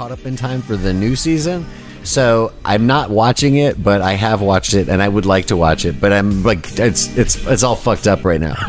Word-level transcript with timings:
caught 0.00 0.12
up 0.12 0.24
in 0.24 0.34
time 0.34 0.62
for 0.62 0.76
the 0.78 0.94
new 0.94 1.14
season. 1.14 1.66
So 2.04 2.54
I'm 2.64 2.86
not 2.86 3.10
watching 3.10 3.56
it, 3.56 3.82
but 3.84 4.00
I 4.00 4.14
have 4.14 4.40
watched 4.40 4.72
it, 4.72 4.88
and 4.88 5.02
I 5.02 5.06
would 5.06 5.26
like 5.26 5.48
to 5.48 5.58
watch 5.58 5.84
it. 5.84 6.00
But 6.00 6.10
I'm 6.10 6.42
like, 6.42 6.78
it's 6.78 7.14
it's 7.18 7.46
it's 7.46 7.62
all 7.62 7.76
fucked 7.76 8.06
up 8.06 8.24
right 8.24 8.40
now. 8.40 8.54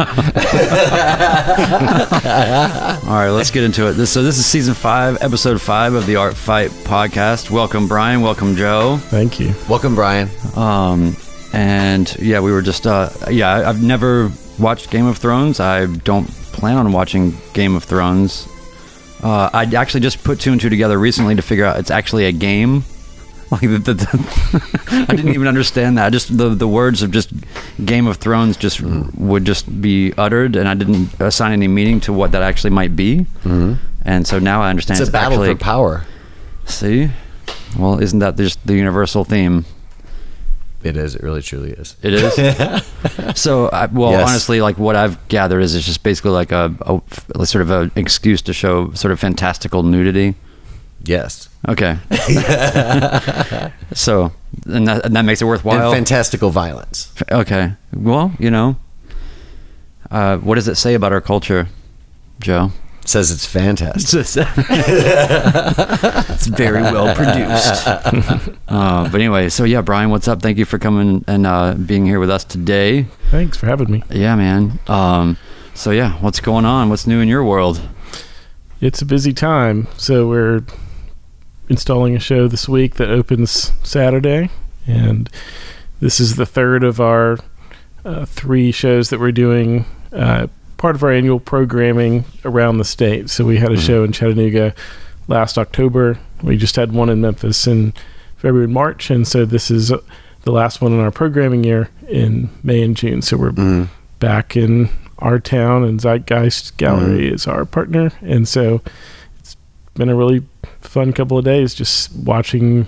All 3.07 3.17
right, 3.17 3.29
let's 3.29 3.49
get 3.49 3.63
into 3.63 3.87
it. 3.87 3.93
This, 3.93 4.11
so 4.11 4.23
this 4.23 4.37
is 4.39 4.45
season 4.45 4.73
five, 4.73 5.23
episode 5.23 5.61
five 5.61 5.93
of 5.93 6.05
the 6.05 6.17
Art 6.17 6.35
Fight 6.35 6.69
podcast. 6.71 7.49
Welcome, 7.49 7.87
Brian. 7.87 8.19
Welcome, 8.21 8.57
Joe. 8.57 8.97
Thank 8.97 9.39
you. 9.39 9.53
Welcome, 9.69 9.95
Brian. 9.95 10.27
Um, 10.57 11.15
and 11.53 12.13
yeah, 12.19 12.41
we 12.41 12.51
were 12.51 12.61
just 12.61 12.85
uh, 12.85 13.09
yeah. 13.29 13.49
I- 13.53 13.69
I've 13.69 13.81
never 13.81 14.29
watched 14.59 14.89
Game 14.91 15.05
of 15.05 15.17
Thrones. 15.17 15.61
I 15.61 15.85
don't 15.85 16.27
plan 16.51 16.75
on 16.75 16.91
watching 16.91 17.37
Game 17.53 17.73
of 17.77 17.85
Thrones. 17.85 18.49
Uh, 19.21 19.49
I 19.53 19.63
actually 19.75 20.01
just 20.01 20.23
put 20.23 20.39
two 20.39 20.51
and 20.51 20.59
two 20.59 20.69
together 20.69 20.97
recently 20.97 21.35
to 21.35 21.41
figure 21.41 21.65
out 21.65 21.79
it's 21.79 21.91
actually 21.91 22.25
a 22.25 22.31
game. 22.31 22.83
Like 23.51 23.59
the, 23.59 23.79
the, 23.79 23.93
the 23.95 25.05
I 25.09 25.13
didn't 25.13 25.33
even 25.33 25.45
understand 25.45 25.97
that. 25.97 26.05
I 26.05 26.09
Just 26.09 26.37
the 26.37 26.55
the 26.55 26.69
words 26.69 27.01
of 27.01 27.11
just 27.11 27.33
Game 27.83 28.07
of 28.07 28.15
Thrones 28.15 28.55
just 28.55 28.79
would 28.79 29.43
just 29.43 29.81
be 29.81 30.13
uttered, 30.17 30.55
and 30.55 30.69
I 30.69 30.73
didn't 30.73 31.19
assign 31.19 31.51
any 31.51 31.67
meaning 31.67 31.99
to 32.07 32.13
what 32.13 32.31
that 32.31 32.43
actually 32.43 32.69
might 32.69 32.95
be. 32.95 33.25
Mm-hmm. 33.43 33.73
And 34.05 34.25
so 34.25 34.39
now 34.39 34.61
I 34.61 34.69
understand 34.69 35.01
It's 35.01 35.09
a 35.09 35.11
battle 35.11 35.43
actually 35.43 35.55
for 35.55 35.59
power. 35.59 36.05
See, 36.63 37.11
well, 37.77 38.01
isn't 38.01 38.19
that 38.19 38.37
just 38.37 38.65
the 38.65 38.75
universal 38.75 39.25
theme? 39.25 39.65
It 40.83 40.97
is. 40.97 41.15
It 41.15 41.21
really, 41.23 41.41
truly 41.41 41.71
is. 41.71 41.95
It 42.01 42.13
is. 42.13 42.33
so, 43.39 43.69
I, 43.69 43.85
well, 43.85 44.11
Yes. 44.11 44.29
honestly, 44.29 44.61
like 44.61 44.77
what 44.79 44.95
I've 44.95 45.27
gathered 45.27 45.61
is 45.61 45.75
it's 45.75 45.85
just 45.85 46.01
basically 46.03 46.31
like 46.31 46.51
a, 46.51 46.73
a 47.35 47.45
sort 47.45 47.61
of 47.61 47.69
an 47.69 47.91
excuse 47.95 48.41
to 48.43 48.53
show 48.53 48.91
sort 48.93 49.11
of 49.11 49.19
fantastical 49.19 49.83
nudity. 49.83 50.35
Yes. 51.03 51.49
Okay. 51.67 51.97
so, 53.93 54.31
and 54.65 54.87
that, 54.87 55.05
and 55.05 55.15
that 55.15 55.25
makes 55.25 55.41
it 55.41 55.45
And 55.45 55.49
worthwhile. 55.49 55.91
fantastical 55.91 56.49
violence. 56.49 57.13
okay. 57.31 57.73
Well, 57.93 58.33
you 58.39 58.49
know, 58.51 58.75
uh, 60.09 60.37
what 60.37 60.55
does 60.55 60.67
it 60.67 60.75
say 60.75 60.93
about 60.93 61.11
our 61.13 61.21
culture, 61.21 61.67
Joe? 62.39 62.71
Says 63.03 63.31
it's 63.31 63.45
fantastic. 63.45 64.45
it's 66.29 66.47
very 66.47 66.81
well 66.81 67.15
produced. 67.15 67.87
uh, 68.67 69.09
but 69.09 69.15
anyway, 69.15 69.49
so 69.49 69.63
yeah, 69.63 69.81
Brian, 69.81 70.11
what's 70.11 70.27
up? 70.27 70.41
Thank 70.41 70.57
you 70.59 70.65
for 70.65 70.77
coming 70.77 71.25
and 71.27 71.47
uh, 71.47 71.73
being 71.73 72.05
here 72.05 72.19
with 72.19 72.29
us 72.29 72.43
today. 72.43 73.07
Thanks 73.31 73.57
for 73.57 73.65
having 73.65 73.89
me. 73.91 74.03
Yeah, 74.09 74.35
man. 74.35 74.79
Um, 74.87 75.37
so 75.73 75.91
yeah, 75.91 76.13
what's 76.21 76.39
going 76.39 76.65
on? 76.65 76.89
What's 76.89 77.07
new 77.07 77.19
in 77.21 77.27
your 77.27 77.43
world? 77.43 77.81
It's 78.81 79.01
a 79.01 79.05
busy 79.05 79.33
time, 79.33 79.87
so 79.97 80.27
we're 80.27 80.63
installing 81.69 82.15
a 82.15 82.19
show 82.19 82.47
this 82.47 82.67
week 82.69 82.95
that 82.95 83.09
opens 83.09 83.71
Saturday, 83.83 84.49
and 84.85 85.29
this 85.99 86.19
is 86.19 86.35
the 86.35 86.45
third 86.45 86.83
of 86.83 86.99
our 86.99 87.37
uh, 88.03 88.25
three 88.25 88.71
shows 88.71 89.09
that 89.09 89.19
we're 89.19 89.31
doing. 89.31 89.85
Uh, 90.11 90.47
part 90.81 90.95
of 90.95 91.03
our 91.03 91.11
annual 91.11 91.39
programming 91.39 92.25
around 92.43 92.79
the 92.79 92.83
state. 92.83 93.29
So 93.29 93.45
we 93.45 93.57
had 93.57 93.71
a 93.71 93.77
show 93.79 94.03
in 94.03 94.11
Chattanooga 94.11 94.73
last 95.27 95.59
October. 95.59 96.17
We 96.41 96.57
just 96.57 96.75
had 96.75 96.91
one 96.91 97.07
in 97.07 97.21
Memphis 97.21 97.67
in 97.67 97.93
February 98.37 98.65
and 98.65 98.73
March, 98.73 99.11
and 99.11 99.27
so 99.27 99.45
this 99.45 99.69
is 99.69 99.91
uh, 99.91 99.99
the 100.41 100.51
last 100.51 100.81
one 100.81 100.91
in 100.91 100.99
our 100.99 101.11
programming 101.11 101.63
year 101.63 101.89
in 102.09 102.49
May 102.63 102.81
and 102.81 102.97
June. 102.97 103.21
So 103.21 103.37
we're 103.37 103.51
Mhm. 103.51 103.89
back 104.19 104.57
in 104.57 104.89
our 105.19 105.37
town, 105.37 105.83
and 105.83 106.01
Zeitgeist 106.01 106.75
Gallery 106.77 107.31
is 107.31 107.45
our 107.45 107.63
partner, 107.63 108.11
and 108.23 108.47
so 108.47 108.81
it's 109.39 109.55
been 109.93 110.09
a 110.09 110.15
really 110.15 110.41
fun 110.79 111.13
couple 111.13 111.37
of 111.37 111.45
days 111.45 111.75
just 111.75 112.11
watching 112.15 112.87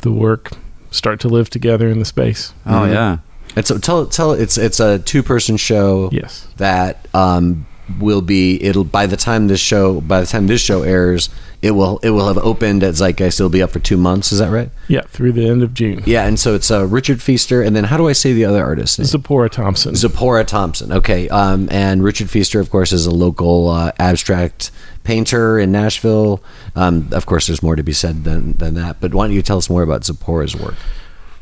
the 0.00 0.10
work 0.10 0.52
start 0.90 1.20
to 1.20 1.28
live 1.28 1.50
together 1.50 1.88
in 1.88 1.98
the 1.98 2.06
space. 2.06 2.54
Oh 2.64 2.70
Mhm. 2.86 2.92
yeah, 2.92 3.16
And 3.58 3.66
so 3.66 3.76
tell 3.78 4.06
tell 4.06 4.32
it's 4.32 4.56
it's 4.56 4.80
a 4.80 4.98
two 5.00 5.22
person 5.22 5.56
show. 5.56 6.08
Yes. 6.12 6.46
that 6.56 7.06
um, 7.14 7.66
will 7.98 8.20
be 8.22 8.62
it'll 8.62 8.84
by 8.84 9.06
the 9.06 9.16
time 9.16 9.48
this 9.48 9.60
show 9.60 10.00
by 10.02 10.20
the 10.20 10.26
time 10.26 10.46
this 10.46 10.60
show 10.60 10.82
airs 10.82 11.30
it 11.62 11.70
will 11.70 11.98
it 12.02 12.10
will 12.10 12.28
have 12.28 12.36
opened 12.36 12.82
at 12.82 12.92
Zeitgeist 12.94 13.40
it'll 13.40 13.48
be 13.48 13.62
up 13.62 13.70
for 13.70 13.78
two 13.78 13.96
months 13.96 14.30
is 14.30 14.40
that 14.40 14.50
right 14.50 14.68
Yeah, 14.88 15.00
through 15.08 15.32
the 15.32 15.48
end 15.48 15.62
of 15.62 15.72
June. 15.72 16.02
yeah 16.04 16.26
and 16.26 16.38
so 16.38 16.54
it's 16.54 16.70
uh, 16.70 16.86
Richard 16.86 17.22
Feaster 17.22 17.62
and 17.62 17.74
then 17.74 17.84
how 17.84 17.96
do 17.96 18.06
I 18.06 18.12
say 18.12 18.34
the 18.34 18.44
other 18.44 18.62
artist 18.62 18.98
name? 18.98 19.06
Zipporah 19.06 19.48
Thompson. 19.48 19.94
Zipporah 19.94 20.44
Thompson 20.44 20.92
okay 20.92 21.30
um, 21.30 21.66
and 21.72 22.04
Richard 22.04 22.28
Feaster 22.28 22.60
of 22.60 22.68
course 22.68 22.92
is 22.92 23.06
a 23.06 23.10
local 23.10 23.70
uh, 23.70 23.92
abstract 23.98 24.70
painter 25.02 25.58
in 25.58 25.72
Nashville 25.72 26.42
um, 26.76 27.08
of 27.12 27.24
course 27.24 27.46
there's 27.46 27.62
more 27.62 27.74
to 27.74 27.82
be 27.82 27.94
said 27.94 28.24
than, 28.24 28.52
than 28.58 28.74
that 28.74 29.00
but 29.00 29.14
why 29.14 29.26
don't 29.26 29.34
you 29.34 29.40
tell 29.42 29.56
us 29.56 29.70
more 29.70 29.82
about 29.82 30.02
Zipporah's 30.04 30.54
work 30.54 30.74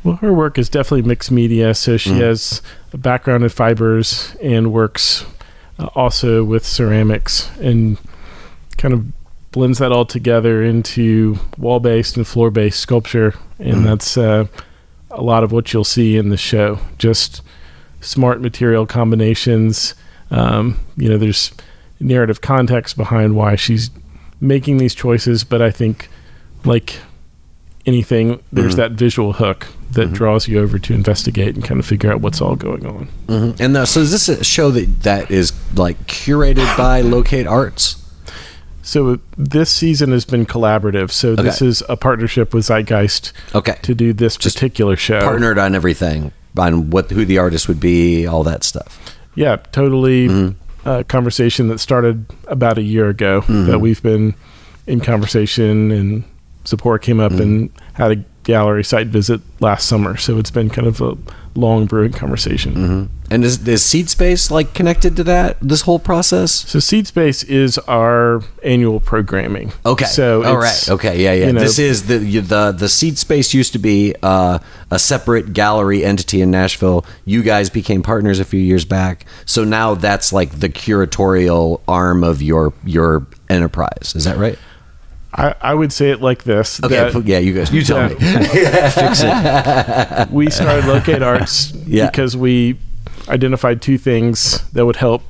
Well, 0.06 0.16
her 0.16 0.32
work 0.32 0.56
is 0.56 0.68
definitely 0.68 1.02
mixed 1.02 1.30
media. 1.32 1.74
So 1.74 1.96
she 1.96 2.10
Mhm. 2.10 2.20
has 2.20 2.62
a 2.92 2.96
background 2.96 3.42
in 3.42 3.50
fibers 3.50 4.34
and 4.42 4.72
works 4.72 5.24
uh, 5.78 5.86
also 5.94 6.42
with 6.44 6.64
ceramics 6.64 7.50
and 7.60 7.98
kind 8.78 8.94
of 8.94 9.04
blends 9.52 9.78
that 9.78 9.90
all 9.92 10.04
together 10.06 10.62
into 10.62 11.38
wall 11.58 11.80
based 11.80 12.16
and 12.16 12.26
floor 12.26 12.50
based 12.50 12.78
sculpture. 12.80 13.34
And 13.58 13.78
Mhm. 13.78 13.84
that's 13.84 14.16
uh, 14.16 14.44
a 15.10 15.22
lot 15.22 15.42
of 15.44 15.50
what 15.52 15.72
you'll 15.72 15.84
see 15.84 16.16
in 16.16 16.28
the 16.28 16.36
show. 16.36 16.78
Just 16.98 17.42
smart 18.00 18.40
material 18.40 18.86
combinations. 18.86 19.94
Um, 20.30 20.76
you 20.96 21.08
know, 21.08 21.18
there's 21.18 21.50
narrative 22.00 22.40
context 22.40 22.96
behind 22.96 23.34
why 23.34 23.56
she's 23.56 23.90
making 24.40 24.76
these 24.78 24.94
choices, 24.94 25.42
but 25.44 25.60
I 25.60 25.70
think 25.70 26.08
like 26.64 26.96
anything, 27.86 28.40
there's 28.52 28.74
Mhm. 28.74 28.78
that 28.78 28.92
visual 28.92 29.34
hook 29.34 29.68
that 29.92 30.08
Mhm. 30.10 30.14
draws 30.14 30.48
you 30.48 30.58
over 30.60 30.78
to 30.78 30.92
investigate 30.92 31.54
and 31.54 31.64
kind 31.64 31.78
of 31.80 31.86
figure 31.86 32.12
out 32.12 32.20
what's 32.20 32.40
all 32.40 32.56
going 32.56 32.84
on. 32.86 33.08
mm-hmm. 33.28 33.62
and 33.62 33.76
uh, 33.76 33.86
so 33.86 34.00
is 34.00 34.10
this 34.10 34.28
a 34.28 34.42
show 34.44 34.70
that 34.70 35.02
that 35.04 35.30
is 35.30 35.52
like 35.74 36.06
curated 36.06 36.76
by 36.76 37.00
Locate 37.16 37.46
Arts 37.46 37.96
So 38.82 39.18
this 39.36 39.68
season 39.70 40.12
has 40.12 40.24
been 40.24 40.46
collaborative. 40.46 41.10
So 41.10 41.34
this 41.34 41.60
is 41.60 41.82
a 41.88 41.96
partnership 41.96 42.54
with 42.54 42.66
Zeitgeist 42.66 43.32
okay 43.54 43.76
to 43.82 43.94
do 43.94 44.12
this 44.12 44.36
Just 44.36 44.56
particular 44.56 44.94
show. 44.96 45.20
partnered 45.20 45.58
on 45.58 45.74
everything 45.74 46.30
on 46.56 46.90
what 46.90 47.10
who 47.10 47.24
the 47.24 47.36
artist 47.38 47.66
would 47.68 47.80
be 47.80 48.26
all 48.26 48.42
that 48.44 48.62
stuff 48.64 48.98
Yeah, 49.34 49.56
totally. 49.72 50.28
Mhm. 50.28 50.54
A 50.84 51.04
conversation 51.04 51.66
that 51.68 51.78
started 51.80 52.24
about 52.46 52.78
a 52.78 52.82
year 52.82 53.08
ago 53.08 53.42
Mhm. 53.48 53.66
that 53.66 53.80
we've 53.80 54.02
been 54.02 54.34
in 54.86 55.00
conversation 55.00 55.90
and 55.90 56.22
support 56.66 57.02
came 57.02 57.20
up 57.20 57.32
Mhm. 57.32 57.40
and 57.40 57.70
had 57.94 58.10
a 58.12 58.24
gallery 58.44 58.84
site 58.84 59.08
visit 59.08 59.40
last 59.60 59.86
summer. 59.88 60.16
So 60.16 60.38
it's 60.38 60.50
been 60.52 60.68
kind 60.70 60.86
of 60.86 61.00
a 61.00 61.16
long 61.54 61.86
brewing 61.86 62.12
conversation. 62.12 62.74
hmm 62.74 63.04
and 63.28 63.42
is, 63.44 63.66
is 63.66 63.82
seed 63.84 64.08
space 64.08 64.52
like 64.52 64.72
connected 64.72 65.16
to 65.16 65.24
that 65.24 65.56
this 65.60 65.80
whole 65.80 65.98
process? 65.98 66.52
So 66.52 66.78
Seed 66.78 67.08
Space 67.08 67.42
is 67.42 67.76
our 67.88 68.40
annual 68.62 69.00
programming. 69.00 69.72
okay. 69.84 70.04
So 70.04 70.44
all 70.44 70.58
it's- 70.62 70.88
right. 70.88 70.94
Okay. 70.94 71.20
Yeah 71.24 71.32
yeah. 71.32 71.46
you 71.48 71.52
know- 71.54 71.60
this 71.60 71.80
is 71.80 72.04
the 72.06 72.18
the 72.20 72.70
the 72.70 72.88
seed 72.88 73.18
space 73.18 73.52
used 73.52 73.72
to 73.72 73.80
be 73.80 74.14
uh, 74.22 74.60
a 74.92 74.98
separate 75.00 75.52
gallery 75.54 76.04
entity 76.04 76.40
in 76.40 76.52
nashville. 76.52 77.04
You 77.24 77.42
guys 77.42 77.68
became 77.68 78.00
partners 78.00 78.38
a 78.38 78.44
few 78.44 78.60
years 78.60 78.84
back. 78.84 79.26
So 79.44 79.64
now 79.64 79.94
that's 79.96 80.32
like 80.32 80.60
the 80.60 80.68
curatorial 80.68 81.80
arm 81.88 82.22
of 82.22 82.42
your 82.42 82.72
your 82.84 83.26
enterprise. 83.48 84.12
Is 84.14 84.22
that 84.24 84.38
right 84.38 84.56
I, 85.36 85.54
I 85.60 85.74
would 85.74 85.92
say 85.92 86.10
it 86.10 86.20
like 86.22 86.44
this. 86.44 86.82
okay 86.82 87.10
yeah 87.24 87.38
you 87.38 87.52
guys 87.52 87.70
you 87.72 87.82
tell 87.82 88.08
me 88.08 88.14
fix 88.14 89.20
it. 89.22 90.30
we 90.30 90.50
started 90.50 90.86
Locate 90.86 91.22
Arts 91.22 91.72
Yeah. 91.86 92.10
because 92.10 92.36
we 92.36 92.78
identified 93.28 93.82
two 93.82 93.98
things 93.98 94.66
that 94.70 94.86
would 94.86 94.96
help 94.96 95.22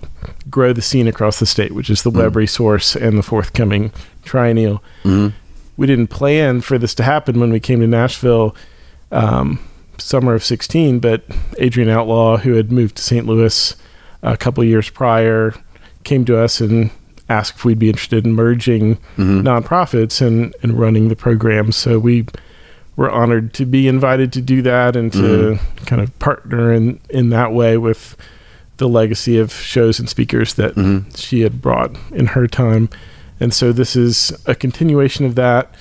grow 0.50 0.72
the 0.72 0.82
scene 0.82 1.08
across 1.08 1.38
the 1.40 1.46
state, 1.46 1.72
which 1.72 1.88
is 1.90 2.02
the 2.02 2.10
web 2.10 2.36
resource 2.36 2.94
and 2.94 3.18
the 3.18 3.22
forthcoming 3.22 3.90
triennial. 4.24 4.82
Mhm. 5.04 5.32
We 5.76 5.86
didn't 5.86 6.08
plan 6.08 6.60
for 6.60 6.78
this 6.78 6.94
to 6.96 7.02
happen 7.02 7.40
when 7.40 7.50
we 7.52 7.60
came 7.60 7.80
to 7.80 7.86
Nashville 7.86 8.54
um, 9.12 9.58
summer 9.98 10.34
of 10.34 10.44
16, 10.44 10.98
but 11.00 11.22
Adrienne 11.60 11.90
Outlaw, 11.90 12.36
who 12.38 12.54
had 12.54 12.70
moved 12.70 12.96
to 12.96 13.02
St. 13.02 13.26
Louis 13.26 13.74
a 14.22 14.36
couple 14.36 14.62
years 14.64 14.88
prior, 14.90 15.54
came 16.04 16.24
to 16.26 16.38
us 16.38 16.60
and 16.60 16.90
asked 17.28 17.56
if 17.56 17.64
we'd 17.64 17.78
be 17.78 17.88
interested 17.88 18.24
in 18.24 18.32
merging 18.34 18.96
Mhm. 19.16 19.42
nonprofits 19.42 20.20
and, 20.24 20.54
and 20.62 20.78
running 20.78 21.08
the 21.08 21.16
program. 21.16 21.72
So 21.72 21.98
we 21.98 22.26
were 22.96 23.10
honored 23.10 23.52
to 23.54 23.66
be 23.66 23.88
invited 23.88 24.32
to 24.32 24.40
do 24.40 24.62
that 24.62 24.96
and 24.96 25.12
to 25.12 25.58
kind 25.86 26.00
of 26.00 26.16
partner 26.18 26.72
in, 26.72 26.98
in 27.10 27.28
that 27.30 27.52
way 27.52 27.76
with 27.76 28.16
the 28.78 28.88
legacy 28.88 29.38
of 29.38 29.52
shows 29.52 29.98
and 29.98 30.08
speakers 30.08 30.54
that 30.54 30.74
Mhm. 30.76 31.04
she 31.16 31.40
had 31.40 31.60
brought 31.60 31.94
in 32.12 32.26
her 32.28 32.46
time. 32.46 32.88
And 33.40 33.52
so 33.52 33.72
this 33.72 33.96
is 33.96 34.32
a 34.46 34.54
continuation 34.54 35.24
of 35.26 35.34
that, 35.34 35.74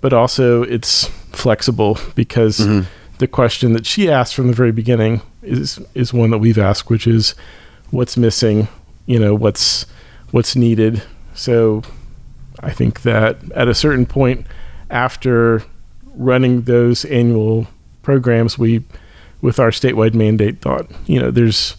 but 0.00 0.12
also 0.12 0.62
it's 0.64 1.04
flexible 1.32 1.98
because 2.14 2.58
Mhm. 2.60 2.84
the 3.18 3.26
question 3.26 3.72
that 3.72 3.86
she 3.86 4.10
asked 4.10 4.34
from 4.34 4.48
the 4.48 4.52
very 4.52 4.72
beginning 4.72 5.20
is 5.42 5.78
is 5.94 6.12
one 6.12 6.30
that 6.30 6.38
we've 6.38 6.58
asked, 6.58 6.90
which 6.90 7.06
is 7.06 7.34
what's 7.90 8.16
missing, 8.16 8.68
you 9.06 9.18
know, 9.18 9.34
what's 9.34 9.86
what's 10.30 10.54
needed. 10.56 11.02
So 11.34 11.82
I 12.60 12.70
think 12.70 13.02
that 13.02 13.38
at 13.54 13.68
a 13.68 13.74
certain 13.74 14.06
point 14.06 14.46
after 14.90 15.62
running 16.14 16.62
those 16.62 17.04
annual 17.04 17.66
programs, 18.02 18.58
we, 18.58 18.84
with 19.40 19.58
our 19.58 19.70
statewide 19.70 20.14
mandate, 20.14 20.60
thought 20.60 20.90
you 21.06 21.20
know 21.20 21.30
there's 21.30 21.76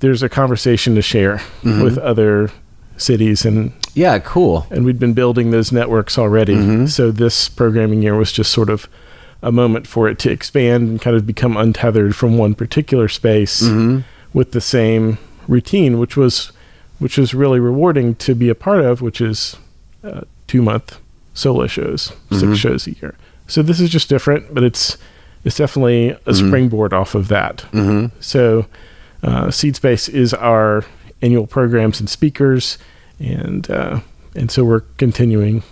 there's 0.00 0.22
a 0.22 0.28
conversation 0.28 0.94
to 0.94 1.02
share 1.02 1.36
Mm-hmm. 1.62 1.82
with 1.82 1.98
other 1.98 2.50
cities 2.96 3.44
and 3.44 3.72
Yeah, 3.94 4.18
cool. 4.18 4.66
and 4.70 4.84
we'd 4.84 4.98
been 4.98 5.12
building 5.14 5.50
those 5.50 5.72
networks 5.72 6.18
already. 6.18 6.54
Mm-hmm. 6.54 6.86
So 6.86 7.10
this 7.10 7.48
programming 7.48 8.02
year 8.02 8.14
was 8.16 8.32
just 8.32 8.50
sort 8.50 8.70
of 8.70 8.88
a 9.42 9.52
moment 9.52 9.86
for 9.86 10.08
it 10.08 10.18
to 10.20 10.30
expand 10.30 10.88
and 10.88 11.00
kind 11.00 11.16
of 11.16 11.26
become 11.26 11.56
untethered 11.56 12.14
from 12.16 12.36
one 12.38 12.54
particular 12.54 13.08
space 13.08 13.62
Mm-hmm. 13.62 14.00
with 14.32 14.52
the 14.52 14.60
same 14.60 15.18
routine, 15.48 15.98
which 15.98 16.16
was 16.16 16.52
which 17.00 17.18
was 17.18 17.34
really 17.34 17.58
rewarding 17.58 18.14
to 18.16 18.34
be 18.36 18.48
a 18.48 18.54
part 18.54 18.80
of, 18.84 19.02
which 19.02 19.20
is 19.20 19.56
uh, 20.04 20.20
two 20.46 20.62
month 20.62 20.98
solo 21.34 21.66
shows, 21.66 22.12
Mm-hmm. 22.30 22.38
six 22.52 22.58
shows 22.58 22.86
a 22.86 22.92
year. 22.92 23.16
So 23.48 23.62
this 23.62 23.80
is 23.80 23.90
just 23.90 24.08
different, 24.08 24.54
but 24.54 24.62
it's 24.62 24.96
it's 25.44 25.56
definitely 25.56 26.16
a 26.26 26.34
springboard 26.34 26.92
off 26.92 27.14
of 27.16 27.26
that. 27.28 27.64
Mm-hmm. 27.72 28.14
So, 28.20 28.66
uh, 29.22 29.50
Seed 29.50 29.74
Space 29.74 30.08
is 30.08 30.32
our 30.34 30.84
annual 31.22 31.46
programs 31.46 31.98
and 31.98 32.08
speakers, 32.08 32.78
and 33.18 33.68
uh, 33.70 34.00
and 34.36 34.50
so 34.50 34.62
we're 34.64 34.80
continuing. 34.98 35.62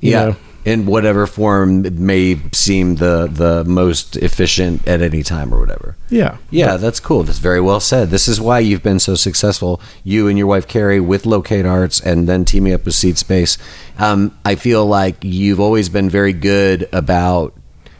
Yeah. 0.00 0.24
know. 0.26 0.36
In 0.64 0.86
whatever 0.86 1.26
form 1.26 1.84
it 1.84 1.94
may 1.94 2.40
seem 2.52 2.96
the 2.96 3.26
the 3.26 3.64
most 3.64 4.16
efficient 4.16 4.86
at 4.86 5.02
any 5.02 5.24
time 5.24 5.52
or 5.52 5.58
whatever. 5.58 5.96
yeah, 6.08 6.36
Yeah, 6.50 6.76
that's 6.76 7.00
cool. 7.00 7.24
That's 7.24 7.38
very 7.38 7.60
well 7.60 7.80
said. 7.80 8.10
This 8.10 8.28
is 8.28 8.40
why 8.40 8.60
you've 8.60 8.82
been 8.82 9.00
so 9.00 9.16
successful, 9.16 9.80
you 10.04 10.28
and 10.28 10.38
your 10.38 10.46
wife 10.46 10.68
Carrie, 10.68 11.00
with 11.00 11.26
Locate 11.26 11.66
Arts, 11.66 12.00
and 12.00 12.28
then 12.28 12.44
teaming 12.44 12.72
up 12.72 12.84
with 12.84 12.94
Seed 12.94 13.18
Space. 13.18 13.58
Um, 13.98 14.38
I 14.44 14.54
feel 14.54 14.86
like 14.86 15.16
you've 15.22 15.58
always 15.58 15.88
been 15.88 16.08
very 16.08 16.32
good 16.32 16.88
about 16.92 17.54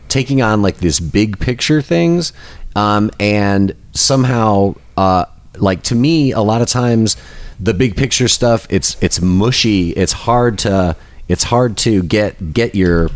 taking 0.09 0.41
on 0.41 0.63
like 0.63 0.77
this 0.77 1.01
big 1.01 1.41
picture 1.41 1.83
things, 1.83 2.33
um, 2.77 3.11
and 3.19 3.75
somehow, 3.93 4.75
uh, 4.97 5.25
like 5.57 5.83
to 5.85 5.95
me, 5.95 6.33
a 6.33 6.41
lot 6.41 6.63
of 6.63 6.69
times 6.69 7.17
the 7.59 7.75
big 7.75 7.97
picture 7.97 8.29
stuff 8.29 8.67
it's 8.71 8.97
it's 9.01 9.21
mushy. 9.21 9.91
It's 9.91 10.13
hard 10.13 10.59
to 10.61 10.97
it's 11.29 11.45
hard 11.45 11.77
to 11.79 12.03
get 12.03 12.53
get 12.53 12.75
your 12.75 13.11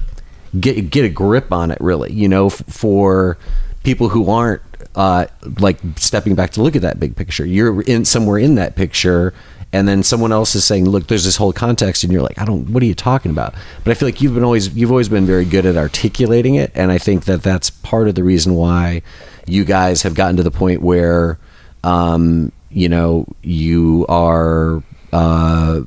get 0.58 0.90
get 0.90 1.04
a 1.04 1.08
grip 1.08 1.52
on 1.52 1.70
it 1.70 1.78
really 1.80 2.12
you 2.12 2.28
know 2.28 2.46
f- 2.46 2.62
for 2.68 3.36
people 3.82 4.08
who 4.08 4.30
aren't 4.30 4.62
uh, 4.96 5.26
like 5.60 5.78
stepping 5.96 6.34
back 6.34 6.50
to 6.50 6.62
look 6.62 6.74
at 6.74 6.82
that 6.82 6.98
big 6.98 7.14
picture. 7.14 7.44
You're 7.44 7.82
in 7.82 8.04
somewhere 8.04 8.38
in 8.38 8.54
that 8.56 8.74
picture 8.74 9.34
and 9.72 9.86
then 9.86 10.02
someone 10.02 10.32
else 10.32 10.54
is 10.54 10.64
saying 10.64 10.88
look 10.88 11.06
there's 11.08 11.24
this 11.24 11.36
whole 11.36 11.52
context 11.52 12.04
and 12.04 12.12
you're 12.12 12.22
like 12.22 12.38
i 12.38 12.44
don't 12.44 12.70
what 12.70 12.82
are 12.82 12.86
you 12.86 12.94
talking 12.94 13.30
about? 13.30 13.54
But 13.84 13.90
i 13.90 13.94
feel 13.94 14.08
like 14.08 14.22
you've 14.22 14.34
been 14.34 14.44
always 14.44 14.74
you've 14.74 14.90
always 14.90 15.08
been 15.08 15.26
very 15.26 15.44
good 15.44 15.66
at 15.66 15.76
articulating 15.76 16.54
it 16.54 16.70
and 16.74 16.90
i 16.90 16.98
think 16.98 17.24
that 17.24 17.42
that's 17.42 17.68
part 17.68 18.08
of 18.08 18.14
the 18.14 18.24
reason 18.24 18.54
why 18.54 19.02
you 19.46 19.64
guys 19.64 20.02
have 20.02 20.14
gotten 20.14 20.36
to 20.36 20.42
the 20.42 20.50
point 20.50 20.82
where 20.82 21.38
um, 21.84 22.52
you 22.70 22.88
know 22.88 23.26
you 23.42 24.06
are 24.08 24.82
uh, 25.12 25.80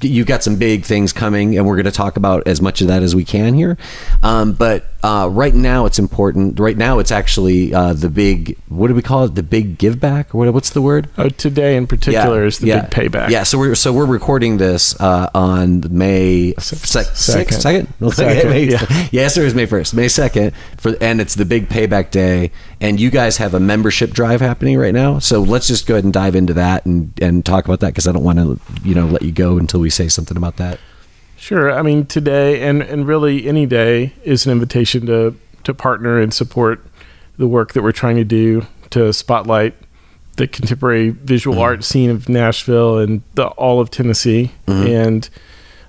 you've 0.00 0.26
got 0.26 0.42
some 0.42 0.56
big 0.56 0.84
things 0.84 1.12
coming, 1.12 1.56
and 1.56 1.66
we're 1.66 1.76
going 1.76 1.86
to 1.86 1.92
talk 1.92 2.16
about 2.16 2.46
as 2.46 2.60
much 2.60 2.80
of 2.80 2.88
that 2.88 3.02
as 3.02 3.14
we 3.14 3.24
can 3.24 3.54
here. 3.54 3.76
Um, 4.22 4.52
but 4.52 4.86
uh, 5.06 5.28
right 5.28 5.54
now, 5.54 5.86
it's 5.86 6.00
important. 6.00 6.58
Right 6.58 6.76
now, 6.76 6.98
it's 6.98 7.12
actually 7.12 7.72
uh, 7.72 7.92
the 7.92 8.10
big. 8.10 8.58
What 8.68 8.88
do 8.88 8.94
we 8.94 9.02
call 9.02 9.22
it? 9.22 9.36
The 9.36 9.42
big 9.44 9.78
give 9.78 10.00
back, 10.00 10.34
what, 10.34 10.52
what's 10.52 10.70
the 10.70 10.82
word? 10.82 11.08
Uh, 11.16 11.28
today 11.28 11.76
in 11.76 11.86
particular 11.86 12.44
is 12.44 12.58
the 12.58 12.72
big 12.72 12.90
payback. 12.90 13.30
Yeah, 13.30 13.44
so 13.44 13.56
we're 13.56 13.76
so 13.76 13.92
we're 13.92 14.04
recording 14.04 14.56
this 14.56 15.00
uh, 15.00 15.30
on 15.32 15.84
May 15.96 16.54
sec- 16.58 17.04
Second. 17.14 17.52
second, 17.60 17.88
Second, 18.12 18.50
May- 18.50 18.64
yeah. 18.70 19.08
Yesterday 19.12 19.44
was 19.44 19.54
May 19.54 19.66
first, 19.66 19.94
May 19.94 20.08
second, 20.08 20.52
for 20.76 20.96
and 21.00 21.20
it's 21.20 21.36
the 21.36 21.44
big 21.44 21.68
payback 21.68 22.10
day. 22.10 22.50
And 22.80 22.98
you 22.98 23.10
guys 23.10 23.36
have 23.36 23.54
a 23.54 23.60
membership 23.60 24.10
drive 24.10 24.40
happening 24.40 24.76
right 24.76 24.92
now, 24.92 25.20
so 25.20 25.40
let's 25.40 25.68
just 25.68 25.86
go 25.86 25.94
ahead 25.94 26.04
and 26.04 26.12
dive 26.12 26.34
into 26.34 26.54
that 26.54 26.84
and 26.84 27.12
and 27.22 27.46
talk 27.46 27.64
about 27.64 27.78
that 27.80 27.88
because 27.88 28.08
I 28.08 28.12
don't 28.12 28.24
want 28.24 28.38
to 28.38 28.60
you 28.82 28.96
know 28.96 29.06
let 29.06 29.22
you 29.22 29.30
go 29.32 29.56
until 29.56 29.78
we 29.78 29.88
say 29.88 30.08
something 30.08 30.36
about 30.36 30.56
that. 30.56 30.80
Sure. 31.46 31.72
I 31.72 31.82
mean, 31.82 32.06
today 32.06 32.60
and, 32.62 32.82
and 32.82 33.06
really 33.06 33.46
any 33.46 33.66
day 33.66 34.12
is 34.24 34.46
an 34.46 34.50
invitation 34.50 35.06
to, 35.06 35.36
to 35.62 35.72
partner 35.72 36.18
and 36.18 36.34
support 36.34 36.84
the 37.38 37.46
work 37.46 37.72
that 37.74 37.82
we're 37.84 37.92
trying 37.92 38.16
to 38.16 38.24
do 38.24 38.66
to 38.90 39.12
spotlight 39.12 39.76
the 40.38 40.48
contemporary 40.48 41.10
visual 41.10 41.60
art 41.60 41.84
scene 41.84 42.10
of 42.10 42.28
Nashville 42.28 42.98
and 42.98 43.22
the, 43.36 43.46
all 43.46 43.78
of 43.78 43.90
Tennessee. 43.90 44.50
And 44.66 45.30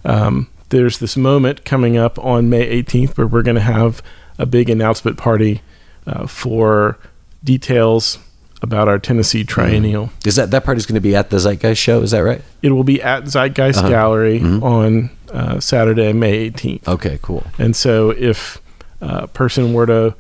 um, 0.06 0.48
there's 0.70 1.00
this 1.00 1.18
moment 1.18 1.66
coming 1.66 1.98
up 1.98 2.20
on 2.20 2.52
May 2.52 2.84
18th 2.84 3.18
where 3.18 3.26
we're 3.26 3.42
going 3.42 3.56
to 3.56 3.62
have 3.62 4.04
a 4.38 4.46
big 4.46 4.70
announcement 4.70 5.18
party 5.18 5.64
uh, 6.06 6.28
for 6.28 7.00
details 7.44 8.20
about 8.62 8.88
our 8.88 9.00
Tennessee 9.00 9.44
Triennial. 9.44 10.12
Is 10.24 10.36
that 10.36 10.52
that 10.52 10.66
party's 10.66 10.86
going 10.86 10.96
to 10.96 11.02
be 11.02 11.16
at 11.16 11.32
the 11.32 11.38
Zeitgeist 11.38 11.82
show? 11.82 12.04
Is 12.04 12.12
that 12.12 12.20
right? 12.20 12.44
It 12.62 12.70
will 12.74 12.84
be 12.84 13.02
at 13.02 13.24
Zeitgeist 13.24 13.80
Uh-huh. 13.80 13.90
Gallery 13.90 14.40
on 14.42 15.10
uh, 15.32 15.60
Saturday, 15.60 16.14
May 16.14 16.50
18th. 16.50 16.88
Okay, 16.88 17.20
cool. 17.22 17.44
And 17.60 17.76
so 17.76 18.12
if 18.12 18.62
a 19.02 19.28
person 19.28 19.74
were 19.74 19.86
to 19.86 20.16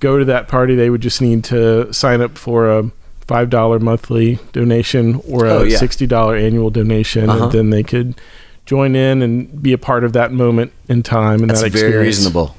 go 0.00 0.18
to 0.18 0.24
that 0.26 0.48
party, 0.48 0.74
they 0.74 0.90
would 0.90 1.00
just 1.00 1.20
need 1.22 1.44
to 1.44 1.92
sign 1.92 2.20
up 2.20 2.36
for 2.38 2.70
a 2.78 2.90
$5 3.26 3.80
monthly 3.80 4.38
donation 4.52 5.20
or 5.28 5.46
a 5.46 5.50
Oh, 5.54 5.62
yeah. 5.62 5.78
$60 5.78 6.42
annual 6.42 6.70
donation. 6.70 7.30
Uh-huh. 7.30 7.44
And 7.44 7.52
then 7.52 7.70
they 7.70 7.82
could 7.82 8.20
join 8.66 8.94
in 8.96 9.22
and 9.22 9.62
be 9.62 9.72
a 9.72 9.78
part 9.78 10.04
of 10.04 10.12
that 10.14 10.32
moment 10.32 10.72
in 10.88 11.02
time 11.02 11.40
and 11.40 11.50
That's 11.50 11.62
that 11.62 11.72
very 11.72 11.96
reasonable. 11.96 12.54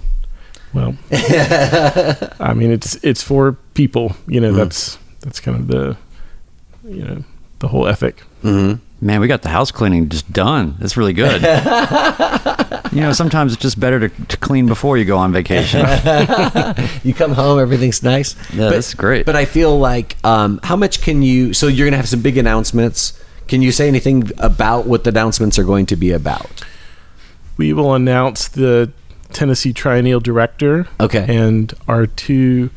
Well, 0.73 0.95
I 1.11 2.53
mean, 2.55 2.71
it's 2.71 2.95
it's 3.03 3.23
for 3.23 3.53
people. 3.73 4.15
You 4.27 4.41
Mm-hmm. 4.41 4.41
know, 4.41 4.63
that's 4.65 4.97
that's 5.21 5.39
kind 5.39 5.57
of 5.57 5.67
the 5.67 5.97
you 6.83 7.03
know 7.05 7.23
the 7.59 7.67
whole 7.69 7.87
ethic. 7.87 8.21
Mm-hmm. 8.43 8.83
Man, 9.05 9.21
we 9.21 9.27
got 9.27 9.43
the 9.43 9.49
house 9.49 9.69
cleaning 9.69 10.09
just 10.09 10.31
done. 10.33 10.75
That's 10.79 10.97
really 10.97 11.13
good. 11.13 11.41
you 12.91 13.01
know, 13.01 13.11
sometimes 13.13 13.53
it's 13.53 13.61
just 13.61 13.79
better 13.79 14.07
to, 14.09 14.25
to 14.25 14.37
clean 14.37 14.65
before 14.65 14.97
you 14.97 15.05
go 15.05 15.17
on 15.17 15.31
vacation. 15.31 15.85
You 17.03 17.13
come 17.13 17.33
home, 17.33 17.59
everything's 17.59 18.01
nice. 18.01 18.35
Yeah, 18.51 18.69
that's 18.69 18.95
great. 18.95 19.27
But 19.27 19.35
I 19.35 19.45
feel 19.45 19.77
like, 19.77 20.17
um, 20.23 20.59
how 20.63 20.75
much 20.75 21.01
can 21.01 21.21
you? 21.21 21.53
So 21.53 21.67
you're 21.67 21.85
gonna 21.85 21.97
have 21.97 22.09
some 22.09 22.21
big 22.23 22.35
announcements. 22.35 23.21
Can 23.47 23.61
you 23.61 23.71
say 23.71 23.87
anything 23.87 24.31
about 24.39 24.87
what 24.87 25.03
the 25.03 25.11
announcements 25.11 25.59
are 25.59 25.63
going 25.63 25.85
to 25.87 25.95
be 25.95 26.11
about? 26.11 26.63
We 27.57 27.73
will 27.73 27.93
announce 27.93 28.47
the 28.47 28.91
Tennessee 29.33 29.71
Triennial 29.71 30.19
Director 30.19 30.87
Okay. 30.99 31.25
and 31.29 31.71
our 31.87 32.07
two 32.07 32.71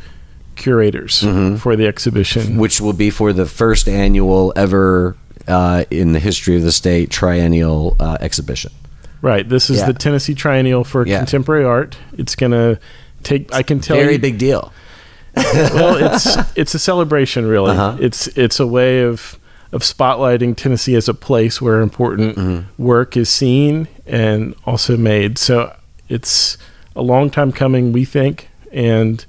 curators 0.56 1.22
Mm-hmm. 1.22 1.56
for 1.56 1.74
the 1.74 1.86
exhibition. 1.86 2.58
Which 2.58 2.82
will 2.82 2.92
be 2.92 3.08
for 3.08 3.32
the 3.32 3.46
first 3.46 3.88
annual 3.88 4.52
ever 4.56 5.16
uh, 5.48 5.84
in 5.90 6.12
the 6.12 6.20
history 6.20 6.56
of 6.56 6.62
the 6.62 6.72
state 6.72 7.10
triennial 7.10 7.96
uh, 7.98 8.16
exhibition. 8.20 8.70
Right. 9.22 9.48
This 9.48 9.68
is 9.70 9.78
Yeah. 9.78 9.86
the 9.86 9.94
Tennessee 9.94 10.34
Triennial 10.34 10.84
for 10.84 11.06
Yeah. 11.06 11.18
Contemporary 11.18 11.64
Art. 11.64 11.96
It's 12.16 12.34
going 12.36 12.52
to 12.52 12.78
take. 13.24 13.52
I 13.52 13.62
can 13.64 13.80
tell 13.80 13.96
Very 13.96 14.12
you. 14.12 14.18
big 14.20 14.38
deal. 14.38 14.72
well, 15.34 15.96
it's 16.14 16.36
it's 16.56 16.74
a 16.74 16.78
celebration, 16.78 17.46
really. 17.46 17.72
Uh-huh. 17.72 17.96
It's 18.00 18.26
it's 18.28 18.60
a 18.60 18.66
way 18.66 19.00
of 19.02 19.38
of 19.72 19.82
spotlighting 19.82 20.56
Tennessee 20.56 20.94
as 20.94 21.08
a 21.08 21.14
place 21.14 21.60
where 21.60 21.80
important 21.80 22.36
Mm-hmm. 22.36 22.82
work 22.82 23.16
is 23.16 23.28
seen 23.28 23.86
and 24.06 24.54
also 24.64 24.96
made. 24.96 25.36
So 25.38 25.74
it's 26.08 26.56
a 26.96 27.02
long 27.02 27.28
time 27.30 27.52
coming, 27.52 27.92
we 27.92 28.04
think, 28.06 28.48
and 28.72 29.24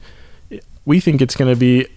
we 0.86 1.00
think 1.02 1.22
it's 1.22 1.36
going 1.36 1.52
to 1.54 1.60
be 1.60 1.88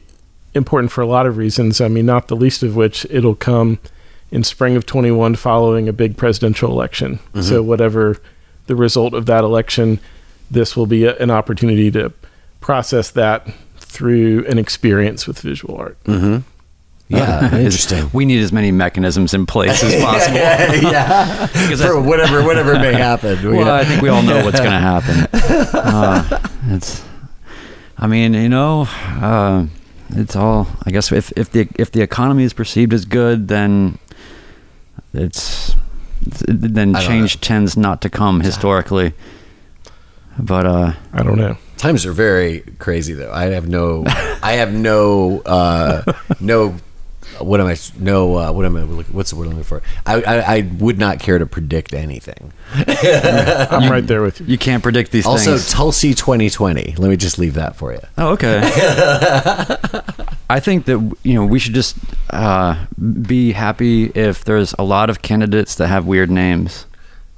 important 0.54 0.90
for 0.92 1.00
a 1.02 1.06
lot 1.06 1.26
of 1.26 1.36
reasons. 1.36 1.80
I 1.80 1.88
mean, 1.88 2.04
not 2.06 2.28
the 2.28 2.36
least 2.36 2.62
of 2.62 2.74
which 2.74 3.06
it'll 3.10 3.36
come 3.36 3.78
in 4.32 4.42
spring 4.42 4.74
of 4.76 4.84
21 4.86 5.36
following 5.36 5.88
a 5.88 5.92
big 5.92 6.16
presidential 6.16 6.70
election. 6.72 7.16
Mm-hmm. 7.18 7.42
So 7.42 7.62
whatever 7.62 8.16
the 8.66 8.74
result 8.74 9.14
of 9.14 9.26
that 9.26 9.44
election, 9.44 10.00
this 10.50 10.74
will 10.76 10.86
be 10.86 11.04
a, 11.04 11.14
an 11.18 11.30
opportunity 11.30 11.90
to 11.92 12.12
process 12.60 13.10
that 13.12 13.46
through 13.76 14.44
an 14.46 14.58
experience 14.58 15.26
with 15.26 15.38
visual 15.40 15.76
art. 15.76 15.98
Yeah, 17.08 17.54
interesting. 17.56 18.08
we 18.14 18.24
need 18.24 18.40
as 18.40 18.52
many 18.52 18.72
mechanisms 18.72 19.34
in 19.34 19.44
place 19.44 19.82
as 19.84 19.94
possible. 20.02 20.36
yeah, 20.38 21.46
Because 21.48 21.82
for 21.84 22.00
whatever 22.00 22.42
whatever 22.42 22.72
may 22.78 22.94
happen. 23.08 23.50
well, 23.54 23.68
I 23.68 23.84
think 23.84 24.00
we 24.00 24.08
all 24.08 24.22
know 24.22 24.42
what's 24.44 24.60
going 24.60 24.70
to 24.72 24.78
happen. 24.78 25.26
Uh, 25.74 26.48
it's, 26.68 27.04
I 27.98 28.06
mean, 28.06 28.32
you 28.32 28.48
know, 28.48 28.86
uh, 29.20 29.66
it's 30.10 30.36
all. 30.36 30.66
I 30.86 30.90
guess 30.90 31.12
if 31.12 31.32
if 31.36 31.50
the 31.50 31.68
if 31.74 31.90
the 31.92 32.00
economy 32.00 32.44
is 32.44 32.54
perceived 32.54 32.94
as 32.94 33.04
good, 33.04 33.48
then 33.48 33.98
it's, 35.12 35.74
it's 36.26 36.42
then 36.48 36.94
change 36.94 37.40
tends 37.40 37.76
not 37.76 38.00
to 38.02 38.10
come 38.10 38.40
historically. 38.40 39.12
But 40.38 40.66
uh, 40.66 40.92
I 41.12 41.22
don't 41.22 41.36
know. 41.36 41.56
Times 41.76 42.06
are 42.06 42.12
very 42.12 42.60
crazy 42.78 43.12
though. 43.12 43.32
I 43.32 43.46
have 43.46 43.68
no 43.68 44.04
I 44.06 44.52
have 44.52 44.72
no 44.72 45.40
uh 45.44 46.02
no 46.40 46.76
what 47.42 47.60
am 47.60 47.66
I? 47.66 47.76
No, 47.98 48.36
uh, 48.38 48.52
what 48.52 48.64
am 48.64 48.76
I? 48.76 48.82
look- 48.82 49.06
What's 49.06 49.30
the 49.30 49.36
word 49.36 49.44
I'm 49.44 49.50
looking 49.50 49.64
for? 49.64 49.82
I, 50.06 50.22
I, 50.22 50.54
I 50.56 50.60
would 50.78 50.98
not 50.98 51.18
care 51.20 51.38
to 51.38 51.46
predict 51.46 51.92
anything. 51.94 52.52
I'm 52.74 53.90
right 53.90 54.06
there 54.06 54.22
with 54.22 54.40
you. 54.40 54.46
You 54.46 54.58
can't 54.58 54.82
predict 54.82 55.10
these 55.12 55.24
things. 55.24 55.46
Also, 55.46 55.50
things. 55.52 55.70
Tulsi 55.70 56.14
2020. 56.14 56.94
Let 56.98 57.08
me 57.08 57.16
just 57.16 57.38
leave 57.38 57.54
that 57.54 57.76
for 57.76 57.92
you. 57.92 58.00
Oh, 58.18 58.30
okay. 58.30 58.60
I 60.50 60.60
think 60.60 60.84
that 60.86 61.16
you 61.22 61.34
know 61.34 61.44
we 61.46 61.58
should 61.58 61.74
just 61.74 61.96
uh, 62.30 62.84
be 63.22 63.52
happy 63.52 64.04
if 64.14 64.44
there's 64.44 64.74
a 64.78 64.82
lot 64.84 65.08
of 65.10 65.22
candidates 65.22 65.74
that 65.76 65.88
have 65.88 66.06
weird 66.06 66.30
names. 66.30 66.86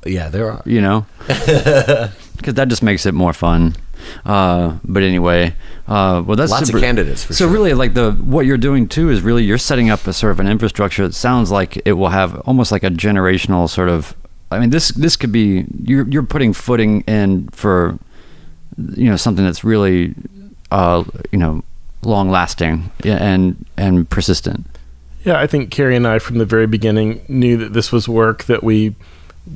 Yeah, 0.05 0.29
there 0.29 0.51
are. 0.51 0.63
You 0.67 0.81
know, 0.81 1.07
because 2.45 2.55
that 2.55 2.69
just 2.69 2.83
makes 2.83 3.07
it 3.07 3.15
more 3.15 3.33
fun. 3.33 3.75
Uh, 4.27 4.77
but 4.85 5.03
anyway, 5.03 5.55
uh, 5.89 6.23
well, 6.27 6.37
that's 6.37 6.51
Lots 6.51 6.69
of 6.69 6.79
candidates, 6.79 7.25
for 7.25 7.33
so 7.33 7.47
sure. 7.47 7.53
really, 7.53 7.73
like 7.73 7.95
the 7.95 8.13
what 8.13 8.45
you're 8.45 8.59
doing 8.59 8.87
too 8.87 9.09
is 9.09 9.23
really 9.23 9.45
you're 9.45 9.57
setting 9.57 9.89
up 9.89 10.07
a 10.07 10.13
sort 10.13 10.33
of 10.33 10.41
an 10.41 10.47
infrastructure 10.47 11.07
that 11.07 11.15
sounds 11.15 11.51
like 11.51 11.81
it 11.87 11.93
will 11.95 12.11
have 12.11 12.39
almost 12.41 12.71
like 12.71 12.83
a 12.83 12.91
generational 12.91 13.67
sort 13.69 13.89
of. 13.89 14.15
I 14.51 14.59
mean, 14.59 14.69
this 14.69 14.89
this 14.91 15.17
could 15.17 15.33
be 15.33 15.65
you're 15.83 16.07
you're 16.07 16.23
putting 16.23 16.53
footing 16.53 17.01
in 17.03 17.49
for 17.49 17.99
you 18.95 19.09
know 19.09 19.17
something 19.17 19.45
that's 19.45 19.65
really 19.65 20.15
uh, 20.71 21.03
you 21.33 21.39
know 21.39 21.65
long 22.03 22.29
lasting 22.29 22.91
and 23.05 23.65
and 23.79 24.11
persistent. 24.11 24.67
Yeah, 25.25 25.41
I 25.41 25.47
think 25.47 25.71
Carrie 25.71 25.97
and 25.97 26.07
I, 26.07 26.19
from 26.19 26.37
the 26.37 26.45
very 26.45 26.67
beginning, 26.67 27.25
knew 27.27 27.57
that 27.57 27.73
this 27.73 27.91
was 27.91 28.07
work 28.07 28.45
that 28.45 28.63
we 28.63 28.95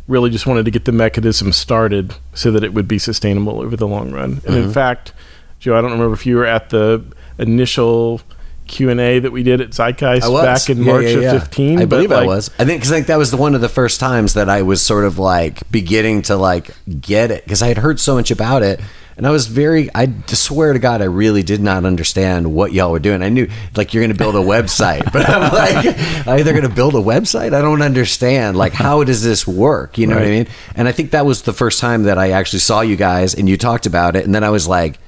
really 0.06 0.30
just 0.30 0.46
wanted 0.46 0.64
to 0.64 0.70
get 0.70 0.84
the 0.84 0.92
mechanism 0.92 1.52
started 1.52 2.14
so 2.34 2.50
that 2.50 2.62
it 2.62 2.74
would 2.74 2.88
be 2.88 2.98
sustainable 2.98 3.60
over 3.60 3.76
the 3.76 3.86
long 3.86 4.10
run. 4.12 4.40
And 4.46 4.56
in 4.56 4.62
mm-hmm. 4.64 4.72
fact, 4.72 5.12
Joe, 5.58 5.76
I 5.76 5.80
don't 5.80 5.92
remember 5.92 6.14
if 6.14 6.26
you 6.26 6.36
were 6.36 6.46
at 6.46 6.70
the 6.70 7.04
initial 7.38 8.20
Q 8.66 8.90
and 8.90 9.00
A 9.00 9.18
that 9.18 9.32
we 9.32 9.42
did 9.42 9.60
at 9.60 9.70
Zeitgeist 9.70 10.30
back 10.42 10.70
in 10.70 10.78
Yeah, 10.78 10.92
March 10.92 11.06
yeah, 11.06 11.32
of 11.32 11.42
fifteen. 11.42 11.80
I 11.80 11.86
believe 11.86 12.12
I 12.12 12.26
was. 12.26 12.50
I 12.58 12.64
think 12.64 12.80
because 12.80 12.92
I 12.92 12.96
think 12.96 13.06
that 13.08 13.16
was 13.16 13.30
the 13.30 13.36
one 13.36 13.54
of 13.54 13.60
the 13.60 13.68
first 13.68 13.98
times 13.98 14.34
that 14.34 14.48
I 14.48 14.62
was 14.62 14.82
sort 14.82 15.04
of 15.04 15.18
like 15.18 15.68
beginning 15.70 16.22
to 16.22 16.36
like 16.36 16.70
get 17.00 17.30
it 17.30 17.44
because 17.44 17.62
I 17.62 17.68
had 17.68 17.78
heard 17.78 17.98
so 17.98 18.14
much 18.14 18.30
about 18.30 18.62
it. 18.62 18.80
And 19.18 19.26
I 19.26 19.30
was 19.30 19.48
very, 19.48 19.90
I 19.96 20.12
swear 20.28 20.72
to 20.72 20.78
God, 20.78 21.02
I 21.02 21.06
really 21.06 21.42
did 21.42 21.60
not 21.60 21.84
understand 21.84 22.54
what 22.54 22.72
y'all 22.72 22.92
were 22.92 23.00
doing. 23.00 23.20
I 23.20 23.28
knew, 23.30 23.50
like, 23.76 23.92
you're 23.92 24.00
going 24.02 24.12
to 24.12 24.16
build 24.16 24.36
a 24.36 24.38
website, 24.38 25.12
but 25.12 25.28
I'm 25.28 25.52
like, 25.52 26.26
are 26.28 26.40
they 26.44 26.52
going 26.52 26.62
to 26.62 26.68
build 26.68 26.94
a 26.94 26.98
website? 26.98 27.52
I 27.52 27.60
don't 27.60 27.82
understand. 27.82 28.56
Like, 28.56 28.72
how 28.72 29.02
does 29.02 29.24
this 29.24 29.44
work? 29.44 29.98
You 29.98 30.06
know 30.06 30.14
what 30.14 30.22
I 30.24 30.30
mean? 30.30 30.46
And 30.76 30.86
I 30.86 30.92
think 30.92 31.10
that 31.10 31.26
was 31.26 31.42
the 31.42 31.52
first 31.52 31.80
time 31.80 32.04
that 32.04 32.16
I 32.16 32.30
actually 32.30 32.60
saw 32.60 32.80
you 32.80 32.94
guys 32.94 33.34
and 33.34 33.48
you 33.48 33.56
talked 33.56 33.86
about 33.86 34.14
it. 34.14 34.24
And 34.24 34.32
then 34.32 34.44
I 34.44 34.50
was 34.50 34.68
like, 34.68 35.00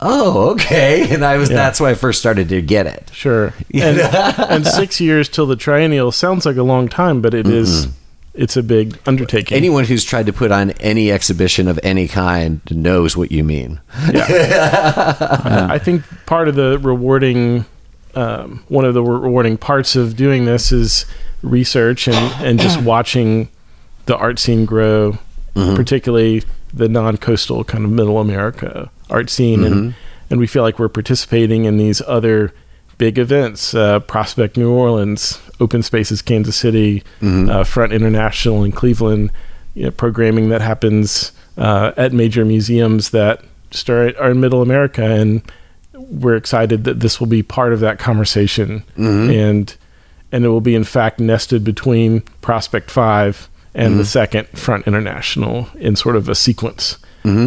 oh, 0.00 0.52
okay. 0.52 1.10
And 1.14 1.22
I 1.22 1.36
was, 1.36 1.50
Yeah. 1.50 1.56
that's 1.56 1.78
why 1.78 1.90
I 1.90 1.94
first 1.94 2.20
started 2.20 2.48
to 2.48 2.62
get 2.62 2.86
it. 2.86 3.10
Sure. 3.12 3.52
And, 3.74 3.98
and 4.00 4.66
six 4.66 4.98
years 4.98 5.28
till 5.28 5.44
the 5.46 5.56
triennial 5.56 6.10
sounds 6.10 6.46
like 6.46 6.56
a 6.56 6.62
long 6.62 6.88
time, 6.88 7.20
but 7.20 7.34
it 7.34 7.46
is. 7.46 7.86
It's 8.34 8.56
a 8.56 8.62
big 8.62 8.98
undertaking. 9.06 9.56
Anyone 9.56 9.84
who's 9.84 10.04
tried 10.04 10.26
to 10.26 10.32
put 10.32 10.50
on 10.50 10.70
any 10.72 11.12
exhibition 11.12 11.68
of 11.68 11.78
any 11.82 12.08
kind 12.08 12.60
knows 12.70 13.16
what 13.16 13.30
you 13.30 13.44
mean. 13.44 13.80
Yeah. 14.10 15.66
I 15.70 15.78
think 15.78 16.04
part 16.24 16.48
of 16.48 16.54
the 16.54 16.78
rewarding, 16.78 17.66
um, 18.14 18.64
one 18.68 18.86
of 18.86 18.94
the 18.94 19.02
rewarding 19.02 19.58
parts 19.58 19.96
of 19.96 20.16
doing 20.16 20.46
this 20.46 20.72
is 20.72 21.04
research 21.42 22.08
and, 22.08 22.16
and 22.42 22.58
just 22.58 22.80
watching 22.82 23.48
the 24.06 24.16
art 24.16 24.38
scene 24.38 24.64
grow, 24.64 25.18
particularly 25.54 26.42
the 26.72 26.88
non-coastal 26.88 27.64
kind 27.64 27.84
of 27.84 27.90
middle 27.90 28.18
America 28.18 28.90
art 29.10 29.28
scene, 29.28 29.62
and 29.62 29.94
and 30.30 30.40
we 30.40 30.46
feel 30.46 30.62
like 30.62 30.78
we're 30.78 30.88
participating 30.88 31.66
in 31.66 31.76
these 31.76 32.00
other 32.06 32.54
big 33.02 33.18
events: 33.18 33.74
uh, 33.74 33.98
Prospect 33.98 34.56
New 34.56 34.70
Orleans, 34.70 35.40
Open 35.58 35.82
Spaces 35.82 36.22
Kansas 36.22 36.54
City, 36.54 37.02
uh, 37.50 37.64
Front 37.64 37.92
International 37.92 38.62
in 38.62 38.70
Cleveland. 38.70 39.32
You 39.74 39.86
know, 39.86 39.90
programming 39.90 40.50
that 40.50 40.60
happens 40.60 41.32
uh, 41.56 41.90
at 41.96 42.12
major 42.12 42.44
museums 42.44 43.10
that 43.10 43.42
just 43.70 43.90
are, 43.90 44.16
are 44.20 44.30
in 44.30 44.38
Middle 44.38 44.62
America, 44.62 45.02
and 45.02 45.42
we're 45.94 46.36
excited 46.36 46.84
that 46.84 47.00
this 47.00 47.18
will 47.18 47.26
be 47.26 47.42
part 47.42 47.72
of 47.72 47.80
that 47.80 47.98
conversation, 47.98 48.84
and 49.30 49.76
and 50.30 50.44
it 50.44 50.48
will 50.48 50.60
be 50.60 50.76
in 50.76 50.84
fact 50.84 51.18
nested 51.18 51.64
between 51.64 52.20
Prospect 52.40 52.88
Five 52.88 53.48
and 53.74 53.98
the 53.98 54.04
second 54.04 54.46
Front 54.50 54.86
International 54.86 55.66
in 55.74 55.96
sort 55.96 56.14
of 56.14 56.28
a 56.28 56.36
sequence. 56.36 56.98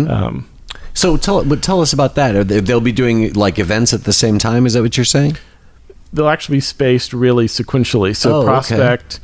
Um, 0.09 0.49
So 0.95 1.17
tell 1.17 1.43
but 1.45 1.61
tell 1.61 1.81
us 1.81 1.93
about 1.93 2.15
that. 2.15 2.35
Are 2.35 2.43
they, 2.43 2.59
they'll 2.61 2.81
be 2.81 2.91
doing 2.91 3.33
like 3.33 3.59
events 3.59 3.93
at 3.93 4.05
the 4.05 4.13
same 4.13 4.39
time. 4.39 4.65
Is 4.65 4.73
that 4.73 4.81
what 4.81 4.97
you're 4.97 5.05
saying? 5.05 5.37
they'll 6.13 6.29
actually 6.29 6.55
be 6.55 6.61
spaced 6.61 7.11
really 7.11 7.45
sequentially. 7.45 8.15
So 8.15 8.31
Oh, 8.31 8.37
okay. 8.39 8.45
Prospect 8.47 9.19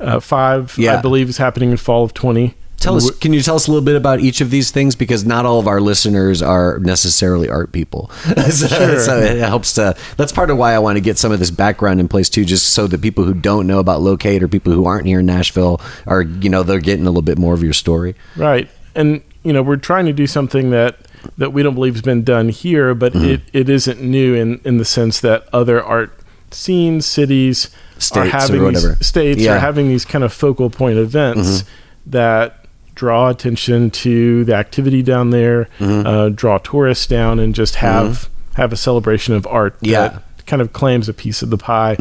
uh, 0.00 0.20
Five, 0.20 0.76
Yeah. 0.78 0.96
I 0.96 1.02
believe, 1.02 1.28
is 1.28 1.38
happening 1.38 1.72
in 1.72 1.76
fall 1.76 2.04
of 2.04 2.14
twenty. 2.14 2.54
Tell 2.78 2.94
us. 2.96 3.10
Can 3.18 3.32
you 3.32 3.42
tell 3.42 3.56
us 3.56 3.66
a 3.66 3.72
little 3.72 3.84
bit 3.84 3.96
about 3.96 4.20
each 4.20 4.40
of 4.40 4.50
these 4.50 4.70
things 4.70 4.94
because 4.94 5.24
not 5.24 5.44
all 5.44 5.58
of 5.58 5.66
our 5.66 5.80
listeners 5.80 6.40
are 6.40 6.78
necessarily 6.78 7.48
art 7.48 7.72
people. 7.72 8.08
so, 8.22 8.68
Sure. 8.68 9.00
so 9.00 9.18
it 9.18 9.38
helps 9.40 9.72
to. 9.72 9.96
That's 10.16 10.30
part 10.30 10.48
of 10.50 10.58
why 10.58 10.74
I 10.74 10.78
want 10.78 10.94
to 10.94 11.00
get 11.00 11.18
some 11.18 11.32
of 11.32 11.40
this 11.40 11.50
background 11.50 11.98
in 11.98 12.06
place 12.06 12.28
too, 12.30 12.44
just 12.44 12.68
so 12.68 12.86
that 12.86 13.02
people 13.02 13.24
who 13.24 13.34
don't 13.34 13.66
know 13.66 13.80
about 13.80 14.00
Locate 14.00 14.44
or 14.44 14.46
people 14.46 14.72
who 14.72 14.86
aren't 14.86 15.06
here 15.06 15.18
in 15.18 15.26
Nashville 15.26 15.80
are, 16.06 16.22
you 16.22 16.48
know, 16.48 16.62
they're 16.62 16.78
getting 16.78 17.04
a 17.04 17.10
little 17.10 17.22
bit 17.22 17.36
more 17.36 17.52
of 17.52 17.64
your 17.64 17.72
story. 17.72 18.14
Right. 18.36 18.70
And 18.94 19.22
you 19.42 19.52
know, 19.52 19.62
we're 19.64 19.76
trying 19.76 20.06
to 20.06 20.12
do 20.12 20.28
something 20.28 20.70
that 20.70 20.98
that 21.36 21.52
we 21.52 21.62
don't 21.62 21.74
believe 21.74 21.94
has 21.94 22.02
been 22.02 22.24
done 22.24 22.48
here, 22.48 22.94
but 22.94 23.12
Mm-hmm. 23.12 23.24
it, 23.26 23.40
it 23.52 23.68
isn't 23.68 24.00
new 24.00 24.34
in 24.34 24.60
in 24.64 24.78
the 24.78 24.84
sense 24.84 25.20
that 25.20 25.46
other 25.52 25.82
art 25.82 26.12
scenes, 26.50 27.04
cities 27.06 27.66
are 27.96 28.00
States 28.00 28.16
or 28.16 28.24
having 28.24 28.62
whatever. 28.62 28.94
these 28.94 29.06
states 29.06 29.40
Yeah. 29.40 29.50
Mm-hmm. 29.50 29.56
are 29.56 29.60
having 29.60 29.88
these 29.88 30.04
kind 30.04 30.24
of 30.24 30.32
focal 30.32 30.70
point 30.70 30.98
events 30.98 31.64
that 32.06 32.64
draw 32.94 33.28
attention 33.28 33.90
to 33.90 34.44
the 34.44 34.54
activity 34.54 35.02
down 35.02 35.30
there, 35.30 35.68
Mm-hmm. 35.78 36.06
uh, 36.06 36.28
draw 36.30 36.58
tourists 36.58 37.06
down, 37.06 37.38
and 37.38 37.54
just 37.54 37.76
have 37.76 38.28
have 38.54 38.72
a 38.72 38.76
celebration 38.76 39.34
of 39.34 39.46
art 39.46 39.76
Yeah. 39.80 40.08
Mm-hmm. 40.08 40.16
that 40.36 40.46
kind 40.46 40.62
of 40.62 40.72
claims 40.72 41.08
a 41.08 41.12
piece 41.14 41.42
of 41.42 41.50
the 41.50 41.58
pie, 41.58 41.94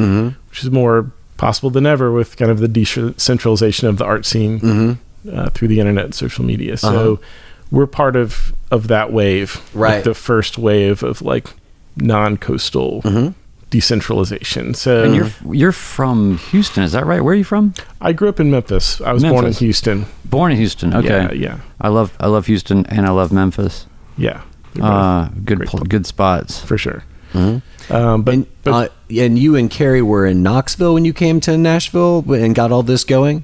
which 0.50 0.63
is 0.63 0.72
more 0.72 1.12
possible 1.38 1.69
than 1.69 1.86
ever 1.86 2.12
with 2.12 2.36
kind 2.38 2.50
of 2.50 2.60
the 2.60 2.67
decentralization 2.67 3.88
of 3.88 3.98
the 3.98 4.05
art 4.05 4.25
scene 4.25 4.60
Mm-hmm. 4.60 5.38
uh, 5.38 5.50
through 5.50 5.67
the 5.67 5.79
internet 5.79 6.05
and 6.05 6.15
social 6.15 6.43
media. 6.46 6.77
So 6.77 6.88
Uh-huh. 7.13 7.24
We're 7.71 7.88
part 7.88 8.15
of 8.15 8.53
of 8.71 8.88
that 8.88 9.12
wave, 9.13 9.62
like 9.74 9.91
Right. 9.91 10.03
the 10.03 10.13
first 10.13 10.57
wave 10.57 11.03
of 11.03 11.21
like 11.21 11.47
non-coastal 11.95 13.01
Mm-hmm. 13.03 13.27
decentralization. 13.69 14.74
So 14.74 15.03
And 15.03 15.15
you're 15.15 15.29
you're 15.51 15.71
from 15.71 16.38
Houston, 16.51 16.83
is 16.83 16.91
that 16.93 17.05
right? 17.05 17.21
Where 17.24 17.33
are 17.33 17.38
you 17.38 17.43
from? 17.43 17.74
I 18.01 18.13
grew 18.13 18.29
up 18.29 18.39
in 18.39 18.50
Memphis. 18.51 19.01
I 19.01 19.12
was 19.13 19.24
born 19.24 19.45
in 19.45 19.53
Houston. 19.53 20.05
Born 20.25 20.51
in 20.51 20.57
Houston. 20.57 20.93
Okay. 20.93 21.07
Yeah, 21.07 21.31
yeah, 21.33 21.57
I 21.81 21.89
love 21.89 22.12
I 22.19 22.27
love 22.27 22.45
Houston 22.47 22.86
and 22.88 23.05
I 23.05 23.12
love 23.12 23.31
Memphis. 23.31 23.86
yeah. 24.17 24.41
They're 24.74 24.86
Uh, 24.86 25.29
good 25.43 25.59
pl- 25.62 25.79
pl- 25.79 25.86
good 25.88 26.05
spots. 26.05 26.59
for 26.62 26.77
sure. 26.77 27.03
Um, 27.33 28.21
but 28.24 28.33
And, 28.33 28.45
but 28.63 28.71
uh, 28.91 29.21
and 29.21 29.38
you 29.39 29.55
and 29.55 29.69
Carrie 29.69 30.01
were 30.01 30.25
in 30.25 30.43
Knoxville 30.43 30.93
when 30.93 31.05
you 31.05 31.13
came 31.13 31.39
to 31.41 31.57
Nashville 31.57 32.24
and 32.33 32.53
got 32.55 32.71
all 32.71 32.83
this 32.83 33.03
going. 33.03 33.43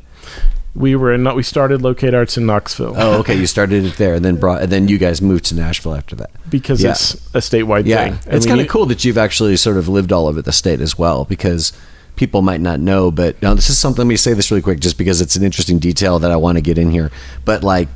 We 0.76 0.96
were 0.96 1.14
in. 1.14 1.24
We 1.36 1.44
started 1.44 1.82
Locate 1.82 2.14
Arts 2.14 2.38
in 2.38 2.46
Knoxville 2.46 2.96
Oh, 2.98 3.20
okay. 3.20 3.36
You 3.36 3.46
started 3.46 3.86
it 3.86 3.98
there, 3.98 4.16
and 4.16 4.26
then 4.26 4.38
brought, 4.38 4.62
and 4.64 4.72
then 4.72 4.88
you 4.88 4.98
guys 4.98 5.22
moved 5.22 5.46
to 5.46 5.56
Nashville 5.56 5.94
after 5.96 6.16
that. 6.16 6.32
because 6.50 6.82
yeah. 6.84 6.92
it's 6.92 7.14
a 7.36 7.40
statewide 7.40 7.86
Yeah, 7.86 8.04
thing. 8.06 8.20
And 8.26 8.36
it's 8.36 8.46
kind 8.46 8.60
of 8.62 8.68
cool 8.68 8.86
that 8.88 9.06
you've 9.06 9.18
actually 9.18 9.56
sort 9.58 9.78
of 9.78 9.88
lived 9.88 10.12
all 10.12 10.28
over 10.28 10.42
the 10.42 10.52
state 10.52 10.82
as 10.82 10.98
well, 10.98 11.26
because 11.26 11.74
people 12.16 12.42
might 12.42 12.62
not 12.62 12.80
know. 12.80 13.12
But 13.12 13.42
now 13.42 13.54
this 13.54 13.70
is 13.70 13.78
something. 13.78 14.00
Let 14.00 14.08
me 14.08 14.18
say 14.18 14.34
this 14.34 14.50
really 14.50 14.62
quick, 14.64 14.80
just 14.80 14.98
because 14.98 15.22
it's 15.22 15.36
an 15.36 15.44
interesting 15.44 15.80
detail 15.80 16.18
that 16.20 16.32
I 16.32 16.36
want 16.38 16.58
to 16.58 16.62
get 16.62 16.78
in 16.78 16.90
here. 16.92 17.12
But 17.46 17.64
like, 17.64 17.88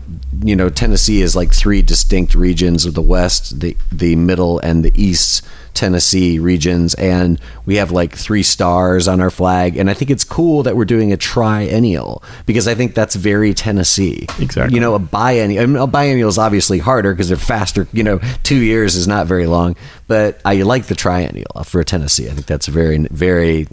you 0.44 0.56
know, 0.56 0.70
Tennessee 0.70 1.22
is 1.22 1.36
like 1.36 1.54
three 1.54 1.82
distinct 1.82 2.36
regions 2.36 2.86
of 2.86 2.94
the 2.94 3.02
West, 3.02 3.60
the 3.60 3.76
the 3.92 4.16
Middle, 4.16 4.60
and 4.60 4.86
the 4.86 4.92
East 4.96 5.44
Tennessee 5.78 6.40
regions, 6.40 6.96
and 6.96 7.40
we 7.68 7.76
have 7.76 7.92
like 7.92 8.16
three 8.16 8.42
stars 8.42 9.08
on 9.08 9.22
our 9.22 9.30
flag. 9.30 9.78
And 9.78 9.90
I 9.90 9.94
think 9.94 10.10
it's 10.10 10.24
cool 10.24 10.64
that 10.64 10.76
we're 10.76 10.86
doing 10.86 11.14
a 11.14 11.18
triennial 11.18 12.24
because 12.48 12.68
I 12.68 12.74
think 12.74 12.96
that's 12.96 13.16
very 13.16 13.54
Tennessee. 13.54 14.26
Exactly. 14.40 14.74
You 14.74 14.82
know, 14.82 14.96
a 14.96 15.00
biennial. 15.00 15.64
I 15.64 15.66
mean, 15.68 15.78
a 15.78 15.86
biennial 15.88 16.30
is 16.30 16.40
obviously 16.40 16.80
harder 16.80 17.14
because 17.14 17.28
they're 17.30 17.38
faster. 17.38 17.88
You 17.94 18.04
know, 18.04 18.20
two 18.44 18.58
years 18.58 18.96
is 18.96 19.08
not 19.08 19.28
very 19.28 19.46
long, 19.46 19.76
but 20.08 20.42
I 20.44 20.64
like 20.64 20.88
the 20.88 20.96
triennial 20.96 21.64
for 21.64 21.84
Tennessee. 21.84 22.28
I 22.28 22.34
think 22.34 22.48
that's 22.48 22.68
very, 22.68 22.98
very 23.12 23.68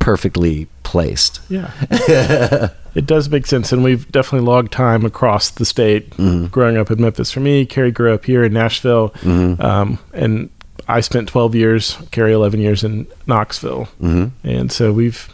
perfectly 0.00 0.66
placed. 0.82 1.40
Yeah. 1.48 1.70
it 2.94 3.06
does 3.06 3.30
make 3.30 3.46
sense. 3.46 3.72
And 3.72 3.82
we've 3.84 4.10
definitely 4.10 4.46
logged 4.46 4.72
time 4.72 5.04
across 5.04 5.50
the 5.50 5.64
state 5.64 6.10
Mm-hmm. 6.10 6.46
growing 6.46 6.76
up 6.76 6.90
in 6.90 7.00
Memphis. 7.00 7.30
For 7.30 7.40
me, 7.40 7.64
Carrie 7.64 7.90
grew 7.92 8.12
up 8.12 8.24
here 8.24 8.44
in 8.44 8.52
Nashville. 8.52 9.10
Mm-hmm. 9.22 9.62
Um, 9.62 9.98
and 10.12 10.50
I 10.88 11.00
spent 11.00 11.28
12 11.28 11.54
years, 11.54 11.96
Carrie 12.10 12.32
11 12.32 12.60
years 12.60 12.84
in 12.84 13.06
Knoxville. 13.26 13.88
Mm-hmm. 14.02 14.46
And 14.48 14.70
so 14.72 14.92
we've 14.92 15.28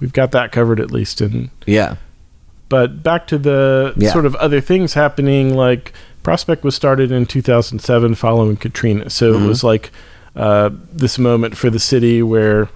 we've 0.00 0.12
got 0.12 0.32
that 0.32 0.50
covered 0.52 0.80
at 0.80 0.90
least. 0.90 1.20
And 1.20 1.50
Yeah. 1.66 1.96
but 2.68 3.02
back 3.02 3.26
to 3.28 3.38
the 3.38 3.92
Yeah. 3.96 4.10
sort 4.12 4.26
of 4.26 4.34
other 4.36 4.60
things 4.60 4.94
happening, 4.94 5.54
like 5.54 5.92
Prospect 6.22 6.62
was 6.64 6.74
started 6.74 7.10
in 7.12 7.26
2007 7.26 8.14
following 8.14 8.56
Katrina. 8.56 9.10
So 9.10 9.32
Mm-hmm. 9.34 9.44
it 9.44 9.48
was 9.48 9.62
like 9.64 9.90
uh, 10.34 10.70
this 10.92 11.18
moment 11.18 11.56
for 11.56 11.68
the 11.70 11.78
city 11.78 12.22
where 12.22 12.68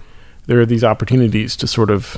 there 0.45 0.59
are 0.61 0.65
these 0.65 0.83
opportunities 0.83 1.55
to 1.57 1.67
sort 1.67 1.89
of 1.89 2.15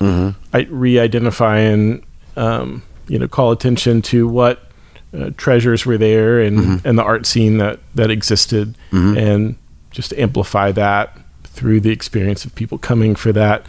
I- 0.54 0.68
re-identify 0.70 1.58
and 1.60 2.04
um, 2.36 2.84
you 3.08 3.18
know 3.18 3.28
call 3.28 3.52
attention 3.52 4.02
to 4.04 4.28
what 4.28 4.70
uh, 5.18 5.32
treasures 5.38 5.86
were 5.86 5.98
there 5.98 6.40
and 6.42 6.82
and 6.86 7.00
the 7.00 7.04
art 7.04 7.26
scene 7.26 7.58
that 7.58 7.80
that 7.96 8.12
existed 8.12 8.76
and 8.92 9.56
just 9.92 10.14
amplify 10.14 10.72
that 10.72 11.18
through 11.44 11.80
the 11.82 11.90
experience 11.90 12.46
of 12.46 12.54
people 12.56 12.78
coming 12.78 13.16
for 13.16 13.32
that 13.34 13.66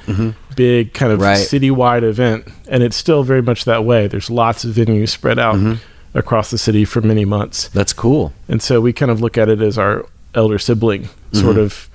big 0.54 0.92
kind 0.94 1.12
of 1.12 1.20
Right. 1.20 1.38
citywide 1.38 2.02
event 2.02 2.46
and 2.68 2.82
it's 2.82 2.96
still 2.96 3.22
very 3.24 3.42
much 3.42 3.64
that 3.64 3.84
way 3.84 4.06
there's 4.06 4.30
lots 4.30 4.64
of 4.64 4.74
venues 4.74 5.08
spread 5.08 5.38
out 5.38 5.78
across 6.14 6.50
the 6.50 6.58
city 6.58 6.84
for 6.84 7.00
many 7.00 7.24
months 7.24 7.68
That's 7.68 7.92
cool. 7.92 8.32
and 8.48 8.62
so 8.62 8.80
we 8.80 8.92
kind 8.92 9.10
of 9.10 9.20
look 9.20 9.36
at 9.38 9.48
it 9.48 9.60
as 9.60 9.76
our 9.78 10.06
elder 10.34 10.58
sibling, 10.58 11.08
sort 11.32 11.56
Mm-hmm. 11.56 11.60
of 11.60 11.88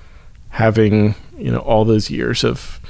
having 0.50 1.14
you 1.38 1.50
know 1.50 1.58
all 1.58 1.84
those 1.84 2.10
years 2.10 2.44
of 2.44 2.80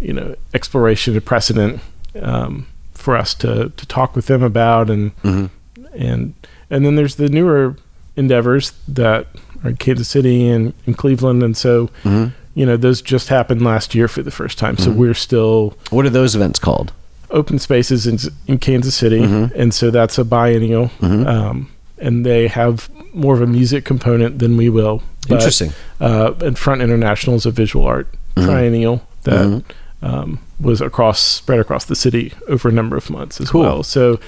you 0.00 0.12
know 0.12 0.34
exploration 0.54 1.14
and 1.14 1.24
precedent 1.24 1.80
um, 2.20 2.66
for 2.94 3.16
us 3.16 3.34
to 3.34 3.70
to 3.76 3.86
talk 3.86 4.14
with 4.16 4.26
them 4.26 4.42
about, 4.42 4.90
and 4.90 5.16
Mm-hmm. 5.22 5.46
and 5.94 6.34
and 6.70 6.84
then 6.86 6.94
there's 6.96 7.16
the 7.16 7.28
newer 7.28 7.76
endeavors 8.16 8.72
that 8.88 9.26
in 9.64 9.76
Kansas 9.76 10.08
City 10.08 10.48
and 10.48 10.72
in 10.86 10.94
Cleveland, 10.94 11.42
and 11.42 11.56
so 11.56 11.86
Mm-hmm. 12.04 12.28
you 12.54 12.66
know 12.66 12.76
those 12.76 13.00
just 13.02 13.28
happened 13.28 13.62
last 13.62 13.94
year 13.94 14.08
for 14.08 14.22
the 14.22 14.30
first 14.30 14.58
time. 14.58 14.76
So 14.76 14.90
we're 14.90 15.14
still 15.14 15.76
What 15.90 16.04
are 16.06 16.10
those 16.10 16.34
events 16.36 16.58
called? 16.58 16.92
open 17.30 17.58
spaces 17.58 18.06
in, 18.06 18.18
in 18.46 18.58
Kansas 18.58 18.94
City, 18.94 19.20
Mm-hmm. 19.20 19.58
and 19.60 19.72
so 19.72 19.90
that's 19.90 20.18
a 20.18 20.24
biennial, 20.24 20.90
um, 21.00 21.70
and 21.98 22.26
they 22.26 22.48
have 22.48 22.90
more 23.14 23.34
of 23.34 23.40
a 23.40 23.46
music 23.46 23.84
component 23.86 24.38
than 24.38 24.56
we 24.56 24.68
will. 24.68 25.02
But, 25.28 25.36
Interesting. 25.36 25.72
Uh, 26.00 26.34
and 26.42 26.58
Front 26.58 26.82
International 26.82 27.36
is 27.36 27.46
a 27.46 27.50
visual 27.50 27.86
art 27.86 28.08
Mm-hmm. 28.36 28.48
triennial 28.48 29.06
that 29.24 29.62
um, 30.02 30.38
was 30.58 30.80
across 30.80 31.20
spread 31.20 31.60
across 31.60 31.84
the 31.84 31.94
city 31.94 32.32
over 32.48 32.68
a 32.68 32.72
number 32.72 32.96
of 32.96 33.08
months 33.10 33.40
as 33.40 33.50
Cool. 33.50 33.60
well. 33.62 33.82
So 33.82 34.18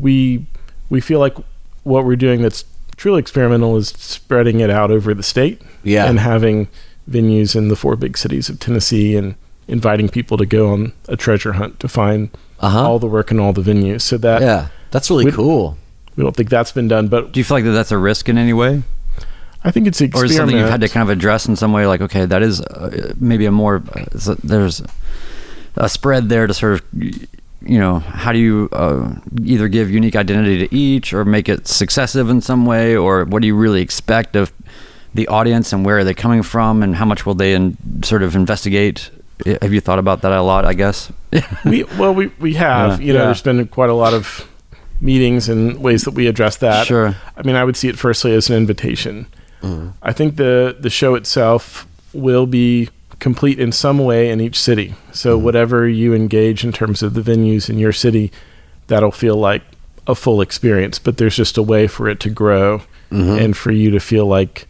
we 0.00 0.46
we 0.90 1.00
feel 1.00 1.18
like 1.18 1.36
what 1.82 2.04
we're 2.04 2.16
doing 2.16 2.42
that's 2.42 2.64
truly 2.96 3.18
experimental 3.20 3.76
is 3.76 3.88
spreading 3.88 4.60
it 4.60 4.70
out 4.70 4.90
over 4.90 5.12
the 5.14 5.22
state 5.22 5.60
Yeah. 5.82 6.06
and 6.06 6.18
having 6.20 6.68
venues 7.10 7.54
in 7.54 7.68
the 7.68 7.76
four 7.76 7.94
big 7.96 8.16
cities 8.18 8.48
of 8.48 8.58
Tennessee 8.58 9.16
and 9.16 9.34
inviting 9.68 10.08
people 10.08 10.36
to 10.38 10.46
go 10.46 10.72
on 10.72 10.92
a 11.08 11.16
treasure 11.16 11.52
hunt 11.54 11.78
to 11.80 11.88
find 11.88 12.30
Uh-huh. 12.60 12.88
all 12.88 12.98
the 12.98 13.06
work 13.06 13.30
and 13.30 13.38
all 13.40 13.52
the 13.52 13.60
venues. 13.62 14.00
So 14.02 14.16
that 14.18 14.40
Yeah. 14.40 14.66
That's 14.92 15.10
really 15.10 15.26
We- 15.26 15.32
cool. 15.32 15.76
we 16.16 16.22
don't 16.24 16.34
think 16.34 16.48
that's 16.48 16.72
been 16.72 16.88
done, 16.88 17.08
but 17.08 17.32
Do 17.32 17.40
you 17.40 17.44
feel 17.44 17.56
like 17.58 17.64
that 17.64 17.72
that's 17.72 17.92
a 17.92 17.98
risk 17.98 18.28
in 18.28 18.38
any 18.38 18.52
way, 18.52 18.82
I 19.64 19.70
think 19.72 19.86
it's 19.88 20.00
an 20.00 20.10
or 20.14 20.24
is 20.24 20.34
something 20.36 20.56
you've 20.56 20.70
had 20.70 20.80
to 20.80 20.88
kind 20.88 21.02
of 21.02 21.10
address 21.10 21.46
in 21.46 21.56
some 21.56 21.72
way? 21.72 21.86
Like, 21.86 22.00
okay, 22.00 22.24
that 22.24 22.42
is 22.42 22.60
uh, 22.60 23.12
maybe 23.20 23.46
a 23.46 23.50
more 23.50 23.82
uh, 23.94 24.04
there's 24.44 24.80
a 25.74 25.88
spread 25.88 26.28
there 26.28 26.46
to 26.46 26.54
sort 26.54 26.74
of 26.74 26.82
you 27.66 27.78
know 27.78 27.98
how 28.00 28.32
do 28.32 28.38
you 28.38 28.68
uh, 28.72 29.14
either 29.44 29.68
give 29.68 29.90
unique 29.90 30.16
identity 30.16 30.66
to 30.66 30.74
each 30.74 31.12
or 31.12 31.24
make 31.24 31.48
it 31.48 31.66
successive 31.66 32.30
in 32.30 32.40
some 32.40 32.66
way, 32.66 32.96
or 32.96 33.24
what 33.24 33.42
do 33.42 33.48
you 33.48 33.56
really 33.56 33.80
expect 33.82 34.36
of 34.36 34.52
the 35.14 35.26
audience 35.28 35.72
and 35.72 35.84
where 35.84 35.98
are 35.98 36.04
they 36.04 36.14
coming 36.14 36.42
from 36.42 36.82
and 36.82 36.96
how 36.96 37.04
much 37.04 37.24
will 37.26 37.34
they 37.34 37.54
in, 37.54 37.76
sort 38.02 38.22
of 38.22 38.36
investigate? 38.36 39.10
Have 39.62 39.72
you 39.72 39.80
thought 39.80 39.98
about 39.98 40.22
that 40.22 40.32
a 40.32 40.42
lot? 40.42 40.64
I 40.64 40.74
guess. 40.74 41.12
we 41.64 41.84
well 41.98 42.14
we 42.14 42.28
we 42.38 42.54
have 42.54 43.00
Yeah. 43.00 43.06
you 43.06 43.12
know 43.12 43.18
Yeah. 43.20 43.24
there's 43.26 43.42
been 43.42 43.66
quite 43.68 43.90
a 43.90 43.94
lot 43.94 44.14
of 44.14 44.46
meetings 45.00 45.48
and 45.48 45.78
ways 45.82 46.04
that 46.04 46.12
we 46.12 46.26
address 46.26 46.56
that. 46.58 46.86
Sure. 46.86 47.14
I 47.36 47.42
mean, 47.42 47.54
I 47.56 47.64
would 47.64 47.76
see 47.76 47.88
it 47.88 47.98
firstly 47.98 48.32
as 48.34 48.48
an 48.48 48.56
invitation. 48.56 49.26
Mm-hmm. 49.62 49.88
I 50.02 50.12
think 50.12 50.36
the 50.36 50.76
the 50.80 50.90
show 50.90 51.14
itself 51.16 51.86
will 52.14 52.46
be 52.46 52.88
complete 53.18 53.58
in 53.58 53.72
some 53.72 53.98
way 53.98 54.28
in 54.30 54.40
each 54.40 54.58
city. 54.60 54.94
So 55.12 55.34
Mm-hmm. 55.36 55.44
whatever 55.44 55.88
you 55.88 56.14
engage 56.14 56.64
in 56.64 56.72
terms 56.72 57.02
of 57.02 57.14
the 57.14 57.20
venues 57.22 57.68
in 57.70 57.78
your 57.78 57.92
city, 57.92 58.30
that'll 58.88 59.10
feel 59.12 59.36
like 59.36 59.62
a 60.06 60.14
full 60.14 60.40
experience. 60.40 60.98
But 60.98 61.16
there's 61.18 61.36
just 61.36 61.56
a 61.58 61.62
way 61.62 61.86
for 61.86 62.08
it 62.08 62.20
to 62.20 62.30
grow 62.30 62.82
Mm-hmm. 63.10 63.38
and 63.38 63.56
for 63.56 63.70
you 63.70 63.90
to 63.92 64.00
feel 64.00 64.26
like, 64.26 64.66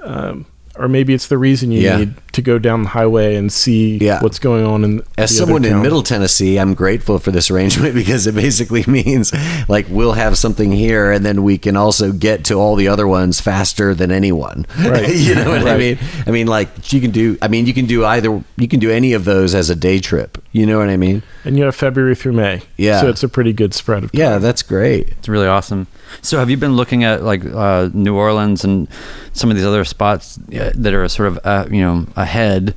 um, 0.00 0.44
or 0.78 0.88
maybe 0.88 1.14
it's 1.14 1.26
the 1.28 1.38
reason 1.38 1.70
you 1.72 1.80
Yeah. 1.80 1.96
need 1.98 2.14
to 2.32 2.42
go 2.42 2.58
down 2.58 2.82
the 2.82 2.88
highway 2.90 3.34
and 3.36 3.50
see 3.50 3.98
Yeah. 4.00 4.20
what's 4.22 4.38
going 4.38 4.64
on 4.64 4.84
in. 4.84 5.02
As 5.16 5.30
the 5.30 5.42
other 5.42 5.46
someone 5.46 5.64
in. 5.64 5.80
Middle 5.82 6.02
Tennessee, 6.02 6.58
I'm 6.58 6.74
grateful 6.74 7.18
for 7.18 7.30
this 7.30 7.50
arrangement 7.50 7.94
because 8.02 8.26
it 8.26 8.34
basically 8.34 8.84
means 8.88 9.32
like 9.68 9.86
we'll 9.88 10.12
have 10.12 10.36
something 10.38 10.72
here 10.72 11.10
and 11.12 11.24
then 11.24 11.42
we 11.42 11.56
can 11.58 11.76
also 11.76 12.12
get 12.12 12.44
to 12.44 12.54
all 12.54 12.76
the 12.76 12.88
other 12.88 13.06
ones 13.08 13.40
faster 13.40 13.94
than 13.94 14.10
anyone. 14.10 14.66
Right. 14.86 15.14
you 15.16 15.34
know 15.34 15.50
what 15.50 15.66
I 15.66 15.76
mean? 15.78 15.98
I 16.26 16.30
mean 16.30 16.46
like 16.46 16.92
you 16.92 17.00
can 17.00 17.10
do 17.10 17.36
I 17.42 17.48
mean 17.48 17.66
you 17.66 17.74
can 17.74 17.86
do 17.86 18.04
either 18.04 18.42
you 18.56 18.68
can 18.68 18.78
do 18.80 18.90
any 18.90 19.14
of 19.14 19.24
those 19.24 19.54
as 19.54 19.70
a 19.70 19.74
day 19.74 19.98
trip. 19.98 20.38
You 20.52 20.66
know 20.66 20.78
what 20.78 20.88
I 20.88 20.96
mean? 20.96 21.22
and 21.44 21.56
you 21.58 21.64
have 21.64 21.74
February 21.76 22.14
through 22.14 22.32
May. 22.32 22.62
Yeah. 22.76 23.00
so 23.00 23.08
it's 23.08 23.22
a 23.22 23.28
pretty 23.28 23.52
good 23.52 23.72
spread 23.74 24.04
of. 24.04 24.10
Yeah, 24.12 24.38
that's 24.38 24.62
great. 24.62 25.08
It's 25.18 25.28
really 25.28 25.46
awesome. 25.46 25.86
So, 26.22 26.38
have 26.38 26.50
you 26.50 26.56
been 26.56 26.76
looking 26.76 27.04
at 27.04 27.22
like 27.22 27.44
uh, 27.44 27.90
New 27.92 28.14
Orleans 28.16 28.64
and 28.64 28.88
some 29.32 29.50
of 29.50 29.56
these 29.56 29.66
other 29.66 29.84
spots 29.84 30.38
uh, 30.54 30.72
that 30.74 30.94
are 30.94 31.08
sort 31.08 31.28
of 31.28 31.38
uh, 31.44 31.66
you 31.70 31.80
know 31.80 32.06
ahead? 32.16 32.74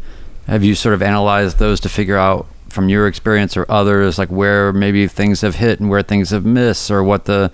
Have 0.48 0.64
you 0.64 0.76
sort 0.76 0.96
of 0.96 1.02
analyzed 1.02 1.60
those 1.60 1.80
to 1.82 1.90
figure 1.90 2.18
out 2.18 2.48
from 2.70 2.90
your 2.90 3.08
experience 3.08 3.58
or 3.58 3.66
others, 3.70 4.18
like 4.18 4.30
where 4.30 4.72
maybe 4.74 5.08
things 5.08 5.42
have 5.42 5.56
hit 5.56 5.80
and 5.80 5.90
where 5.90 6.02
things 6.02 6.30
have 6.30 6.46
missed, 6.46 6.90
or 6.92 7.04
what 7.04 7.26
the 7.26 7.52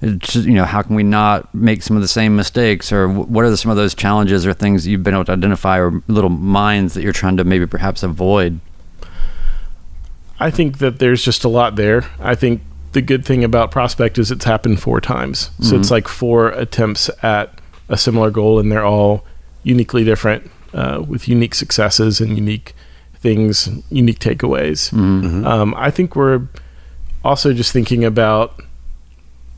you 0.00 0.52
know 0.52 0.64
how 0.64 0.82
can 0.82 0.94
we 0.94 1.02
not 1.02 1.52
make 1.54 1.82
some 1.82 1.96
of 1.96 2.02
the 2.02 2.08
same 2.08 2.36
mistakes, 2.36 2.92
or 2.92 3.08
what 3.08 3.44
are 3.44 3.56
some 3.56 3.70
of 3.70 3.76
those 3.76 3.94
challenges 3.94 4.46
or 4.46 4.52
things 4.52 4.86
you've 4.86 5.02
been 5.02 5.14
able 5.14 5.24
to 5.24 5.32
identify, 5.32 5.78
or 5.78 6.02
little 6.08 6.30
mines 6.30 6.94
that 6.94 7.02
you're 7.02 7.12
trying 7.12 7.36
to 7.36 7.44
maybe 7.44 7.66
perhaps 7.66 8.02
avoid? 8.02 8.60
I 10.38 10.50
think 10.50 10.78
that 10.78 10.98
there's 10.98 11.24
just 11.24 11.44
a 11.44 11.48
lot 11.48 11.76
there. 11.76 12.04
I 12.20 12.34
think 12.34 12.60
the 12.96 13.02
good 13.02 13.26
thing 13.26 13.44
about 13.44 13.70
Prospect 13.70 14.16
is 14.16 14.30
it's 14.30 14.46
happened 14.46 14.80
four 14.80 15.02
times. 15.02 15.50
So 15.60 15.76
it's 15.76 15.90
like 15.90 16.08
four 16.08 16.48
attempts 16.48 17.10
at 17.22 17.60
a 17.90 17.98
similar 17.98 18.30
goal, 18.30 18.58
and 18.58 18.72
they're 18.72 18.86
all 18.86 19.22
uniquely 19.64 20.02
different 20.02 20.50
uh, 20.72 21.04
with 21.06 21.28
unique 21.28 21.54
successes 21.54 22.22
and 22.22 22.34
unique 22.34 22.74
things, 23.16 23.68
unique 23.90 24.18
takeaways. 24.18 24.94
Um, 25.46 25.74
I 25.76 25.90
think 25.90 26.16
we're 26.16 26.48
also 27.22 27.52
just 27.52 27.70
thinking 27.70 28.02
about 28.02 28.62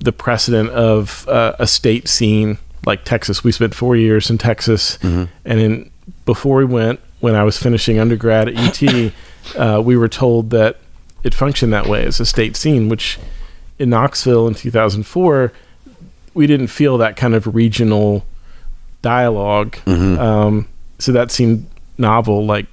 the 0.00 0.10
precedent 0.10 0.70
of 0.70 1.28
uh, 1.28 1.52
a 1.60 1.68
state 1.68 2.08
scene 2.08 2.58
like 2.86 3.04
Texas. 3.04 3.44
We 3.44 3.52
spent 3.52 3.72
four 3.72 3.94
years 3.94 4.30
in 4.30 4.38
Texas, 4.38 4.98
and 5.44 5.60
in 5.60 5.92
before 6.24 6.56
we 6.56 6.64
went, 6.64 6.98
when 7.20 7.36
I 7.36 7.44
was 7.44 7.56
finishing 7.56 8.00
undergrad 8.00 8.48
at 8.48 8.56
UT, 8.56 9.12
uh, 9.56 9.80
we 9.80 9.96
were 9.96 10.08
told 10.08 10.50
that 10.50 10.78
it 11.22 11.34
functioned 11.34 11.72
that 11.72 11.86
way 11.86 12.04
as 12.04 12.20
a 12.20 12.26
state 12.26 12.56
scene. 12.56 12.88
Which 12.88 13.18
in 13.78 13.90
Knoxville 13.90 14.48
in 14.48 14.54
2004, 14.54 15.52
we 16.34 16.46
didn't 16.46 16.68
feel 16.68 16.98
that 16.98 17.16
kind 17.16 17.34
of 17.34 17.54
regional 17.54 18.24
dialog 19.02 19.76
Um, 20.18 20.68
so 20.98 21.12
that 21.12 21.30
seemed 21.30 21.66
novel. 21.96 22.44
Like 22.44 22.66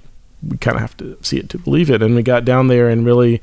we 0.48 0.58
kind 0.58 0.76
of 0.76 0.82
have 0.82 0.98
to 0.98 1.18
see 1.22 1.38
it 1.38 1.50
to 1.50 1.58
believe 1.58 1.90
it. 1.90 2.02
And 2.02 2.16
we 2.16 2.24
got 2.24 2.46
down 2.46 2.68
there, 2.68 2.90
and 2.90 3.06
really, 3.06 3.42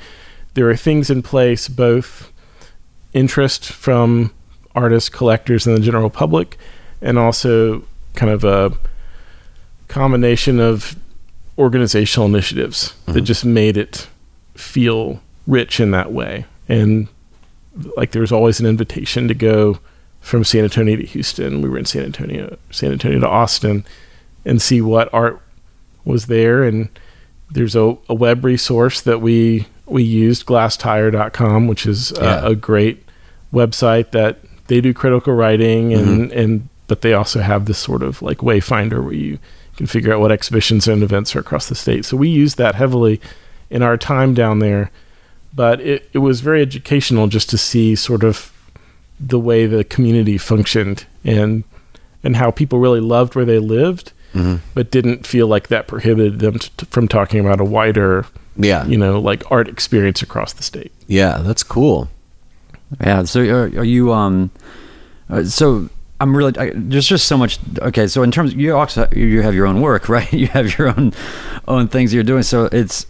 there 0.54 0.68
are 0.68 0.76
things 0.76 1.10
in 1.10 1.22
place, 1.22 1.68
both 1.68 2.32
interest 3.12 3.66
from 3.66 4.32
artists, 4.74 5.08
collectors, 5.08 5.66
and 5.66 5.76
the 5.76 5.80
general 5.80 6.10
public, 6.10 6.58
and 7.00 7.18
also 7.18 7.84
kind 8.14 8.32
of 8.32 8.44
a 8.44 8.72
combination 9.88 10.58
of 10.60 10.96
organizational 11.58 12.26
initiatives 12.26 12.94
that 13.06 13.20
just 13.22 13.44
made 13.44 13.76
it 13.76 14.08
feel 14.54 15.20
rich 15.46 15.80
in 15.80 15.90
that 15.92 16.12
way. 16.12 16.44
And 16.68 17.08
like 17.96 18.10
there 18.12 18.20
was 18.22 18.32
always 18.32 18.60
an 18.60 18.66
invitation 18.66 19.28
to 19.28 19.34
go 19.34 19.78
from 20.20 20.44
San 20.44 20.64
Antonio 20.64 20.96
to 20.96 21.04
Houston. 21.06 21.62
We 21.62 21.68
were 21.68 21.78
in 21.78 21.84
San 21.84 22.04
Antonio, 22.04 22.56
San 22.70 22.92
Antonio 22.92 23.18
to 23.20 23.28
Austin, 23.28 23.84
and 24.44 24.60
see 24.62 24.80
what 24.80 25.12
art 25.12 25.40
was 26.04 26.26
there. 26.26 26.62
And 26.62 26.88
there's 27.50 27.74
a, 27.76 27.96
a 28.08 28.14
web 28.14 28.44
resource 28.44 29.00
that 29.02 29.20
we 29.20 29.66
we 29.86 30.02
used, 30.02 30.46
glasstire.com, 30.46 31.66
which 31.66 31.86
is 31.86 32.12
uh, 32.12 32.18
Yeah. 32.42 32.48
a 32.50 32.54
great 32.54 33.04
website 33.52 34.12
that 34.12 34.38
they 34.68 34.80
do 34.80 34.94
critical 34.94 35.34
writing 35.34 35.92
and 35.92 36.30
and 36.32 36.68
but 36.86 37.00
they 37.02 37.12
also 37.14 37.40
have 37.40 37.64
this 37.66 37.78
sort 37.78 38.02
of 38.02 38.22
like 38.22 38.38
wayfinder 38.38 39.02
where 39.02 39.12
you 39.12 39.38
can 39.76 39.86
figure 39.86 40.12
out 40.12 40.20
what 40.20 40.30
exhibitions 40.32 40.86
and 40.86 41.02
events 41.02 41.34
are 41.34 41.40
across 41.40 41.68
the 41.68 41.74
state. 41.74 42.04
So 42.04 42.16
we 42.16 42.28
use 42.28 42.54
that 42.56 42.74
heavily 42.74 43.20
in 43.72 43.82
our 43.82 43.96
time 43.96 44.35
down 44.35 44.58
there. 44.61 44.90
But 45.54 45.80
it, 45.80 46.08
it 46.12 46.18
was 46.18 46.40
very 46.40 46.62
educational 46.62 47.26
just 47.26 47.50
to 47.50 47.58
see 47.58 47.94
sort 47.94 48.22
of 48.24 48.52
the 49.20 49.38
way 49.38 49.66
the 49.66 49.85
community 49.85 50.38
functioned 50.38 51.06
and 51.24 51.64
and 52.24 52.37
how 52.37 52.50
people 52.50 52.78
really 52.78 53.00
loved 53.00 53.35
where 53.35 53.44
they 53.44 53.58
lived, 53.58 54.12
but 54.74 54.90
didn't 54.90 55.26
feel 55.26 55.46
like 55.48 55.68
that 55.68 55.88
prohibited 55.88 56.38
them 56.38 56.58
t- 56.58 56.87
from 56.88 57.06
talking 57.08 57.40
about 57.40 57.61
a 57.61 57.64
wider, 57.64 58.24
Yeah. 58.56 58.87
you 58.87 58.96
know, 58.96 59.18
like 59.20 59.42
art 59.50 59.68
experience 59.68 60.22
across 60.22 60.52
the 60.52 60.62
state. 60.62 60.92
Yeah, 61.08 61.38
that's 61.38 61.62
cool. 61.64 62.08
Yeah. 63.00 63.24
So 63.24 63.40
are, 63.42 63.64
are 63.80 63.85
you 63.85 64.12
um? 64.12 64.50
Uh, 65.28 65.44
so 65.44 65.88
I'm 66.22 66.37
really 66.37 66.56
I, 66.56 66.70
there's 66.74 67.06
just 67.06 67.26
so 67.26 67.37
much. 67.37 67.58
Okay, 67.80 68.06
so 68.06 68.22
in 68.22 68.30
terms, 68.30 68.54
you 68.54 68.76
also 68.76 69.08
you 69.11 69.42
have 69.42 69.54
your 69.56 69.66
own 69.66 69.80
work, 69.80 70.08
right? 70.16 70.32
You 70.32 70.46
have 70.46 70.78
your 70.78 70.88
own 70.88 71.12
own 71.66 71.88
things 71.88 72.14
you're 72.14 72.22
doing. 72.22 72.44
So 72.44 72.66
it's 72.66 73.06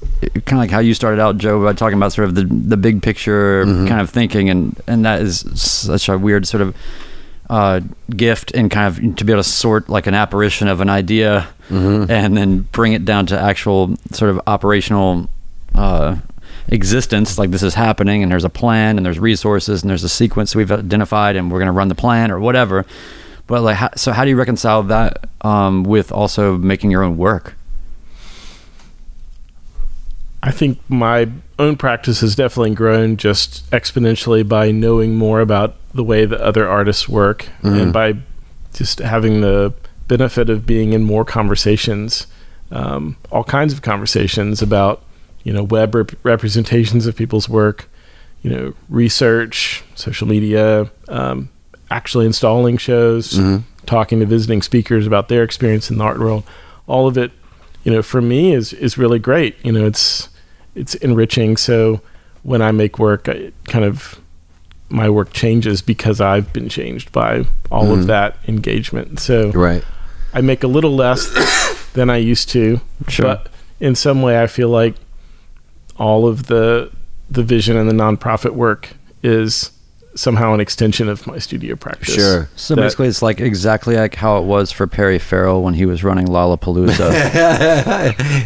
kind 0.46 0.52
of 0.52 0.58
like 0.58 0.70
how 0.70 0.78
you 0.80 0.94
started 0.94 1.20
out, 1.20 1.36
Joe, 1.36 1.62
by 1.62 1.74
talking 1.74 1.98
about 1.98 2.14
sort 2.14 2.28
of 2.28 2.34
the 2.34 2.44
the 2.44 2.78
big 2.78 3.02
picture 3.02 3.64
kind 3.86 4.00
of 4.00 4.08
thinking, 4.08 4.48
and 4.48 4.80
and 4.86 5.04
that 5.04 5.20
is 5.20 5.40
such 5.60 6.08
a 6.08 6.16
weird 6.16 6.46
sort 6.48 6.62
of 6.62 6.74
uh, 7.50 7.80
gift 8.16 8.52
and 8.54 8.70
kind 8.70 8.86
of 8.88 9.16
to 9.16 9.24
be 9.24 9.32
able 9.32 9.42
to 9.42 9.48
sort 9.48 9.90
like 9.90 10.06
an 10.06 10.14
apparition 10.14 10.68
of 10.68 10.80
an 10.80 10.88
idea 10.88 11.48
and 12.10 12.34
then 12.36 12.60
bring 12.72 12.94
it 12.94 13.04
down 13.04 13.26
to 13.26 13.38
actual 13.38 13.94
sort 14.12 14.30
of 14.30 14.40
operational 14.46 15.28
uh, 15.74 16.16
existence 16.72 17.38
like 17.38 17.50
this 17.50 17.62
is 17.62 17.74
happening 17.74 18.22
and 18.22 18.32
there's 18.32 18.44
a 18.44 18.50
plan 18.50 18.96
and 18.96 19.04
there's 19.04 19.18
resources 19.18 19.82
and 19.82 19.90
there's 19.90 20.04
a 20.04 20.08
sequence 20.08 20.54
we've 20.54 20.72
identified 20.72 21.36
and 21.36 21.52
we're 21.52 21.58
going 21.58 21.66
to 21.66 21.72
run 21.72 21.88
the 21.88 21.94
plan 21.94 22.30
or 22.30 22.40
whatever. 22.40 22.86
But 23.46 23.62
like 23.62 23.76
how, 23.76 23.90
so 23.94 24.12
how 24.12 24.24
do 24.24 24.30
you 24.30 24.36
reconcile 24.36 24.82
that 24.84 25.28
um, 25.42 25.84
with 25.84 26.10
also 26.10 26.56
making 26.56 26.90
your 26.90 27.02
own 27.02 27.16
work? 27.16 27.54
I 30.42 30.50
think 30.50 30.78
my 30.88 31.28
own 31.58 31.76
practice 31.76 32.20
has 32.20 32.34
definitely 32.34 32.74
grown 32.74 33.16
just 33.16 33.70
exponentially 33.70 34.48
by 34.48 34.72
knowing 34.72 35.14
more 35.14 35.40
about 35.40 35.76
the 35.94 36.02
way 36.02 36.24
that 36.24 36.40
other 36.40 36.68
artists 36.68 37.08
work 37.08 37.48
and 37.62 37.92
by 37.92 38.16
just 38.72 38.98
having 38.98 39.42
the 39.42 39.72
benefit 40.08 40.50
of 40.50 40.66
being 40.66 40.94
in 40.94 41.04
more 41.04 41.24
conversations, 41.24 42.26
um, 42.72 43.16
all 43.30 43.44
kinds 43.44 43.72
of 43.72 43.82
conversations 43.82 44.60
about, 44.62 45.04
you 45.44 45.52
know, 45.52 45.62
web 45.62 45.94
rep- 45.94 46.12
representations 46.24 47.06
of 47.06 47.16
people's 47.16 47.48
work, 47.48 47.88
you 48.42 48.50
know, 48.50 48.74
research, 48.88 49.82
social 49.94 50.26
media, 50.28 50.90
um, 51.08 51.48
actually 51.90 52.26
installing 52.26 52.76
shows, 52.76 53.38
talking 53.86 54.20
to 54.20 54.26
visiting 54.26 54.62
speakers 54.62 55.06
about 55.06 55.28
their 55.28 55.42
experience 55.42 55.90
in 55.90 55.98
the 55.98 56.04
art 56.04 56.18
world. 56.18 56.44
All 56.86 57.06
of 57.06 57.16
it, 57.18 57.30
you 57.84 57.92
know, 57.92 58.02
for 58.02 58.20
me 58.22 58.52
is 58.54 58.72
is 58.72 58.96
really 58.98 59.18
great. 59.18 59.56
You 59.64 59.72
know, 59.72 59.86
it's 59.86 60.28
it's 60.74 60.94
enriching. 60.96 61.56
So 61.56 62.00
when 62.42 62.62
I 62.62 62.72
make 62.72 62.98
work, 62.98 63.28
I 63.28 63.52
kind 63.68 63.84
of 63.84 64.18
my 64.88 65.08
work 65.08 65.32
changes 65.32 65.80
because 65.82 66.20
I've 66.20 66.52
been 66.52 66.68
changed 66.68 67.12
by 67.12 67.44
all 67.70 67.92
of 67.92 68.06
that 68.08 68.36
engagement. 68.46 69.20
So 69.20 69.50
Right. 69.52 69.82
I 70.34 70.40
make 70.42 70.62
a 70.62 70.66
little 70.66 70.94
less 70.94 71.28
than 71.94 72.10
I 72.10 72.18
used 72.18 72.50
to, 72.50 72.80
Sure. 73.08 73.24
but 73.24 73.48
in 73.80 73.94
some 73.94 74.20
way, 74.22 74.42
I 74.42 74.46
feel 74.46 74.68
like 74.68 74.94
all 75.98 76.26
of 76.26 76.46
the 76.46 76.90
the 77.30 77.42
vision 77.42 77.76
and 77.76 77.88
the 77.88 77.94
nonprofit 77.94 78.52
work 78.52 78.90
is 79.22 79.70
somehow 80.14 80.52
an 80.52 80.60
extension 80.60 81.08
of 81.08 81.26
my 81.26 81.38
studio 81.38 81.74
practice. 81.74 82.14
Sure. 82.14 82.46
so 82.54 82.74
That- 82.74 82.82
basically 82.82 83.08
it's 83.08 83.22
like 83.22 83.40
exactly 83.40 83.96
like 83.96 84.14
how 84.14 84.36
it 84.36 84.44
was 84.44 84.70
for 84.70 84.86
perry 84.86 85.18
farrell 85.18 85.62
when 85.62 85.72
he 85.72 85.86
was 85.86 86.04
running 86.04 86.26
lollapalooza 86.26 87.08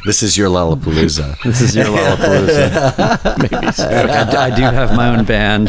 this 0.04 0.22
is 0.22 0.36
your 0.38 0.48
Lollapalooza. 0.48 1.36
this 1.42 1.60
is 1.60 1.74
your 1.74 1.86
lollapalooza 1.86 3.38
Maybe 3.50 3.72
so. 3.72 3.82
Look, 3.82 4.10
I, 4.10 4.30
d- 4.30 4.36
I 4.36 4.54
do 4.54 4.62
have 4.62 4.94
my 4.94 5.08
own 5.16 5.24
band. 5.24 5.68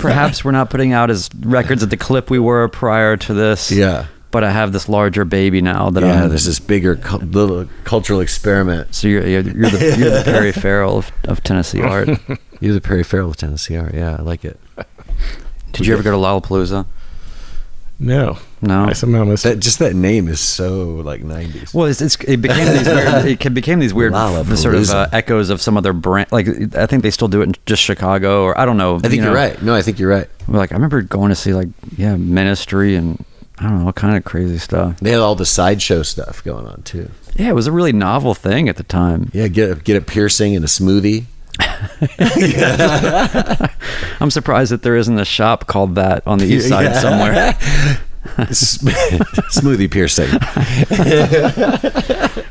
Perhaps 0.00 0.44
we're 0.44 0.50
not 0.52 0.68
putting 0.68 0.92
out 0.92 1.08
as 1.10 1.30
records 1.40 1.82
at 1.82 1.88
the 1.88 1.96
clip 1.96 2.28
we 2.28 2.38
were 2.38 2.68
prior 2.68 3.16
to 3.16 3.32
this. 3.34 3.72
yeah. 3.72 4.06
But 4.30 4.44
I 4.44 4.50
have 4.50 4.72
this 4.72 4.88
larger 4.88 5.24
baby 5.24 5.60
now 5.60 5.90
that 5.90 6.02
Yeah, 6.04 6.22
I'm. 6.24 6.28
there's 6.28 6.44
this 6.44 6.60
bigger 6.60 6.94
cu- 6.96 7.16
little 7.18 7.66
cultural 7.84 8.20
experiment. 8.20 8.94
so 8.94 9.08
you're, 9.08 9.26
you're, 9.26 9.42
you're 9.42 9.70
the 9.70 9.96
you're 9.98 10.10
the 10.10 10.22
Perry 10.24 10.52
Farrell 10.52 10.98
of, 10.98 11.10
of 11.24 11.42
Tennessee 11.42 11.82
art. 11.94 12.08
You're 12.60 12.74
the 12.74 12.80
Perry 12.80 13.02
Farrell 13.02 13.30
of 13.30 13.36
Tennessee 13.36 13.76
art. 13.76 13.92
Yeah, 13.94 14.16
I 14.18 14.22
like 14.22 14.44
it. 14.44 14.60
Did 15.72 15.86
you 15.86 15.94
ever 15.94 16.02
go 16.02 16.10
to 16.12 16.16
Lollapalooza? 16.16 16.86
No, 18.02 18.38
No. 18.62 18.84
I 18.86 18.94
somehow 18.94 19.24
missed 19.24 19.44
That 19.44 19.58
just 19.60 19.78
that 19.80 19.94
name 19.94 20.26
is 20.28 20.40
so 20.40 20.94
like 21.04 21.20
90s. 21.22 21.74
Well, 21.74 21.84
it's, 21.86 22.00
it's 22.00 22.16
it 22.24 22.38
became 22.40 22.66
these 22.72 22.86
weird 22.86 23.24
it 23.46 23.52
became 23.54 23.78
these 23.78 23.92
weird 23.92 24.14
sort 24.14 24.74
of 24.74 24.88
uh, 24.90 25.08
echoes 25.12 25.50
of 25.50 25.60
some 25.60 25.76
other 25.76 25.92
brand. 25.92 26.32
Like 26.32 26.48
I 26.74 26.86
think 26.86 27.02
they 27.02 27.10
still 27.10 27.28
do 27.28 27.42
it 27.42 27.44
in 27.44 27.54
just 27.66 27.82
Chicago 27.82 28.44
or 28.44 28.58
I 28.58 28.64
don't 28.64 28.78
know. 28.78 28.96
I 28.96 29.00
think 29.00 29.14
you 29.14 29.22
you 29.24 29.28
are 29.28 29.34
right. 29.34 29.60
No, 29.62 29.74
I 29.74 29.82
think 29.82 29.98
you're 29.98 30.08
right. 30.08 30.28
Like 30.48 30.72
I 30.72 30.76
remember 30.76 31.02
going 31.02 31.28
to 31.28 31.34
see 31.34 31.52
like 31.52 31.68
yeah 31.98 32.16
Ministry 32.16 32.94
and 32.94 33.22
I 33.60 33.64
don't 33.68 33.78
know 33.80 33.84
what 33.84 33.94
kind 33.94 34.16
of 34.16 34.24
crazy 34.24 34.58
stuff. 34.58 34.98
They 35.00 35.10
had 35.10 35.20
all 35.20 35.34
the 35.34 35.44
sideshow 35.46 36.02
stuff 36.02 36.42
going 36.42 36.66
on 36.66 36.82
too. 36.82 37.10
Yeah, 37.36 37.50
it 37.50 37.54
was 37.54 37.66
a 37.66 37.72
really 37.72 37.92
novel 37.92 38.34
thing 38.34 38.68
at 38.68 38.76
the 38.76 38.82
time. 38.82 39.30
Yeah, 39.34 39.48
get 39.48 39.70
a, 39.70 39.74
get 39.74 39.96
a 39.96 40.00
piercing 40.00 40.56
and 40.56 40.64
a 40.64 40.68
smoothie. 40.68 41.24
I'm 44.20 44.30
surprised 44.30 44.72
that 44.72 44.82
there 44.82 44.96
isn't 44.96 45.18
a 45.18 45.24
shop 45.26 45.66
called 45.66 45.96
that 45.96 46.26
on 46.26 46.38
the 46.38 46.46
east 46.46 46.68
side 46.68 46.84
Yeah. 46.84 47.00
somewhere. 47.00 47.52
Smoothie 49.50 49.90
piercing. 49.90 50.28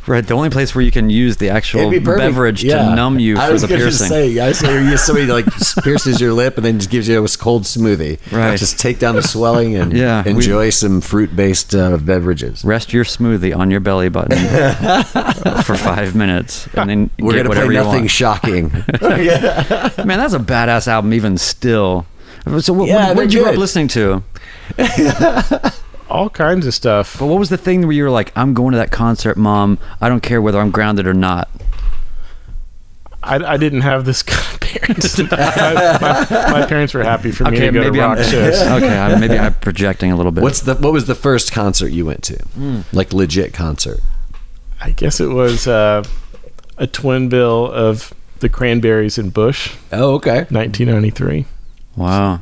Right, 0.10 0.26
the 0.26 0.34
only 0.34 0.50
place 0.50 0.74
where 0.74 0.84
you 0.84 0.89
can 0.91 1.12
use 1.12 1.38
the 1.38 1.52
actual 1.52 1.88
be 1.91 2.00
beverage 2.00 2.63
Yeah. 2.63 2.89
to 2.89 2.95
numb 2.95 3.19
you 3.19 3.38
I 3.38 3.45
for 3.45 3.54
was 3.54 3.62
the 3.62 3.67
piercing. 3.67 4.08
Say, 4.08 4.39
I 4.39 4.54
say 4.54 4.84
you 4.84 4.98
somebody 4.98 5.28
like 5.28 5.45
pierces 5.84 6.19
your 6.19 6.34
lip 6.34 6.58
and 6.58 6.65
then 6.65 6.80
just 6.80 6.89
gives 6.89 7.08
you 7.08 7.24
a 7.24 7.28
cold 7.38 7.63
smoothie. 7.63 8.17
Right. 8.32 8.58
Just 8.58 8.80
take 8.80 8.98
down 8.98 9.13
the 9.15 9.22
swelling 9.22 9.76
and 9.76 9.93
Yeah, 9.93 10.24
we- 10.24 10.32
enjoy 10.32 10.72
some 10.72 11.00
fruit 11.02 11.36
based 11.36 11.76
uh, 11.76 11.98
beverages. 11.98 12.65
Rest 12.65 12.91
your 12.91 13.04
smoothie 13.04 13.56
on 13.56 13.69
your 13.69 13.82
belly 13.82 14.10
button 14.10 14.36
for 15.63 15.76
five 15.76 16.15
minutes, 16.15 16.67
and 16.74 16.89
then 16.89 17.10
We're 17.19 17.34
get 17.34 17.38
gonna 17.43 17.50
whatever 17.50 17.67
play 17.67 17.76
nothing 17.76 18.08
shocking. 18.08 18.69
Man, 19.02 20.17
that's 20.17 20.34
a 20.34 20.39
badass 20.39 20.88
album, 20.88 21.13
even 21.13 21.38
still. 21.38 22.08
So, 22.62 22.74
what, 22.74 22.88
Yeah, 22.88 23.10
what, 23.10 23.15
what 23.17 23.22
did 23.26 23.34
you 23.36 23.43
grow 23.43 23.52
up 23.52 23.58
listening 23.58 23.88
to? 23.89 24.24
All 26.10 26.30
kinds 26.30 26.65
of 26.67 26.74
stuff. 26.74 27.17
But 27.19 27.28
what 27.28 27.39
was 27.39 27.50
the 27.50 27.58
thing 27.58 27.82
where 27.84 27.91
you 27.91 28.04
were 28.04 28.10
like, 28.10 28.32
"I'm 28.36 28.54
going 28.54 28.72
to 28.74 28.78
that 28.78 28.91
concert, 28.91 29.38
mom. 29.38 29.78
I 30.02 30.10
don't 30.10 30.22
care 30.22 30.41
whether 30.41 30.60
I'm 30.60 30.72
grounded 30.72 31.08
or 31.08 31.13
not." 31.13 31.50
I, 33.22 33.36
I 33.36 33.58
didn't 33.58 33.82
have 33.82 34.06
this 34.06 34.24
kind 34.24 34.54
of 34.54 34.60
parents. 34.62 35.17
my, 35.19 35.28
my, 35.30 36.52
my 36.62 36.65
parents 36.65 36.93
were 36.93 37.04
happy 37.04 37.32
for 37.32 37.43
me 37.45 37.50
Okay, 37.58 37.65
to 37.67 37.72
go 37.72 37.80
to 37.84 37.86
maybe 37.91 38.00
rock 38.00 38.17
I'm 38.17 38.24
shows. 38.30 38.62
okay. 38.62 38.98
I, 38.98 39.19
maybe 39.19 39.38
I'm 39.38 39.54
projecting 39.56 40.12
a 40.12 40.15
little 40.15 40.32
bit. 40.32 40.41
What's 40.41 40.62
the 40.62 40.76
what 40.76 40.93
was 40.93 41.06
the 41.06 41.15
first 41.15 41.52
concert 41.52 41.89
you 41.89 42.06
went 42.06 42.24
to? 42.26 42.84
Like 42.93 43.12
legit 43.13 43.54
concert. 43.54 44.00
I 44.82 44.91
guess 44.91 45.19
it 45.19 45.28
was 45.28 45.67
uh, 45.67 46.04
a 46.78 46.88
twin 46.88 47.28
bill 47.28 47.69
of 47.69 48.13
the 48.39 48.48
Cranberries 48.48 49.17
and 49.17 49.34
Bush, 49.34 49.76
Oh, 49.91 50.13
okay. 50.13 50.45
1993. 50.50 51.45
Wow. 51.98 52.39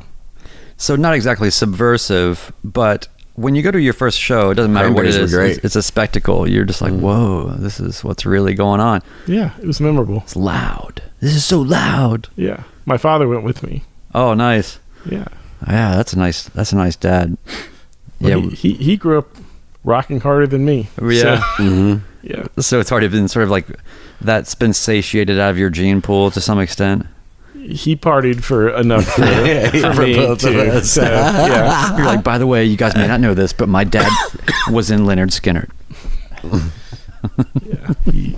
So 0.76 0.94
not 0.94 1.14
exactly 1.14 1.50
subversive, 1.50 2.52
but 2.62 3.08
when 3.38 3.54
you 3.54 3.62
go 3.62 3.70
to 3.70 3.80
your 3.80 3.92
first 3.92 4.18
show, 4.18 4.50
it 4.50 4.56
doesn't 4.56 4.72
matter 4.72 4.90
what 4.90 5.06
it 5.06 5.12
Cranberries 5.12 5.32
were 5.32 5.38
great. 5.38 5.56
It's, 5.56 5.66
it's 5.66 5.76
a 5.76 5.82
spectacle. 5.82 6.48
You're 6.48 6.64
just 6.64 6.82
like, 6.82 6.92
whoa, 6.92 7.50
this 7.50 7.78
is 7.78 8.02
what's 8.02 8.26
really 8.26 8.52
going 8.54 8.80
on. 8.80 9.00
Yeah, 9.26 9.52
it 9.62 9.66
was 9.66 9.80
memorable. 9.80 10.18
It's 10.18 10.34
loud. 10.34 11.02
This 11.20 11.34
is 11.34 11.44
so 11.44 11.60
loud. 11.60 12.28
Yeah, 12.34 12.64
my 12.84 12.96
father 12.98 13.28
went 13.28 13.44
with 13.44 13.62
me. 13.62 13.84
Oh, 14.14 14.34
nice. 14.34 14.80
Yeah, 15.08 15.28
Yeah, 15.66 15.96
that's 15.96 16.12
a 16.12 16.18
nice. 16.18 16.48
That's 16.48 16.72
a 16.72 16.76
nice 16.76 16.96
dad. 16.96 17.38
Yeah, 18.18 18.40
he, 18.40 18.48
he 18.50 18.74
he 18.74 18.96
grew 18.96 19.18
up 19.18 19.28
rocking 19.84 20.20
harder 20.20 20.46
than 20.46 20.64
me. 20.64 20.88
Oh, 21.00 21.08
yeah. 21.08 21.22
So, 21.22 21.36
mm-hmm. 21.62 22.26
yeah. 22.26 22.46
So 22.58 22.80
it's 22.80 22.90
already 22.90 23.08
been 23.08 23.28
sort 23.28 23.44
of 23.44 23.50
like 23.50 23.66
that's 24.20 24.56
been 24.56 24.72
satiated 24.72 25.38
out 25.38 25.50
of 25.50 25.58
your 25.58 25.70
gene 25.70 26.02
pool 26.02 26.32
to 26.32 26.40
some 26.40 26.58
extent. 26.58 27.06
He 27.58 27.96
partied 27.96 28.42
for 28.42 28.70
enough 28.70 29.04
for, 29.04 29.22
for, 29.70 29.94
For 29.94 30.02
me 30.02 30.14
both 30.16 30.44
of 30.44 30.54
us. 30.56 30.90
So, 30.92 31.02
yeah, 31.02 31.96
You're 31.96 32.06
like, 32.06 32.24
by 32.24 32.38
the 32.38 32.46
way, 32.46 32.64
you 32.64 32.76
guys 32.76 32.94
may 32.94 33.06
not 33.06 33.20
know 33.20 33.34
this, 33.34 33.52
but 33.52 33.68
my 33.68 33.84
dad 33.84 34.10
was 34.70 34.90
in 34.90 35.00
Lynyrd 35.00 35.30
Skynyrd. 35.30 35.70
yeah. 37.62 38.12
He, 38.12 38.36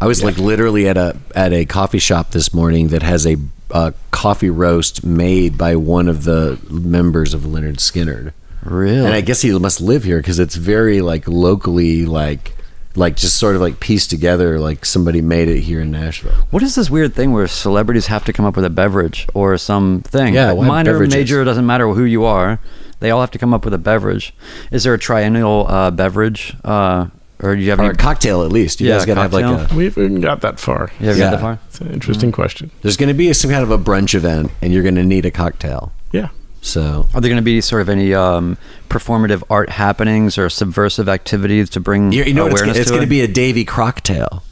I 0.00 0.06
was 0.06 0.24
like 0.24 0.36
literally 0.36 0.88
at 0.88 0.96
a 0.96 1.16
at 1.34 1.52
a 1.52 1.64
coffee 1.64 2.00
shop 2.00 2.32
this 2.32 2.52
morning 2.52 2.88
that 2.88 3.02
has 3.02 3.24
a 3.26 3.36
uh, 3.70 3.92
coffee 4.10 4.50
roast 4.50 5.04
made 5.04 5.56
by 5.56 5.76
one 5.76 6.08
of 6.08 6.24
the 6.24 6.58
members 6.68 7.34
of 7.34 7.42
Lynyrd 7.42 7.76
Skynyrd. 7.76 8.32
Really? 8.64 9.04
And 9.04 9.14
I 9.14 9.20
guess 9.20 9.42
he 9.42 9.56
must 9.58 9.80
live 9.80 10.04
here 10.04 10.18
because 10.18 10.38
it's 10.38 10.56
very 10.56 11.00
like 11.00 11.28
locally 11.28 12.04
like 12.06 12.56
like 12.94 13.16
just 13.16 13.38
sort 13.38 13.54
of 13.56 13.62
like 13.62 13.80
pieced 13.80 14.10
together 14.10 14.58
like 14.60 14.84
somebody 14.84 15.20
made 15.22 15.48
it 15.48 15.60
here 15.60 15.80
in 15.80 15.90
Nashville. 15.90 16.46
What 16.50 16.62
is 16.62 16.74
this 16.74 16.90
weird 16.90 17.14
thing 17.14 17.32
where 17.32 17.46
celebrities 17.46 18.06
have 18.06 18.24
to 18.24 18.32
come 18.32 18.44
up 18.44 18.56
with 18.56 18.64
a 18.64 18.70
beverage 18.70 19.26
or 19.34 19.56
something? 19.58 20.34
Yeah, 20.34 20.52
why 20.52 20.66
minor, 20.66 20.92
beverages? 20.92 21.14
major, 21.14 21.44
doesn't 21.44 21.66
matter 21.66 21.88
who 21.88 22.04
you 22.04 22.24
are. 22.24 22.58
They 23.00 23.10
all 23.10 23.20
have 23.20 23.30
to 23.32 23.38
come 23.38 23.52
up 23.54 23.64
with 23.64 23.74
a 23.74 23.78
beverage. 23.78 24.34
Is 24.70 24.84
there 24.84 24.94
a 24.94 24.98
triennial 24.98 25.66
uh, 25.68 25.90
beverage, 25.90 26.54
uh, 26.64 27.06
or 27.42 27.56
do 27.56 27.62
you 27.62 27.70
have 27.70 27.80
Or 27.80 27.84
any? 27.84 27.94
a 27.94 27.96
cocktail 27.96 28.44
at 28.44 28.52
least. 28.52 28.80
You 28.80 28.88
Yeah, 28.88 28.98
guys 28.98 29.06
got 29.06 29.14
to 29.14 29.22
have 29.22 29.32
like 29.32 29.44
cocktail. 29.44 29.74
a 29.74 29.78
we 29.78 29.84
haven't 29.86 30.20
got 30.20 30.40
that 30.42 30.60
far. 30.60 30.90
you 31.00 31.08
ever 31.10 31.18
Yeah. 31.18 31.24
got 31.24 31.30
that 31.32 31.40
far? 31.40 31.58
It's 31.68 31.80
an 31.80 31.90
interesting 31.90 32.30
question. 32.30 32.70
There's 32.82 32.96
going 32.96 33.08
to 33.08 33.14
be 33.14 33.32
some 33.32 33.50
kind 33.50 33.64
of 33.64 33.70
a 33.72 33.78
brunch 33.78 34.14
event 34.14 34.52
and 34.60 34.72
you're 34.72 34.84
going 34.84 34.94
to 34.94 35.02
need 35.04 35.26
a 35.26 35.30
cocktail. 35.32 35.90
Yeah. 36.12 36.28
So 36.62 37.08
Are 37.12 37.20
there 37.20 37.28
going 37.28 37.36
to 37.36 37.42
be 37.42 37.60
sort 37.60 37.82
of 37.82 37.88
any 37.88 38.14
um, 38.14 38.56
performative 38.88 39.42
art 39.50 39.68
happenings 39.68 40.38
or 40.38 40.48
subversive 40.48 41.08
activities 41.08 41.68
to 41.70 41.80
bring 41.80 42.12
you, 42.12 42.22
you 42.22 42.32
know 42.32 42.44
what 42.44 42.52
it's, 42.52 42.60
awareness 42.60 42.78
it's 42.78 42.90
to 42.90 42.96
going 42.96 43.06
to 43.06 43.10
be 43.10 43.20
a 43.20 43.28
Davy 43.28 43.64
Crocktail. 43.64 44.42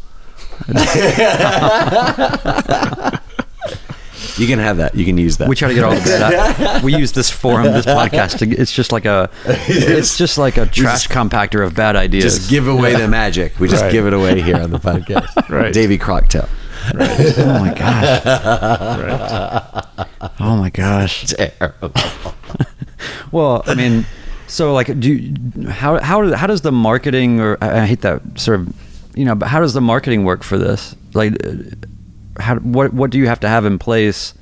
You 4.37 4.47
can 4.47 4.59
have 4.59 4.79
that. 4.79 4.95
You 4.95 5.05
can 5.05 5.19
use 5.19 5.37
that. 5.39 5.49
We 5.49 5.57
try 5.57 5.69
to 5.69 5.75
get 5.75 5.85
all 5.85 5.95
the 5.95 6.01
bad. 6.01 6.83
we 6.85 6.97
use 6.97 7.13
this 7.13 7.31
forum, 7.31 7.65
this 7.65 7.85
podcast. 7.85 8.39
To, 8.39 8.51
it's 8.51 8.73
just 8.73 8.91
like 8.91 9.05
a, 9.05 9.29
it's 9.45 10.17
just 10.17 10.39
like 10.39 10.57
a 10.57 10.67
trash 10.67 11.09
compactor 11.09 11.65
of 11.65 11.75
bad 11.75 11.97
ideas. 11.97 12.25
just 12.25 12.51
give 12.51 12.67
away 12.67 12.95
the 12.95 13.09
magic. 13.09 13.59
We 13.59 13.69
just 13.69 13.83
Right. 13.83 13.93
give 13.93 14.07
it 14.07 14.15
away 14.15 14.41
here 14.41 14.57
on 14.57 14.71
the 14.71 14.79
podcast. 14.79 15.49
Right. 15.51 15.73
Davy 15.73 15.99
Crocktail. 15.99 16.49
Oh 16.95 17.59
my 17.61 17.75
gosh. 17.75 18.25
Right. 18.27 19.85
Oh 20.41 20.57
my 20.57 20.71
gosh. 20.71 21.27
Terrible. 21.27 21.93
Well, 23.33 23.63
I 23.67 23.75
mean, 23.75 24.05
so 24.47 24.75
like, 24.75 24.99
do 24.99 25.13
you, 25.15 25.69
how 25.69 25.99
how 26.01 26.35
how 26.35 26.47
does 26.47 26.63
the 26.63 26.73
marketing 26.73 27.41
or 27.41 27.57
I, 27.63 27.83
I 27.83 27.87
hate 27.87 28.01
that 28.03 28.23
sort 28.39 28.61
of, 28.61 28.75
you 29.17 29.25
know, 29.25 29.35
but 29.35 29.49
how 29.49 29.61
does 29.61 29.73
the 29.73 29.81
marketing 29.81 30.25
work 30.25 30.43
for 30.43 30.59
this? 30.59 30.95
Like, 31.15 31.35
uh, 31.47 31.53
how 32.41 32.57
what 32.57 32.93
what 32.93 33.11
do 33.11 33.19
you 33.19 33.29
have 33.29 33.41
to 33.41 33.49
have 33.49 33.65
in 33.65 33.79
place 33.79 34.35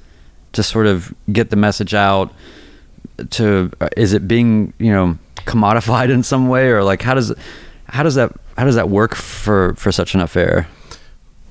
to 0.53 0.62
sort 0.62 0.87
of 0.87 1.14
get 1.31 1.51
the 1.51 1.57
message 1.57 1.94
out? 1.94 2.33
To 3.31 3.70
uh, 3.81 3.88
is 3.96 4.12
it 4.14 4.27
being 4.27 4.72
you 4.79 4.90
know 4.90 5.18
commodified 5.44 6.11
in 6.11 6.22
some 6.22 6.48
way 6.48 6.70
or 6.70 6.83
like 6.83 7.03
how 7.03 7.14
does 7.14 7.33
how 7.87 8.03
does 8.03 8.14
that 8.14 8.33
how 8.57 8.64
does 8.64 8.74
that 8.77 8.88
work 8.88 9.14
for 9.14 9.74
for 9.74 9.92
such 9.92 10.14
an 10.14 10.20
affair? 10.20 10.66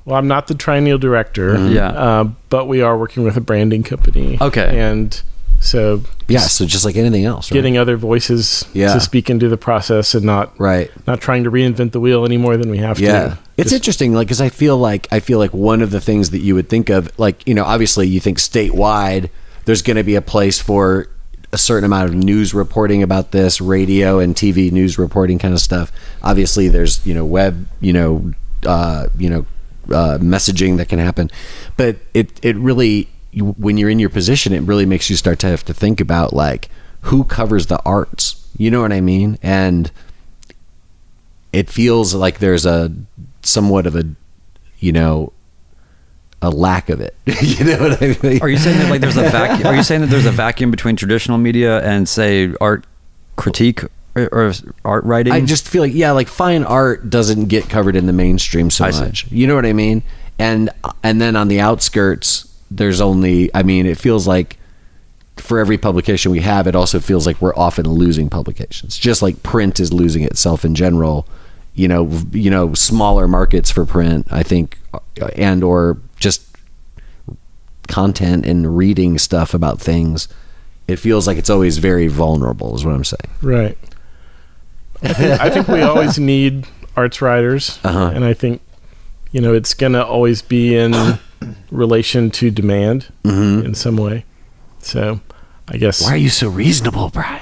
Well, 0.08 0.16
I'm 0.18 0.30
not 0.30 0.48
the 0.48 0.56
triennial 0.56 0.98
director. 0.98 1.68
Yeah. 1.68 1.90
Uh, 1.90 2.24
but 2.50 2.66
we 2.70 2.82
are 2.82 2.98
working 2.98 3.24
with 3.24 3.36
a 3.36 3.42
branding 3.42 3.84
company. 3.84 4.38
Okay. 4.40 4.80
And 4.80 5.22
so 5.60 6.02
Yeah, 6.30 6.40
so 6.40 6.66
just 6.66 6.86
like 6.86 6.96
anything 6.96 7.26
else. 7.26 7.52
Right? 7.52 7.58
getting 7.58 7.78
other 7.78 7.98
voices 7.98 8.64
Yeah. 8.74 8.94
to 8.94 9.02
speak 9.02 9.30
into 9.30 9.50
the 9.50 9.58
process 9.58 10.16
and 10.16 10.26
not 10.26 10.58
right. 10.58 10.90
not 11.06 11.20
trying 11.20 11.44
to 11.44 11.52
reinvent 11.52 11.92
the 11.92 12.00
wheel 12.00 12.24
any 12.24 12.38
more 12.38 12.56
than 12.56 12.70
we 12.70 12.78
have 12.78 13.02
Yeah. 13.02 13.12
to. 13.12 13.38
It's 13.58 13.72
Just- 13.72 13.82
interesting, 13.82 14.14
like, 14.14 14.28
because 14.28 14.40
I 14.40 14.48
feel 14.48 14.78
like 14.78 15.10
I 15.12 15.20
feel 15.20 15.40
like 15.40 15.54
one 15.54 15.82
of 15.82 15.92
the 15.92 16.00
things 16.00 16.30
that 16.30 16.40
you 16.40 16.56
would 16.56 16.70
think 16.70 16.90
of, 16.90 17.10
like, 17.18 17.46
you 17.46 17.54
know, 17.54 17.66
obviously 17.66 18.08
you 18.08 18.22
think 18.22 18.38
statewide, 18.40 19.28
there's 19.66 19.82
going 19.82 19.98
to 19.98 20.04
be 20.06 20.16
a 20.16 20.22
place 20.22 20.58
for 20.58 21.08
a 21.52 21.58
certain 21.58 21.84
amount 21.84 22.08
of 22.08 22.16
news 22.16 22.54
reporting 22.54 23.04
about 23.04 23.32
this, 23.32 23.60
radio 23.60 24.20
and 24.20 24.38
TV 24.38 24.72
news 24.72 24.98
reporting 24.98 25.38
kind 25.38 25.54
of 25.54 25.60
stuff. 25.60 25.92
Obviously, 26.24 26.70
there's 26.70 27.02
you 27.06 27.14
know 27.14 27.26
web, 27.26 27.68
you 27.82 27.92
know, 27.92 28.32
uh, 28.66 29.08
you 29.18 29.30
know, 29.30 29.46
uh, 29.94 30.18
messaging 30.20 30.78
that 30.78 30.90
can 30.90 31.00
happen, 31.00 31.30
but 31.76 31.98
it 32.14 32.40
it 32.44 32.56
really 32.58 33.10
when 33.34 33.78
you're 33.78 33.90
in 33.90 34.00
your 34.00 34.10
position, 34.10 34.54
it 34.54 34.62
really 34.62 34.86
makes 34.86 35.10
you 35.10 35.16
start 35.16 35.40
to 35.40 35.48
have 35.48 35.64
to 35.66 35.74
think 35.74 36.02
about 36.02 36.34
like 36.34 36.70
who 37.02 37.24
covers 37.24 37.68
the 37.68 37.82
arts. 37.86 38.48
You 38.58 38.72
know 38.72 38.82
what 38.82 38.92
I 38.92 39.02
mean? 39.02 39.38
And 39.44 39.92
it 41.54 41.70
feels 41.70 42.14
like 42.14 42.40
there's 42.40 42.66
a 42.66 42.92
somewhat 43.42 43.86
of 43.86 43.96
a 43.96 44.04
you 44.80 44.92
know 44.92 45.32
a 46.42 46.52
lack 46.52 46.90
of 46.90 47.02
it 47.02 47.16
you 47.42 47.66
know 47.66 47.80
what 47.80 48.02
i 48.02 48.16
mean 48.22 48.40
Are 48.42 48.50
you 48.50 48.58
saying 48.58 48.78
that 48.78 48.90
like 48.92 49.02
there's 49.02 49.18
a 49.18 49.24
vacuum? 49.24 49.66
Are 49.68 49.76
you 49.76 49.82
saying 49.84 50.02
that 50.02 50.10
there's 50.12 50.26
a 50.28 50.32
vacuum 50.32 50.70
between 50.70 50.96
traditional 50.96 51.38
media 51.38 51.82
and 51.82 52.08
say 52.08 52.54
art 52.62 52.86
critique 53.38 53.82
or, 54.18 54.28
or 54.32 54.54
art 54.84 55.04
writing? 55.06 55.34
i 55.34 55.42
just 55.42 55.68
feel 55.68 55.82
like 55.84 55.94
yeah 55.94 56.12
like 56.12 56.28
fine 56.28 56.64
art 56.64 57.10
doesn't 57.10 57.46
get 57.46 57.70
covered 57.70 57.96
in 57.96 58.06
the 58.06 58.14
mainstream 58.14 58.70
so 58.70 58.86
I 58.86 58.92
see. 58.92 59.04
much 59.04 59.32
you 59.32 59.48
know 59.48 59.56
what 59.56 59.66
i 59.66 59.74
mean 59.74 60.04
and 60.40 60.70
and 61.04 61.22
then 61.22 61.36
on 61.36 61.48
the 61.48 61.60
outskirts 61.60 62.54
there's 62.70 63.00
only 63.02 63.50
i 63.56 63.64
mean 63.64 63.86
it 63.86 63.98
feels 63.98 64.28
like 64.28 64.58
for 65.38 65.60
every 65.60 65.78
publication 65.78 66.32
we 66.32 66.40
have 66.42 66.68
it 66.68 66.76
also 66.76 67.00
feels 67.00 67.26
like 67.28 67.40
we're 67.42 67.56
often 67.56 67.88
losing 67.88 68.30
publications 68.30 68.98
just 68.98 69.22
like 69.22 69.42
print 69.44 69.80
is 69.80 69.94
losing 69.94 70.24
itself 70.24 70.66
in 70.66 70.74
general 70.76 71.28
you 71.76 71.88
know 71.88 72.10
you 72.32 72.50
know 72.50 72.74
smaller 72.74 73.28
markets 73.28 73.70
for 73.70 73.86
print 73.86 74.28
i 74.32 74.42
think 74.44 74.80
uh, 74.94 75.00
and 75.36 75.64
or 75.64 75.98
just 76.20 76.44
content 77.88 78.46
and 78.46 78.76
reading 78.78 79.18
stuff 79.18 79.54
about 79.54 79.80
things 79.80 80.28
it 80.88 80.98
feels 80.98 81.28
like 81.28 81.38
it's 81.38 81.50
always 81.50 81.78
very 81.78 82.08
vulnerable 82.08 82.76
is 82.76 82.84
what 82.84 82.94
i'm 82.94 83.04
saying 83.04 83.30
Right. 83.42 83.78
I 85.04 85.14
think, 85.14 85.42
I 85.42 85.50
think 85.50 85.68
we 85.68 85.82
always 85.82 86.18
need 86.20 86.66
arts 86.96 87.22
writers, 87.22 87.80
Uh-huh. 87.84 88.12
and 88.14 88.24
I 88.26 88.34
think 88.34 88.62
you 89.32 89.42
know 89.42 89.54
it's 89.54 89.74
going 89.74 89.94
to 89.94 90.04
always 90.06 90.42
be 90.42 90.76
in 90.76 91.20
relation 91.72 92.32
to 92.32 92.50
demand 92.50 93.08
Mhm. 93.24 93.64
in 93.66 93.76
some 93.76 93.98
way. 93.98 94.26
So, 94.80 95.20
I 95.68 95.78
guess. 95.78 96.02
why 96.04 96.14
are 96.14 96.18
you 96.18 96.30
so 96.30 96.48
reasonable 96.50 97.10
brian 97.10 97.42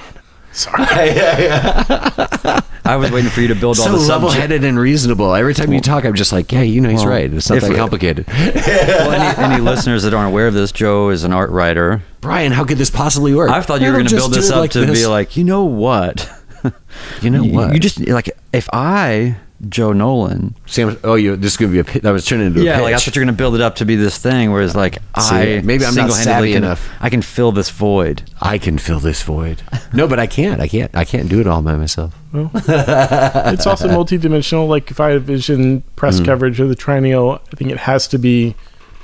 Sorry. 0.52 0.84
yeah, 1.16 1.40
yeah. 1.40 2.62
I 2.86 2.96
was 2.96 3.12
waiting 3.12 3.30
for 3.30 3.42
you 3.42 3.50
to 3.50 3.56
build 3.56 3.78
all 3.80 3.86
so 3.86 3.92
the 3.92 3.98
subject. 4.00 4.10
level-headed 4.10 4.64
and 4.64 4.80
reasonable 4.80 5.34
every 5.36 5.54
time 5.54 5.74
you 5.74 5.82
talk 5.82 6.06
i'm 6.06 6.14
just 6.14 6.32
like 6.32 6.52
yeah 6.52 6.62
you 6.62 6.80
know 6.82 6.90
he's 6.90 7.02
Well, 7.02 7.10
right 7.10 7.32
it's 7.34 7.50
not 7.50 7.60
that 7.62 7.76
complicated 7.76 8.26
Well, 8.28 9.12
any, 9.12 9.38
any 9.54 9.62
listeners 9.62 10.04
that 10.04 10.14
aren't 10.14 10.32
aware 10.32 10.48
of 10.48 10.54
this, 10.54 10.72
Joe 10.72 11.10
is 11.10 11.24
an 11.26 11.34
art 11.34 11.50
writer. 11.50 12.04
brian 12.22 12.52
how 12.54 12.64
could 12.64 12.78
this 12.78 12.90
possibly 12.90 13.34
work 13.36 13.50
I 13.50 13.62
thought 13.62 13.82
you 13.82 13.88
were 13.88 13.94
going 13.94 14.08
to 14.08 14.16
build 14.16 14.34
this 14.34 14.50
up 14.50 14.58
like 14.60 14.72
to 14.72 14.86
this. 14.86 15.02
be 15.02 15.08
like, 15.08 15.36
you 15.38 15.44
know 15.44 15.66
what? 15.66 16.30
you 17.22 17.30
know 17.30 17.44
what 17.44 17.74
You 17.74 17.80
just 17.80 18.00
like 18.08 18.30
if 18.54 18.68
I, 18.74 19.38
Joe 19.70 19.94
Nolan. 19.94 20.54
Sam, 20.66 20.98
oh, 21.04 21.16
you 21.16 21.36
this 21.38 21.54
is 21.54 21.58
gonna 21.58 21.72
be 21.72 21.80
a. 21.80 21.84
That 22.02 22.12
was 22.12 22.26
turning 22.26 22.48
into 22.48 22.62
Yeah, 22.64 22.80
a 22.80 22.84
like 22.84 22.94
I 22.94 22.98
pitch. 22.98 23.06
thought 23.06 23.16
you're 23.16 23.26
going 23.26 23.34
to 23.36 23.38
build 23.38 23.56
it 23.56 23.62
up 23.62 23.76
to 23.78 23.86
be 23.86 23.96
this 23.96 24.18
thing, 24.18 24.52
whereas 24.52 24.76
like 24.76 24.98
I 25.16 25.62
maybe 25.64 25.86
I'm 25.86 25.96
not 25.96 26.12
single-handedly 26.12 26.24
savvy 26.24 26.54
can, 26.54 26.64
enough. 26.64 26.90
I 27.00 27.10
can 27.10 27.22
fill 27.22 27.52
this 27.54 27.70
void. 27.70 28.24
I 28.42 28.58
can 28.58 28.78
fill 28.78 29.00
this 29.00 29.24
void. 29.24 29.62
No, 29.94 30.08
but 30.08 30.20
I 30.20 30.28
can't. 30.28 30.60
I 30.60 30.68
can't. 30.68 30.94
I 30.94 31.06
can't 31.06 31.30
do 31.30 31.40
it 31.40 31.48
all 31.48 31.62
by 31.62 31.76
myself. 31.76 32.14
Well, 32.34 32.52
it's 32.54 33.66
also 33.66 33.88
multidimensional. 34.00 34.68
Like 34.68 34.92
if 34.92 35.00
I 35.00 35.18
vision 35.20 35.84
press 35.96 36.20
Mm. 36.20 36.26
coverage 36.26 36.60
of 36.60 36.68
the 36.70 36.76
triennial, 36.76 37.40
I 37.52 37.56
think 37.56 37.72
it 37.72 37.78
has 37.80 38.08
to 38.10 38.18
be 38.18 38.56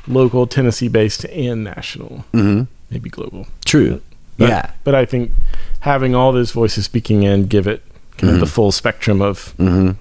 local, 0.07 0.47
Tennessee 0.47 0.89
based, 0.89 1.23
and 1.25 1.63
national, 1.63 2.25
Mm-hmm. 2.33 2.63
maybe 2.89 3.09
global. 3.09 3.47
True. 3.65 4.01
But, 4.41 4.49
yeah. 4.49 4.71
But 4.83 4.95
I 4.95 5.05
think 5.05 5.31
having 5.81 6.13
all 6.15 6.31
those 6.31 6.51
voices 6.51 6.85
speaking 6.85 7.23
in 7.23 7.47
give 7.47 7.67
it 7.67 7.81
kind 8.17 8.33
of 8.33 8.39
the 8.39 8.45
full 8.45 8.71
spectrum 8.71 9.21
of 9.21 9.53
Mm-hmm. 9.57 9.91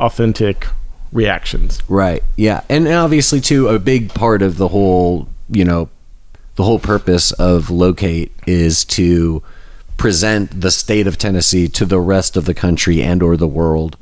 authentic 0.00 0.66
reactions. 1.12 1.82
Right. 1.88 2.22
Yeah. 2.36 2.62
And 2.68 2.86
and 2.86 2.96
obviously 2.96 3.40
too 3.40 3.68
a 3.68 3.78
big 3.78 4.12
part 4.14 4.42
of 4.42 4.56
the 4.58 4.68
whole, 4.68 5.28
you 5.50 5.64
know, 5.64 5.88
the 6.56 6.64
whole 6.64 6.78
purpose 6.78 7.32
of 7.32 7.70
locate 7.70 8.32
is 8.46 8.84
to 8.86 9.42
present 9.96 10.60
the 10.60 10.70
state 10.70 11.06
of 11.06 11.18
Tennessee 11.18 11.68
to 11.68 11.84
the 11.86 11.98
rest 12.00 12.36
of 12.36 12.44
the 12.44 12.54
country 12.54 13.02
and 13.02 13.22
or 13.22 13.36
the 13.36 13.48
world 13.48 13.96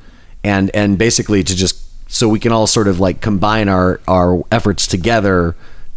and 0.45 0.71
and 0.75 0.99
basically 0.99 1.43
to 1.43 1.55
just 1.57 1.83
so 2.09 2.29
we 2.29 2.39
can 2.39 2.53
all 2.53 2.67
sort 2.67 2.87
of 2.89 3.01
like 3.01 3.21
combine 3.21 3.69
our 3.69 4.01
our 4.07 4.43
efforts 4.53 4.87
together 4.87 5.57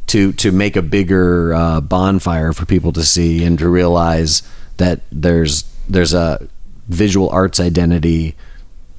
to 0.09 0.33
to 0.33 0.51
make 0.51 0.75
a 0.75 0.81
bigger 0.81 1.53
uh, 1.53 1.81
bonfire 1.81 2.53
for 2.53 2.65
people 2.65 2.91
to 2.93 3.03
see 3.03 3.43
and 3.43 3.57
to 3.59 3.67
realize 3.69 4.43
that 4.77 5.01
there's 5.11 5.63
there's 5.87 6.13
a 6.13 6.47
visual 6.87 7.29
arts 7.29 7.59
identity 7.59 8.35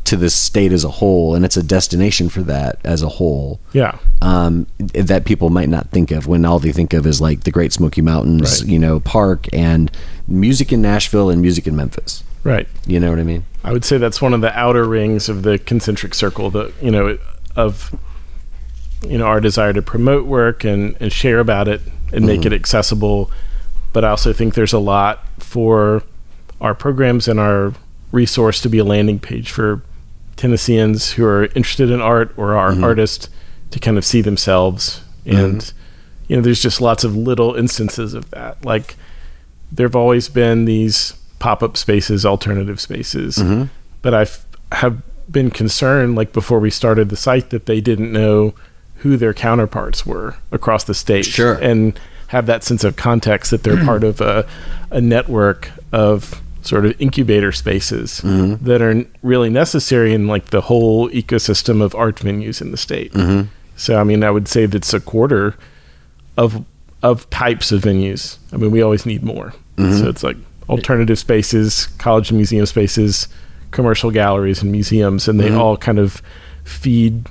to 0.04 0.16
the 0.16 0.30
state 0.30 0.72
as 0.72 0.82
a 0.84 0.88
whole 0.88 1.34
and 1.34 1.44
it's 1.44 1.56
a 1.56 1.62
destination 1.62 2.28
for 2.28 2.42
that 2.42 2.78
as 2.84 3.02
a 3.02 3.08
whole 3.08 3.60
Yeah. 3.72 3.96
um, 4.22 4.66
that 4.78 5.24
people 5.24 5.50
might 5.50 5.68
not 5.68 5.90
think 5.90 6.10
of 6.10 6.26
when 6.26 6.44
all 6.44 6.58
they 6.58 6.72
think 6.72 6.92
of 6.94 7.06
is 7.06 7.20
like 7.20 7.44
the 7.44 7.50
Great 7.52 7.72
Smoky 7.72 8.00
Mountains, 8.02 8.62
Right. 8.62 8.70
you 8.72 8.78
know, 8.78 8.98
park 8.98 9.46
and 9.52 9.90
music 10.26 10.72
in 10.72 10.82
Nashville 10.82 11.30
and 11.30 11.40
music 11.40 11.66
in 11.68 11.76
Memphis. 11.76 12.24
Right. 12.42 12.66
You 12.86 12.98
know 12.98 13.10
what 13.10 13.18
I 13.20 13.24
mean? 13.24 13.44
I 13.62 13.72
would 13.72 13.84
say 13.84 13.98
that's 13.98 14.20
one 14.22 14.32
of 14.34 14.40
the 14.40 14.56
outer 14.58 14.84
rings 14.84 15.28
of 15.28 15.42
the 15.42 15.58
concentric 15.58 16.14
circle 16.14 16.50
that 16.50 16.72
you 16.82 16.90
know 16.90 17.18
of 17.54 17.94
you 19.02 19.18
know 19.18 19.26
our 19.26 19.40
desire 19.40 19.72
to 19.72 19.82
promote 19.82 20.26
work 20.26 20.64
and, 20.64 20.96
and 21.00 21.12
share 21.12 21.38
about 21.38 21.68
it 21.68 21.80
and 22.12 22.26
make 22.26 22.40
it 22.40 22.46
mm-hmm. 22.46 22.54
accessible. 22.54 23.30
But 23.92 24.04
I 24.04 24.10
also 24.10 24.32
think 24.32 24.54
there's 24.54 24.72
a 24.72 24.78
lot 24.78 25.24
for 25.38 26.02
our 26.60 26.74
programs 26.74 27.26
and 27.26 27.40
our 27.40 27.72
resource 28.12 28.60
to 28.62 28.68
be 28.68 28.78
a 28.78 28.84
landing 28.84 29.18
page 29.18 29.50
for 29.50 29.82
Tennesseans 30.36 31.12
who 31.12 31.24
are 31.24 31.46
interested 31.46 31.90
in 31.90 32.00
art 32.00 32.32
or 32.36 32.54
are 32.54 32.72
mm-hmm. 32.72 32.84
artists 32.84 33.28
to 33.70 33.78
kind 33.78 33.98
of 33.98 34.04
see 34.04 34.20
themselves. 34.20 35.02
Mm-hmm. 35.24 35.36
And 35.36 35.72
you 36.28 36.36
know, 36.36 36.42
there's 36.42 36.62
just 36.62 36.80
lots 36.80 37.04
of 37.04 37.16
little 37.16 37.54
instances 37.54 38.14
of 38.14 38.30
that. 38.30 38.64
Like 38.64 38.96
there 39.72 39.86
have 39.86 39.96
always 39.96 40.28
been 40.28 40.64
these 40.64 41.14
pop-up 41.38 41.76
spaces, 41.76 42.26
alternative 42.26 42.80
spaces, 42.80 43.42
but 44.02 44.14
I 44.14 44.26
have 44.76 45.02
been 45.30 45.50
concerned, 45.50 46.16
like 46.16 46.32
before 46.32 46.60
we 46.60 46.70
started 46.70 47.08
the 47.08 47.16
site, 47.16 47.50
that 47.50 47.66
they 47.66 47.80
didn't 47.80 48.12
know 48.12 48.54
who 49.00 49.16
their 49.16 49.34
counterparts 49.34 50.06
were 50.06 50.36
across 50.52 50.84
the 50.84 50.94
state, 50.94 51.24
Sure. 51.26 51.54
and 51.54 51.98
have 52.28 52.46
that 52.46 52.62
sense 52.62 52.84
of 52.84 52.96
context 52.96 53.50
that 53.50 53.62
they're 53.62 53.84
part 53.84 54.04
of 54.04 54.20
a, 54.20 54.46
a 54.90 55.00
network 55.00 55.70
of 55.92 56.40
sort 56.62 56.84
of 56.84 57.00
incubator 57.00 57.50
spaces 57.50 58.20
mm-hmm. 58.20 58.62
that 58.64 58.82
are 58.82 59.04
really 59.22 59.50
necessary 59.50 60.12
in 60.12 60.26
like 60.26 60.46
the 60.46 60.60
whole 60.60 61.08
ecosystem 61.10 61.82
of 61.82 61.94
art 61.94 62.16
venues 62.16 62.60
in 62.60 62.70
the 62.70 62.76
state. 62.76 63.12
Mm-hmm. 63.12 63.48
So, 63.76 63.98
I 63.98 64.04
mean, 64.04 64.22
I 64.22 64.30
would 64.30 64.46
say 64.46 64.66
that's 64.66 64.92
a 64.92 65.00
quarter 65.00 65.56
of 66.36 66.64
of 67.02 67.28
types 67.30 67.72
of 67.72 67.80
venues. 67.80 68.36
I 68.52 68.58
mean, 68.58 68.70
we 68.70 68.82
always 68.82 69.06
need 69.06 69.22
more. 69.22 69.54
Mm-hmm. 69.76 69.98
So 69.98 70.08
it's 70.10 70.22
like 70.22 70.36
alternative 70.68 71.18
spaces, 71.18 71.86
college 71.98 72.28
and 72.28 72.36
museum 72.36 72.66
spaces, 72.66 73.26
commercial 73.70 74.10
galleries 74.10 74.62
and 74.62 74.70
museums, 74.70 75.26
and 75.26 75.40
they 75.40 75.50
all 75.50 75.78
kind 75.78 75.98
of 75.98 76.22
feed 76.64 77.26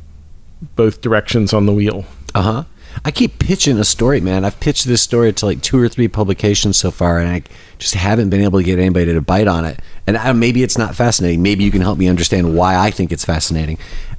both 0.76 1.02
directions 1.02 1.54
on 1.54 1.66
the 1.66 1.74
wheel. 1.74 2.06
Uh 2.36 2.42
huh. 2.42 2.64
I 3.06 3.12
keep 3.12 3.40
pitching 3.40 3.78
a 3.78 3.86
story, 3.86 4.20
man. 4.20 4.44
I've 4.44 4.60
pitched 4.60 4.86
this 4.86 5.02
story 5.02 5.32
to 5.32 5.46
like 5.46 5.62
two 5.62 5.80
or 5.80 5.88
three 5.88 6.08
publications 6.08 6.78
so 6.78 6.92
far, 6.92 7.20
and 7.20 7.30
I 7.30 7.44
just 7.78 7.94
haven't 7.94 8.30
been 8.30 8.42
able 8.42 8.60
to 8.60 8.66
get 8.66 8.80
anybody 8.80 9.14
to 9.14 9.22
bite 9.22 9.48
on 9.48 9.64
it. 9.64 9.80
And 10.08 10.18
I, 10.18 10.32
maybe 10.34 10.64
it's 10.64 10.78
not 10.78 10.96
fascinating. 10.96 11.42
Maybe 11.42 11.64
you 11.64 11.72
can 11.72 11.82
help 11.82 11.98
me 11.98 12.08
understand 12.08 12.56
why 12.56 12.76
I 12.76 12.92
think 12.92 13.12
it's 13.12 13.24
fascinating. 13.24 13.78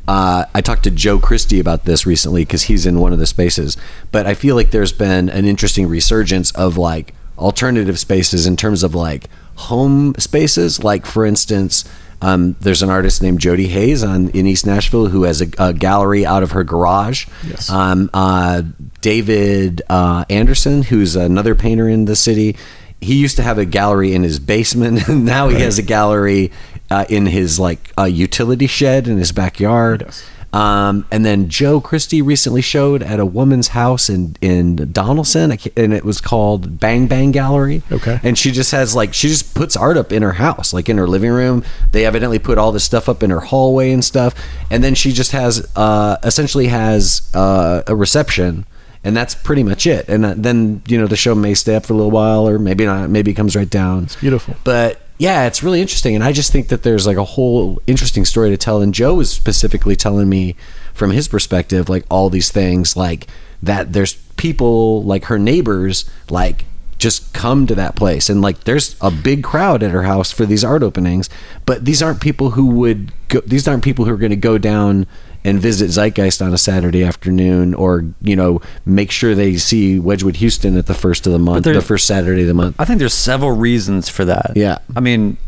Uh, 0.08 0.44
I 0.54 0.60
talked 0.60 0.84
to 0.84 0.90
Joe 0.90 1.18
Christie 1.18 1.60
about 1.60 1.84
this 1.84 2.06
recently 2.06 2.42
because 2.42 2.64
he's 2.64 2.86
in 2.86 3.00
one 3.00 3.12
of 3.12 3.18
the 3.18 3.26
spaces. 3.26 3.76
But 4.12 4.26
I 4.26 4.34
feel 4.34 4.56
like 4.56 4.70
there's 4.70 4.92
been 4.92 5.28
an 5.28 5.44
interesting 5.44 5.86
resurgence 5.86 6.50
of 6.52 6.78
like 6.78 7.14
alternative 7.38 7.98
spaces 7.98 8.46
in 8.46 8.56
terms 8.56 8.82
of 8.82 8.94
like 8.94 9.28
home 9.56 10.14
spaces. 10.18 10.82
Like 10.82 11.06
for 11.06 11.26
instance, 11.26 11.84
um, 12.22 12.56
there's 12.60 12.82
an 12.82 12.90
artist 12.90 13.22
named 13.22 13.40
Jody 13.40 13.68
Hayes 13.68 14.04
on 14.04 14.28
in 14.30 14.46
East 14.46 14.66
Nashville 14.66 15.06
who 15.06 15.22
has 15.24 15.40
a, 15.40 15.48
a 15.58 15.72
gallery 15.72 16.26
out 16.26 16.42
of 16.42 16.52
her 16.52 16.64
garage. 16.64 17.26
Yes. 17.46 17.70
Um, 17.70 18.10
uh, 18.12 18.62
David 19.00 19.82
uh, 19.88 20.24
Anderson, 20.28 20.82
who's 20.82 21.16
another 21.16 21.54
painter 21.54 21.88
in 21.88 22.04
the 22.04 22.16
city, 22.16 22.56
he 23.00 23.14
used 23.14 23.36
to 23.36 23.42
have 23.42 23.58
a 23.58 23.64
gallery 23.64 24.14
in 24.14 24.22
his 24.22 24.38
basement, 24.38 25.08
and 25.08 25.24
now 25.36 25.48
he 25.48 25.60
has 25.60 25.78
a 25.78 25.82
gallery 25.82 26.52
uh, 26.90 27.06
in 27.08 27.26
his 27.26 27.58
like 27.58 27.92
uh, 27.98 28.04
utility 28.04 28.66
shed 28.66 29.08
in 29.08 29.16
his 29.16 29.32
backyard. 29.32 30.02
Yes. 30.04 30.24
Um, 30.52 31.06
and 31.10 31.24
then 31.24 31.48
Joe 31.48 31.80
Christie 31.80 32.22
recently 32.22 32.60
showed 32.60 33.02
at 33.02 33.20
a 33.20 33.26
woman's 33.26 33.68
house 33.68 34.10
in 34.10 34.36
in 34.40 34.76
Donelson, 34.76 35.72
and 35.76 35.94
it 35.94 36.04
was 36.04 36.20
called 36.20 36.80
Bang 36.80 37.06
Bang 37.06 37.30
Gallery. 37.30 37.82
Okay. 37.92 38.18
And 38.22 38.36
she 38.36 38.50
just 38.50 38.72
has 38.72 38.96
like 38.96 39.14
she 39.14 39.28
just 39.28 39.54
puts 39.54 39.76
art 39.76 39.96
up 39.96 40.12
in 40.12 40.22
her 40.22 40.32
house, 40.32 40.72
like 40.72 40.88
in 40.88 40.98
her 40.98 41.06
living 41.06 41.30
room. 41.30 41.64
They 41.92 42.04
evidently 42.04 42.38
put 42.38 42.58
all 42.58 42.72
this 42.72 42.84
stuff 42.84 43.08
up 43.08 43.22
in 43.22 43.30
her 43.30 43.40
hallway 43.40 43.92
and 43.92 44.04
stuff, 44.04 44.34
and 44.70 44.82
then 44.82 44.94
she 44.94 45.12
just 45.12 45.32
has 45.32 45.70
uh, 45.76 46.16
essentially 46.24 46.66
has 46.66 47.30
uh, 47.34 47.82
a 47.86 47.94
reception. 47.94 48.66
And 49.02 49.16
that's 49.16 49.34
pretty 49.34 49.62
much 49.62 49.86
it. 49.86 50.06
And 50.10 50.26
uh, 50.26 50.34
then 50.36 50.82
you 50.86 50.98
know 50.98 51.06
the 51.06 51.16
show 51.16 51.34
may 51.34 51.54
stay 51.54 51.76
up 51.76 51.86
for 51.86 51.94
a 51.94 51.96
little 51.96 52.10
while, 52.10 52.46
or 52.46 52.58
maybe 52.58 52.84
not. 52.84 53.08
Maybe 53.08 53.30
it 53.30 53.34
comes 53.34 53.56
right 53.56 53.70
down. 53.70 54.04
It's 54.04 54.16
beautiful. 54.16 54.56
But 54.62 55.00
yeah, 55.20 55.44
it's 55.44 55.62
really 55.62 55.82
interesting, 55.82 56.14
and 56.14 56.24
I 56.24 56.32
just 56.32 56.50
think 56.50 56.68
that 56.68 56.82
there's 56.82 57.06
like 57.06 57.18
a 57.18 57.24
whole 57.24 57.82
interesting 57.86 58.24
story 58.24 58.48
to 58.48 58.56
tell. 58.56 58.80
And 58.80 58.94
Joe 58.94 59.16
was 59.16 59.30
specifically 59.30 59.94
telling 59.94 60.30
me 60.30 60.56
from 60.94 61.10
his 61.10 61.28
perspective, 61.28 61.90
like 61.90 62.06
all 62.08 62.30
these 62.30 62.50
things, 62.50 62.96
like 62.96 63.26
that 63.62 63.92
there's 63.92 64.14
people 64.38 65.02
like 65.02 65.26
her 65.26 65.38
neighbors, 65.38 66.08
like 66.30 66.64
just 66.96 67.34
come 67.34 67.66
to 67.66 67.74
that 67.74 67.96
place, 67.96 68.30
and 68.30 68.40
like 68.40 68.64
there's 68.64 68.96
a 69.02 69.10
big 69.10 69.44
crowd 69.44 69.82
at 69.82 69.90
her 69.90 70.04
house 70.04 70.32
for 70.32 70.46
these 70.46 70.64
art 70.64 70.82
openings. 70.82 71.28
But 71.66 71.84
these 71.84 72.02
aren't 72.02 72.22
people 72.22 72.52
who 72.52 72.64
would 72.68 73.12
go. 73.28 73.40
These 73.40 73.68
aren't 73.68 73.84
people 73.84 74.06
who 74.06 74.14
are 74.14 74.16
going 74.16 74.30
to 74.30 74.36
go 74.36 74.56
down 74.56 75.06
and 75.44 75.58
visit 75.58 75.90
Zeitgeist 75.90 76.44
on 76.44 76.52
a 76.52 76.58
Saturday 76.58 77.02
afternoon, 77.02 77.74
or 77.74 78.04
you 78.20 78.36
know, 78.36 78.60
make 78.84 79.10
sure 79.10 79.34
they 79.34 79.56
see 79.56 79.98
Wedgewood 79.98 80.36
Houston 80.36 80.76
at 80.76 80.86
the 80.86 80.94
first 80.94 81.26
of 81.26 81.32
the 81.32 81.38
month, 81.38 81.64
the 81.64 81.82
first 81.82 82.06
Saturday 82.06 82.42
of 82.42 82.48
the 82.48 82.54
month. 82.54 82.76
I 82.78 82.84
think 82.84 82.98
there's 82.98 83.14
several 83.14 83.52
reasons 83.52 84.08
for 84.08 84.24
that. 84.26 84.52
Yeah. 84.54 84.78
I 84.94 85.00
mean, 85.00 85.38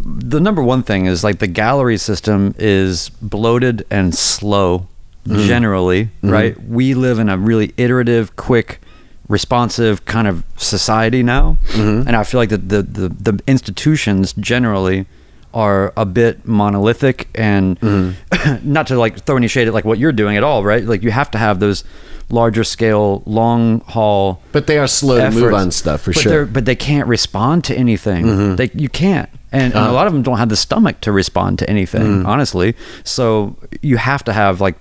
the 0.00 0.40
number 0.40 0.62
one 0.62 0.82
thing 0.82 1.06
is 1.06 1.24
like 1.24 1.38
the 1.38 1.46
gallery 1.46 1.98
system 1.98 2.54
is 2.58 3.10
bloated 3.20 3.86
and 3.90 4.14
slow 4.14 4.86
mm-hmm. 5.26 5.46
generally, 5.46 6.04
mm-hmm. 6.04 6.30
right? 6.30 6.62
We 6.62 6.94
live 6.94 7.18
in 7.18 7.28
a 7.28 7.36
really 7.36 7.74
iterative, 7.76 8.36
quick, 8.36 8.80
responsive 9.28 10.04
kind 10.04 10.26
of 10.26 10.44
society 10.56 11.22
now. 11.22 11.58
Mm-hmm. 11.68 12.08
And 12.08 12.16
I 12.16 12.24
feel 12.24 12.40
like 12.40 12.48
that 12.50 12.68
the, 12.68 12.82
the, 12.82 13.08
the 13.08 13.42
institutions 13.46 14.32
generally 14.34 15.06
are 15.54 15.92
a 15.96 16.04
bit 16.04 16.46
monolithic 16.46 17.28
and 17.34 17.78
not 18.62 18.86
to 18.88 18.98
like 18.98 19.20
throw 19.24 19.36
any 19.36 19.48
shade 19.48 19.68
at 19.68 19.74
like 19.74 19.84
what 19.84 19.98
you're 19.98 20.12
doing 20.12 20.36
at 20.36 20.44
all, 20.44 20.64
right? 20.64 20.84
Like 20.84 21.02
you 21.02 21.10
have 21.10 21.30
to 21.32 21.38
have 21.38 21.60
those 21.60 21.84
larger 22.30 22.62
scale, 22.64 23.22
long 23.24 23.80
haul 23.80 24.42
But 24.52 24.66
they 24.66 24.78
are 24.78 24.86
slow 24.86 25.18
to 25.18 25.30
move 25.30 25.54
on 25.54 25.70
stuff 25.70 26.02
for 26.02 26.12
but 26.12 26.20
sure. 26.22 26.44
But 26.46 26.64
they 26.66 26.76
can't 26.76 27.08
respond 27.08 27.64
to 27.64 27.74
anything. 27.76 28.26
Mm-hmm. 28.26 28.56
They 28.56 28.70
you 28.74 28.88
can't, 28.90 29.28
and, 29.50 29.72
Uh-huh. 29.72 29.84
and 29.84 29.90
a 29.90 29.94
lot 29.94 30.06
of 30.06 30.12
them 30.12 30.22
don't 30.22 30.36
have 30.38 30.50
the 30.50 30.56
stomach 30.56 31.00
to 31.02 31.12
respond 31.12 31.58
to 31.60 31.70
anything. 31.70 32.22
Mm. 32.22 32.26
Honestly, 32.26 32.74
so 33.04 33.56
you 33.80 33.96
have 33.96 34.22
to 34.24 34.32
have 34.34 34.60
like 34.60 34.76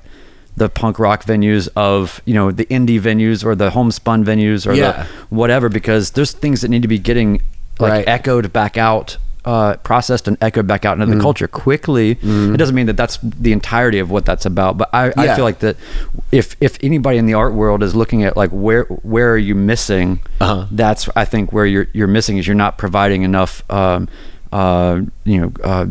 the 0.57 0.67
punk 0.67 0.97
rock 0.99 1.23
venues 1.23 1.69
of 1.77 2.21
you 2.25 2.33
know 2.33 2.51
the 2.51 2.65
indie 2.65 2.99
venues 2.99 3.45
or 3.45 3.55
the 3.55 3.69
homespun 3.69 4.25
venues 4.25 4.67
or 4.67 4.73
Yeah. 4.73 5.03
the 5.03 5.07
whatever 5.35 5.69
because 5.69 6.11
there's 6.11 6.31
things 6.33 6.61
that 6.61 6.69
need 6.69 6.81
to 6.81 6.87
be 6.89 6.99
getting 6.99 7.41
like 7.79 7.91
Right. 7.91 8.07
echoed 8.07 8.51
back 8.51 8.75
out. 8.77 9.17
Uh, 9.45 9.77
processed 9.77 10.27
and 10.27 10.35
echoed 10.41 10.67
back 10.67 10.83
out 10.83 10.99
into 10.99 11.15
the 11.15 11.21
culture 11.21 11.47
quickly. 11.47 12.17
It 12.21 12.57
doesn't 12.57 12.75
mean 12.75 12.87
that 12.87 12.97
that's 12.97 13.17
the 13.23 13.53
entirety 13.53 13.99
of 13.99 14.11
what 14.11 14.25
that's 14.25 14.45
about, 14.45 14.77
but 14.77 14.89
I, 14.93 15.13
I 15.15 15.35
feel 15.35 15.45
like 15.45 15.59
that 15.59 15.77
if 16.33 16.57
if 16.59 16.77
anybody 16.83 17.17
in 17.17 17.27
the 17.27 17.33
art 17.35 17.53
world 17.53 17.81
is 17.81 17.95
looking 17.95 18.23
at 18.25 18.35
like 18.35 18.49
where 18.49 18.83
where 18.83 19.31
are 19.31 19.37
you 19.37 19.55
missing, 19.55 20.19
Uh-huh. 20.41 20.65
that's 20.69 21.07
I 21.15 21.23
think 21.23 21.53
where 21.53 21.65
you're 21.65 21.87
you're 21.93 22.09
missing 22.09 22.37
is 22.37 22.45
you're 22.45 22.55
not 22.57 22.77
providing 22.77 23.21
enough, 23.21 23.63
um, 23.71 24.09
uh, 24.51 24.99
you 25.23 25.39
know, 25.39 25.51
uh, 25.63 25.85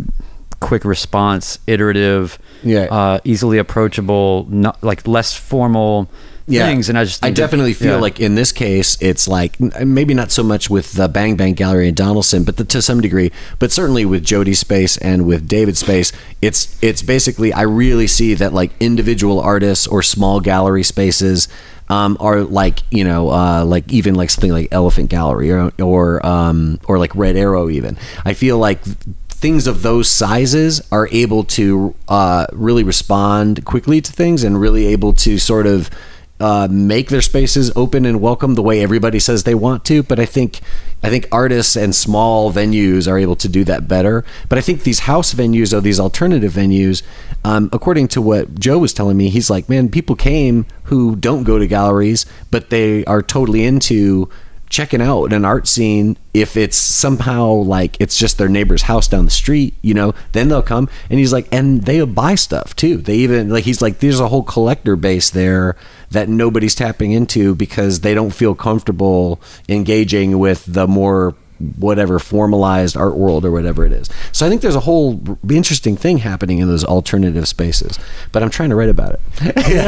quick 0.61 0.85
response, 0.85 1.59
iterative, 1.67 2.39
Yeah. 2.63 2.89
uh, 2.91 3.19
easily 3.25 3.57
approachable, 3.57 4.47
not 4.51 4.83
like 4.85 5.09
less 5.09 5.33
formal 5.35 6.11
things. 6.47 6.89
And 6.89 6.99
I 6.99 7.05
just 7.05 7.25
I 7.25 7.29
that- 7.29 7.37
definitely 7.37 7.75
feel 7.75 7.95
yeah. 7.95 8.01
like 8.01 8.21
in 8.21 8.35
this 8.35 8.53
case, 8.53 8.97
it's 9.01 9.29
like 9.29 9.59
maybe 9.61 10.15
not 10.15 10.31
so 10.31 10.43
much 10.43 10.71
with 10.71 10.93
the 10.93 11.09
Bang 11.09 11.37
Bang 11.37 11.55
Gallery 11.55 11.89
in 11.89 11.95
Donelson, 11.95 12.45
but 12.45 12.57
the, 12.57 12.65
to 12.65 12.81
some 12.81 13.01
degree, 13.01 13.33
but 13.59 13.73
certainly 13.73 14.05
with 14.05 14.25
Jody 14.25 14.55
space 14.55 14.97
and 14.99 15.27
with 15.27 15.49
David 15.49 15.77
space, 15.77 16.13
it's 16.41 16.81
it's 16.83 17.03
basically 17.03 17.53
I 17.53 17.63
really 17.63 18.07
see 18.07 18.35
that 18.35 18.53
like 18.53 18.71
individual 18.81 19.41
artists 19.41 19.87
or 19.87 20.03
small 20.03 20.41
gallery 20.41 20.83
spaces. 20.83 21.49
Um, 21.89 22.17
are 22.19 22.41
like 22.41 22.81
you 22.91 23.05
know 23.05 23.31
uh, 23.31 23.65
like 23.65 23.93
even 23.93 24.17
like 24.17 24.29
something 24.31 24.51
like 24.51 24.67
Elephant 24.73 25.09
Gallery 25.09 25.53
or 25.53 25.71
or 25.81 26.27
um, 26.27 26.81
or 26.89 26.99
like 26.99 27.15
Red 27.15 27.37
Arrow 27.37 27.71
even. 27.71 27.97
I 28.25 28.35
feel 28.35 28.59
like 28.59 28.81
things 29.29 29.67
of 29.69 29.83
those 29.83 30.09
sizes 30.09 30.81
are 30.91 31.09
able 31.13 31.45
to 31.45 31.95
uh, 32.09 32.47
really 32.53 32.83
respond 32.83 33.65
quickly 33.65 34.01
to 34.01 34.11
things 34.11 34.43
and 34.43 34.61
really 34.61 34.87
able 34.87 35.13
to 35.13 35.39
sort 35.39 35.67
of 35.67 35.91
uh, 36.39 36.69
make 36.71 37.09
their 37.09 37.23
spaces 37.23 37.73
open 37.75 38.05
and 38.05 38.21
welcome 38.21 38.55
the 38.55 38.63
way 38.63 38.83
everybody 38.83 39.19
says 39.19 39.45
they 39.45 39.55
want 39.55 39.85
to. 39.87 40.03
But 40.03 40.21
I 40.21 40.27
think 40.27 40.61
I 41.03 41.09
think 41.09 41.29
artists 41.33 41.77
and 41.77 41.95
small 41.95 42.53
venues 42.53 43.11
are 43.11 43.19
able 43.19 43.37
to 43.37 43.49
do 43.49 43.65
that 43.65 43.89
better. 43.89 44.25
But 44.49 44.59
I 44.59 44.61
think 44.61 44.83
these 44.83 45.01
house 45.01 45.33
venues 45.35 45.73
or 45.73 45.81
these 45.81 46.01
alternative 46.01 46.53
venues, 46.53 47.03
um, 47.45 47.71
according 47.73 48.09
to 48.09 48.23
what 48.23 48.59
Joe 48.59 48.79
was 48.79 48.93
telling 48.93 49.17
me, 49.17 49.29
he's 49.29 49.51
like, 49.51 49.69
man, 49.69 49.89
people 49.89 50.17
came 50.17 50.67
who 50.85 51.17
don't 51.17 51.45
go 51.45 51.59
to 51.59 51.67
galleries, 51.67 52.27
but 52.51 52.71
they 52.71 53.05
are 53.07 53.23
totally 53.23 53.65
into 53.65 54.29
checking 54.69 55.01
out 55.01 55.33
an 55.33 55.45
art 55.45 55.67
scene 55.69 56.17
if 56.35 56.57
it's 56.57 56.77
somehow 56.77 57.49
like 57.51 57.97
it's 58.01 58.19
just 58.19 58.37
their 58.37 58.49
neighbor's 58.49 58.83
house 58.83 59.07
down 59.09 59.25
the 59.25 59.31
street 59.31 59.75
you 59.81 59.95
know 59.95 60.13
then 60.33 60.49
they'll 60.49 60.63
come 60.63 60.89
and 61.09 61.19
he's 61.19 61.33
like 61.33 61.47
and 61.53 61.83
they'll 61.83 62.05
buy 62.07 62.35
stuff 62.35 62.75
too 62.77 62.97
they 62.99 63.15
even 63.15 63.49
like 63.49 63.65
he's 63.65 63.81
like 63.81 64.01
there's 64.01 64.21
a 64.21 64.29
whole 64.29 64.43
collector 64.43 64.97
base 64.97 65.31
there 65.31 65.77
that 66.11 66.29
nobody's 66.29 66.75
tapping 66.75 67.13
into 67.13 67.55
because 67.55 68.01
they 68.01 68.13
don't 68.15 68.31
feel 68.35 68.55
comfortable 68.55 69.41
engaging 69.69 70.39
with 70.39 70.65
the 70.67 70.87
more 70.87 71.35
whatever 71.79 72.19
formalized 72.19 72.99
art 72.99 73.17
world 73.17 73.43
or 73.43 73.51
whatever 73.51 73.87
it 73.87 73.93
is 73.93 74.11
so 74.31 74.45
i 74.45 74.49
think 74.51 74.61
there's 74.61 74.75
a 74.77 74.81
whole 74.81 75.39
interesting 75.49 75.97
thing 75.97 76.19
happening 76.19 76.59
in 76.59 76.69
those 76.69 76.85
alternative 76.85 77.49
spaces 77.49 77.99
but 78.31 78.43
i'm 78.43 78.51
trying 78.51 78.69
to 78.69 78.77
write 78.77 78.91
about 78.91 79.13
it 79.15 79.21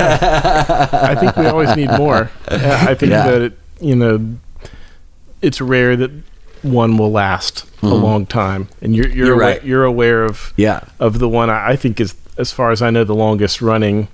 I 0.08 1.14
think 1.14 1.36
we 1.36 1.46
always 1.46 1.74
need 1.76 1.90
more. 1.98 2.30
I 2.48 2.94
think 2.94 3.10
Yeah. 3.10 3.30
that 3.30 3.42
it, 3.42 3.58
you 3.80 3.94
know, 3.96 4.36
it's 5.42 5.60
rare 5.60 5.96
that 5.96 6.10
one 6.62 6.96
will 6.98 7.12
last 7.12 7.64
a 7.82 7.86
long 7.86 8.26
time, 8.26 8.68
and 8.82 8.94
you're 8.96 9.06
you're 9.08 9.12
Mm-hmm. 9.14 9.18
You're 9.26 9.34
awa- 9.34 9.40
right. 9.52 9.64
you're 9.64 9.84
aware 9.84 10.24
of 10.24 10.52
Yeah. 10.56 10.80
of 10.98 11.18
the 11.20 11.28
one 11.28 11.48
I 11.50 11.70
I 11.70 11.76
think 11.76 12.00
is 12.00 12.14
as 12.36 12.52
far 12.52 12.70
as 12.72 12.82
I 12.82 12.90
know 12.90 13.04
the 13.04 13.14
longest 13.14 13.60
running 13.62 14.08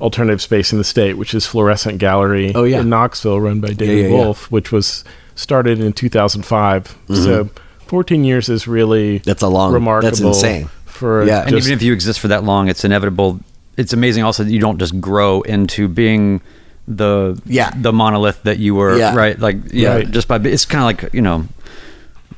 alternative 0.00 0.40
space 0.40 0.70
in 0.70 0.78
the 0.78 0.84
state, 0.84 1.14
which 1.18 1.34
is 1.34 1.46
Fluorescent 1.46 1.98
Gallery 1.98 2.48
Mm-hmm. 2.50 2.56
Oh, 2.58 2.62
yeah. 2.64 2.80
in 2.80 2.88
Knoxville, 2.88 3.40
run 3.40 3.60
by 3.60 3.72
David 3.72 3.96
yeah, 3.96 4.04
Mm-hmm. 4.04 4.12
yeah. 4.14 4.20
Wolf, 4.24 4.50
which 4.50 4.70
was 4.70 5.02
started 5.34 5.80
in 5.80 5.92
2005. 5.92 6.96
So 7.12 7.50
14 7.86 8.22
years 8.24 8.48
is 8.48 8.68
really 8.68 9.18
That's 9.18 9.42
a 9.42 9.48
long- 9.48 9.72
remarkable. 9.72 10.10
that's 10.10 10.20
insane. 10.20 10.68
For 10.86 11.24
Yeah. 11.26 11.42
and 11.44 11.56
even 11.56 11.72
if 11.72 11.82
you 11.82 11.92
exist 11.92 12.20
for 12.20 12.28
that 12.28 12.44
long, 12.44 12.68
it's 12.68 12.84
inevitable. 12.84 13.40
It's 13.76 13.92
amazing 13.92 14.22
also 14.22 14.44
that 14.44 14.52
you 14.52 14.60
don't 14.60 14.78
just 14.78 15.00
grow 15.00 15.40
into 15.42 15.88
being 15.88 16.40
the 16.86 17.40
Yeah. 17.46 17.70
the 17.76 17.92
monolith 17.92 18.42
that 18.42 18.58
you 18.58 18.74
were 18.74 18.98
Yeah. 18.98 19.14
right 19.14 19.38
like 19.38 19.56
yeah 19.72 19.94
Right. 19.96 20.10
just 20.10 20.28
by 20.28 20.36
it's 20.36 20.66
kind 20.66 20.82
of 20.82 20.86
like 21.04 21.14
you 21.14 21.22
know 21.22 21.46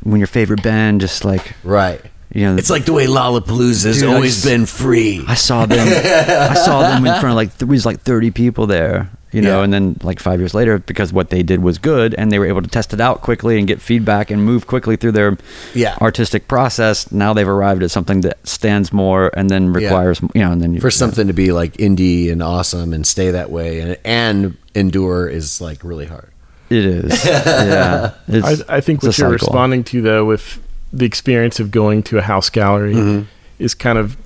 when 0.03 0.20
your 0.20 0.28
favorite 0.28 0.62
band 0.62 1.01
just 1.01 1.24
like 1.24 1.55
right 1.64 2.01
you 2.34 2.42
know, 2.42 2.57
It's 2.57 2.68
like 2.70 2.84
the 2.84 2.92
way 2.92 3.07
Lollapalooza's 3.07 4.01
Dude, 4.01 4.11
always 4.11 4.34
just- 4.34 4.44
been 4.44 4.66
free. 4.66 5.24
I 5.26 5.34
saw 5.34 5.64
them. 5.64 5.88
I 5.88 6.55
saw 6.55 6.82
them 6.82 7.07
in 7.07 7.12
front 7.20 7.30
of 7.32 7.34
like 7.36 7.57
there 7.59 7.68
was 7.68 7.86
like 7.86 8.01
thirty 8.03 8.30
people 8.30 8.66
there, 8.66 9.09
you 9.32 9.42
know, 9.42 9.58
Yeah. 9.58 9.64
and 9.64 9.72
then 9.72 9.96
like 10.02 10.20
five 10.20 10.38
years 10.40 10.54
later, 10.54 10.78
because 10.78 11.12
what 11.12 11.30
they 11.30 11.42
did 11.42 11.62
was 11.62 11.78
good, 11.78 12.14
and 12.14 12.30
they 12.30 12.38
were 12.38 12.46
able 12.46 12.62
to 12.62 12.68
test 12.68 12.94
it 12.94 13.00
out 13.00 13.22
quickly 13.22 13.58
and 13.58 13.66
get 13.66 13.80
feedback 13.80 14.30
and 14.30 14.44
move 14.44 14.66
quickly 14.66 14.96
through 14.96 15.12
their 15.12 15.36
Yeah. 15.74 15.96
artistic 16.00 16.48
process. 16.48 17.10
Now 17.12 17.34
they've 17.34 17.48
arrived 17.48 17.82
at 17.82 17.90
something 17.90 18.20
that 18.22 18.38
stands 18.46 18.92
more 18.92 19.30
and 19.36 19.50
then 19.50 19.72
requires, 19.72 20.20
you 20.34 20.42
know, 20.42 20.52
and 20.52 20.62
then 20.62 20.74
you, 20.74 20.80
For 20.80 20.90
something 20.90 21.26
to 21.26 21.32
be 21.32 21.52
like 21.52 21.74
indie 21.78 22.30
and 22.32 22.42
awesome 22.42 22.92
and 22.92 23.06
stay 23.06 23.30
that 23.32 23.50
way 23.50 23.80
and 23.80 23.96
and 24.04 24.56
endure 24.74 25.26
is 25.28 25.60
like 25.60 25.82
really 25.82 26.06
hard. 26.06 26.30
It 26.70 26.84
is, 26.84 27.24
yeah. 27.24 28.12
I, 28.28 28.56
I 28.68 28.80
think 28.80 29.02
what 29.02 29.16
you're 29.18 29.28
cycle. 29.28 29.32
responding 29.32 29.84
to, 29.84 30.02
though, 30.02 30.24
with 30.24 30.60
the 30.92 31.04
experience 31.04 31.60
of 31.60 31.70
going 31.70 32.02
to 32.04 32.18
a 32.18 32.22
house 32.22 32.48
gallery, 32.50 32.94
Mm-hmm. 32.94 33.22
is 33.58 33.74
kind 33.74 33.98
of 33.98 34.16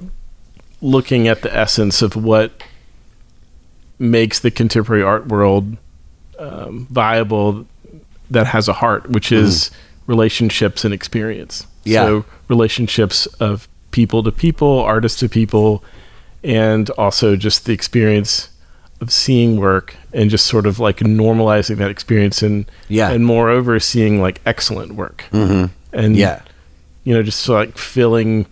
looking 0.80 1.28
at 1.28 1.42
the 1.42 1.55
essence 1.55 2.01
of 2.03 2.16
what 2.16 2.62
makes 4.01 4.40
the 4.40 4.51
contemporary 4.51 5.03
art 5.03 5.28
world 5.28 5.76
um, 6.38 6.86
viable 6.90 7.66
that 8.30 8.46
has 8.48 8.66
a 8.66 8.72
heart, 8.72 9.11
which 9.11 9.30
is 9.30 9.70
relationships 10.07 10.84
and 10.84 10.92
experience. 10.92 11.66
Yeah. 11.84 12.05
So 12.07 12.24
relationships 12.48 13.26
of 13.38 13.68
people 13.90 14.22
to 14.22 14.32
people, 14.32 14.78
artists 14.80 15.20
to 15.20 15.28
people, 15.28 15.84
and 16.42 16.88
also 16.90 17.36
just 17.36 17.66
the 17.66 17.72
experience 17.72 18.48
of 19.01 19.11
seeing 19.12 19.59
work 19.61 19.96
and 20.12 20.30
just 20.30 20.46
sort 20.46 20.66
of 20.66 20.78
like 20.78 20.98
normalizing 20.98 21.76
that 21.76 21.90
experience 21.90 22.42
and 22.42 22.66
Yeah. 22.88 23.11
and 23.11 23.24
moreover 23.24 23.78
seeing 23.80 24.20
like 24.20 24.40
excellent 24.44 24.92
work 24.94 25.24
Mm-hmm. 25.32 25.66
and 25.92 26.16
Yeah. 26.16 26.40
you 27.05 27.14
know 27.14 27.22
just 27.22 27.48
like 27.48 27.78
filling 27.78 28.46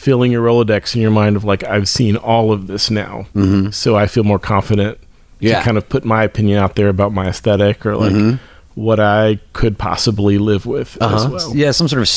filling 0.00 0.32
your 0.32 0.42
rolodex 0.42 0.94
in 0.96 1.02
your 1.02 1.10
mind 1.10 1.36
of 1.36 1.44
like 1.44 1.62
i've 1.64 1.86
seen 1.86 2.16
all 2.16 2.52
of 2.52 2.66
this 2.68 2.90
now 2.90 3.26
Mhm. 3.34 3.72
so 3.74 3.96
i 3.96 4.06
feel 4.06 4.24
more 4.24 4.38
confident 4.38 4.96
Yeah. 5.40 5.58
to 5.58 5.64
kind 5.66 5.76
of 5.76 5.88
put 5.90 6.04
my 6.06 6.22
opinion 6.24 6.56
out 6.58 6.74
there 6.76 6.88
about 6.88 7.12
my 7.12 7.26
aesthetic 7.28 7.84
or 7.84 7.96
like 7.96 8.38
what 8.74 8.98
i 8.98 9.38
could 9.52 9.76
possibly 9.76 10.38
live 10.38 10.64
with 10.64 10.96
Uh-huh. 11.02 11.28
well 11.32 11.52
yeah, 11.54 11.70
some 11.72 11.86
sort 11.86 12.00
of 12.02 12.10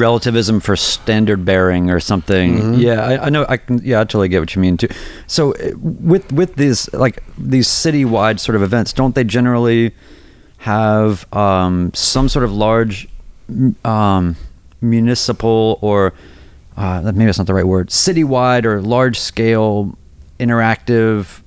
relativism 0.00 0.58
for 0.60 0.74
standard 0.74 1.44
bearing 1.44 1.90
or 1.90 2.00
something. 2.00 2.58
Mm-hmm. 2.58 2.74
Yeah, 2.86 3.00
I, 3.10 3.26
I 3.26 3.28
know. 3.30 3.44
I 3.48 3.56
can. 3.58 3.78
Yeah, 3.84 4.00
I 4.00 4.04
totally 4.04 4.28
get 4.28 4.40
what 4.40 4.54
you 4.56 4.62
mean 4.62 4.76
too. 4.76 4.88
So 5.28 5.52
uh, 5.54 5.70
with 6.12 6.32
with 6.32 6.56
these 6.56 6.80
like 6.92 7.22
these 7.54 7.68
citywide 7.68 8.40
sort 8.40 8.56
of 8.56 8.62
events, 8.62 8.92
don't 8.92 9.14
they 9.14 9.22
generally 9.24 9.92
have 10.58 11.26
um, 11.32 11.92
some 11.94 12.28
sort 12.28 12.44
of 12.44 12.50
large 12.52 13.06
um, 13.84 14.34
municipal 14.80 15.78
or 15.82 16.12
uh, 16.78 17.02
maybe 17.02 17.24
that's 17.24 17.38
not 17.38 17.46
the 17.48 17.54
right 17.54 17.66
word, 17.66 17.88
citywide 17.88 18.64
or 18.64 18.80
large 18.80 19.18
scale 19.18 19.98
interactive 20.38 21.42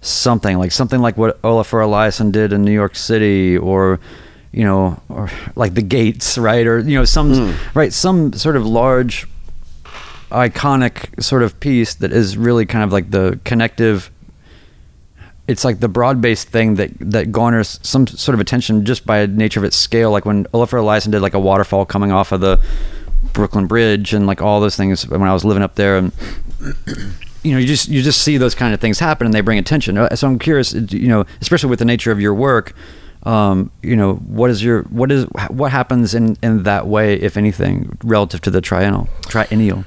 something 0.00 0.56
like 0.56 0.70
something 0.70 1.00
like 1.00 1.16
what 1.16 1.42
Olafur 1.42 1.84
Eliasson 1.84 2.30
did 2.30 2.52
in 2.52 2.64
New 2.64 2.72
York 2.72 2.94
City 2.94 3.58
or 3.58 3.98
you 4.52 4.62
know 4.62 5.02
or 5.08 5.28
like 5.56 5.74
the 5.74 5.82
gates 5.82 6.38
right? 6.38 6.64
Or 6.64 6.78
you 6.78 6.96
know 6.96 7.04
some 7.04 7.56
right 7.74 7.92
some 7.92 8.32
sort 8.32 8.56
of 8.56 8.64
large 8.64 9.26
iconic 10.30 11.20
sort 11.20 11.42
of 11.42 11.58
piece 11.58 11.94
that 11.94 12.12
is 12.12 12.36
really 12.36 12.64
kind 12.64 12.84
of 12.84 12.92
like 12.92 13.10
the 13.10 13.40
connective 13.44 14.10
it's 15.48 15.64
like 15.64 15.80
the 15.80 15.88
broad-based 15.88 16.48
thing 16.48 16.76
that 16.76 16.90
that 17.00 17.32
garners 17.32 17.80
some 17.82 18.06
sort 18.06 18.34
of 18.34 18.40
attention 18.40 18.84
just 18.84 19.04
by 19.04 19.26
nature 19.26 19.60
of 19.60 19.64
its 19.64 19.76
scale. 19.76 20.12
Like 20.12 20.24
when 20.24 20.44
Olafur 20.46 20.80
Eliasson 20.80 21.10
did 21.10 21.22
like 21.22 21.34
a 21.34 21.40
waterfall 21.40 21.84
coming 21.84 22.12
off 22.12 22.30
of 22.30 22.40
the 22.40 22.64
Brooklyn 23.32 23.66
Bridge 23.66 24.12
and 24.14 24.26
like 24.26 24.40
all 24.42 24.60
those 24.60 24.76
things 24.76 25.06
when 25.08 25.22
I 25.22 25.32
was 25.32 25.44
living 25.44 25.62
up 25.62 25.74
there 25.74 25.98
and 25.98 26.12
you 27.42 27.52
know 27.52 27.58
you 27.58 27.66
just 27.66 27.88
you 27.88 28.02
just 28.02 28.22
see 28.22 28.36
those 28.38 28.54
kind 28.54 28.72
of 28.74 28.80
things 28.80 28.98
happen 28.98 29.26
and 29.26 29.34
they 29.34 29.40
bring 29.40 29.58
attention. 29.58 29.96
Uh, 29.98 30.14
so 30.16 30.26
i'm 30.26 30.38
curious 30.38 30.72
you 30.72 31.06
know 31.08 31.24
especially 31.40 31.70
with 31.70 31.78
the 31.78 31.84
nature 31.84 32.10
of 32.10 32.20
your 32.20 32.34
work 32.34 32.72
um, 33.24 33.70
you 33.82 33.94
know 33.96 34.14
what 34.14 34.50
is 34.50 34.62
your 34.64 34.82
what 34.84 35.10
is 35.12 35.24
what 35.50 35.70
happens 35.72 36.14
in 36.14 36.36
in 36.42 36.62
that 36.64 36.86
way 36.86 37.14
if 37.14 37.36
anything 37.36 37.96
relative 38.04 38.40
to 38.42 38.50
the 38.50 38.60
triennial 38.60 39.08
triennial? 39.28 39.84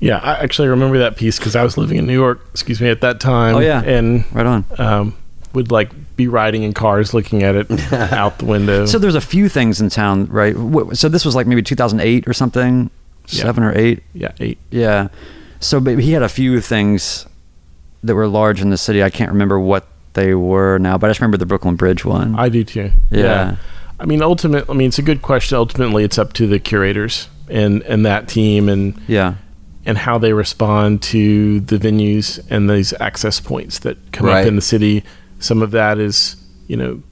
Yeah 0.00 0.18
i 0.18 0.34
actually 0.42 0.68
remember 0.68 0.98
that 0.98 1.16
piece 1.16 1.38
because 1.38 1.54
i 1.56 1.62
was 1.62 1.76
living 1.76 1.98
in 1.98 2.06
new 2.06 2.12
york 2.14 2.40
excuse 2.52 2.80
me 2.80 2.88
at 2.88 3.00
that 3.00 3.20
time 3.20 3.56
Oh, 3.56 3.60
yeah. 3.60 3.82
and 3.82 4.24
right 4.32 4.46
on. 4.46 4.64
um, 4.78 5.14
would 5.54 5.70
like 5.72 5.90
be 6.18 6.28
riding 6.28 6.62
in 6.64 6.74
cars 6.74 7.14
looking 7.14 7.42
at 7.42 7.54
it 7.54 7.70
out 8.12 8.38
the 8.38 8.44
window 8.44 8.84
so 8.84 8.98
there's 8.98 9.14
a 9.14 9.20
few 9.20 9.48
things 9.48 9.80
in 9.80 9.88
town 9.88 10.26
right 10.26 10.54
so 10.94 11.08
this 11.08 11.24
was 11.24 11.34
like 11.34 11.46
maybe 11.46 11.62
2008 11.62 12.28
or 12.28 12.34
something 12.34 12.90
Yeah. 13.28 13.42
seven 13.42 13.62
or 13.64 13.72
eight 13.74 14.02
yeah 14.12 14.32
eight 14.40 14.58
Yeah. 14.70 15.08
So 15.60 15.80
but 15.80 15.98
he 15.98 16.12
had 16.12 16.22
a 16.22 16.28
few 16.28 16.60
things 16.60 17.26
that 18.04 18.14
were 18.14 18.28
large 18.28 18.60
in 18.60 18.70
the 18.70 18.76
city. 18.76 19.02
I 19.02 19.10
can't 19.10 19.32
remember 19.32 19.58
what 19.58 19.86
they 20.12 20.32
were 20.34 20.78
now, 20.78 20.96
but 20.98 21.08
I 21.08 21.10
just 21.10 21.20
remember 21.20 21.36
the 21.36 21.46
Brooklyn 21.46 21.74
Bridge 21.76 22.04
one. 22.04 22.34
i 22.38 22.48
do 22.48 22.62
too 22.64 22.90
yeah. 23.10 23.56
I 24.00 24.06
mean, 24.06 24.22
ultimate. 24.22 24.70
I 24.70 24.74
mean, 24.74 24.86
it's 24.88 25.00
a 25.00 25.02
good 25.02 25.22
question. 25.22 25.58
Ultimately, 25.58 26.04
it's 26.04 26.18
up 26.18 26.32
to 26.34 26.46
the 26.46 26.60
curators 26.60 27.28
and 27.50 27.82
and 27.82 28.06
that 28.06 28.28
team 28.28 28.68
and 28.68 28.94
Yeah. 29.08 29.34
and 29.84 29.98
how 29.98 30.18
they 30.18 30.32
respond 30.32 31.02
to 31.14 31.58
the 31.60 31.78
venues 31.78 32.38
and 32.50 32.70
these 32.70 32.92
access 33.00 33.40
points 33.40 33.80
that 33.80 33.96
come 34.12 34.26
Right. 34.28 34.42
up 34.42 34.46
in 34.46 34.54
the 34.54 34.62
city. 34.62 35.02
Some 35.38 35.62
of 35.62 35.70
that 35.72 35.98
is, 35.98 36.36
you 36.66 36.76
know, 36.76 37.02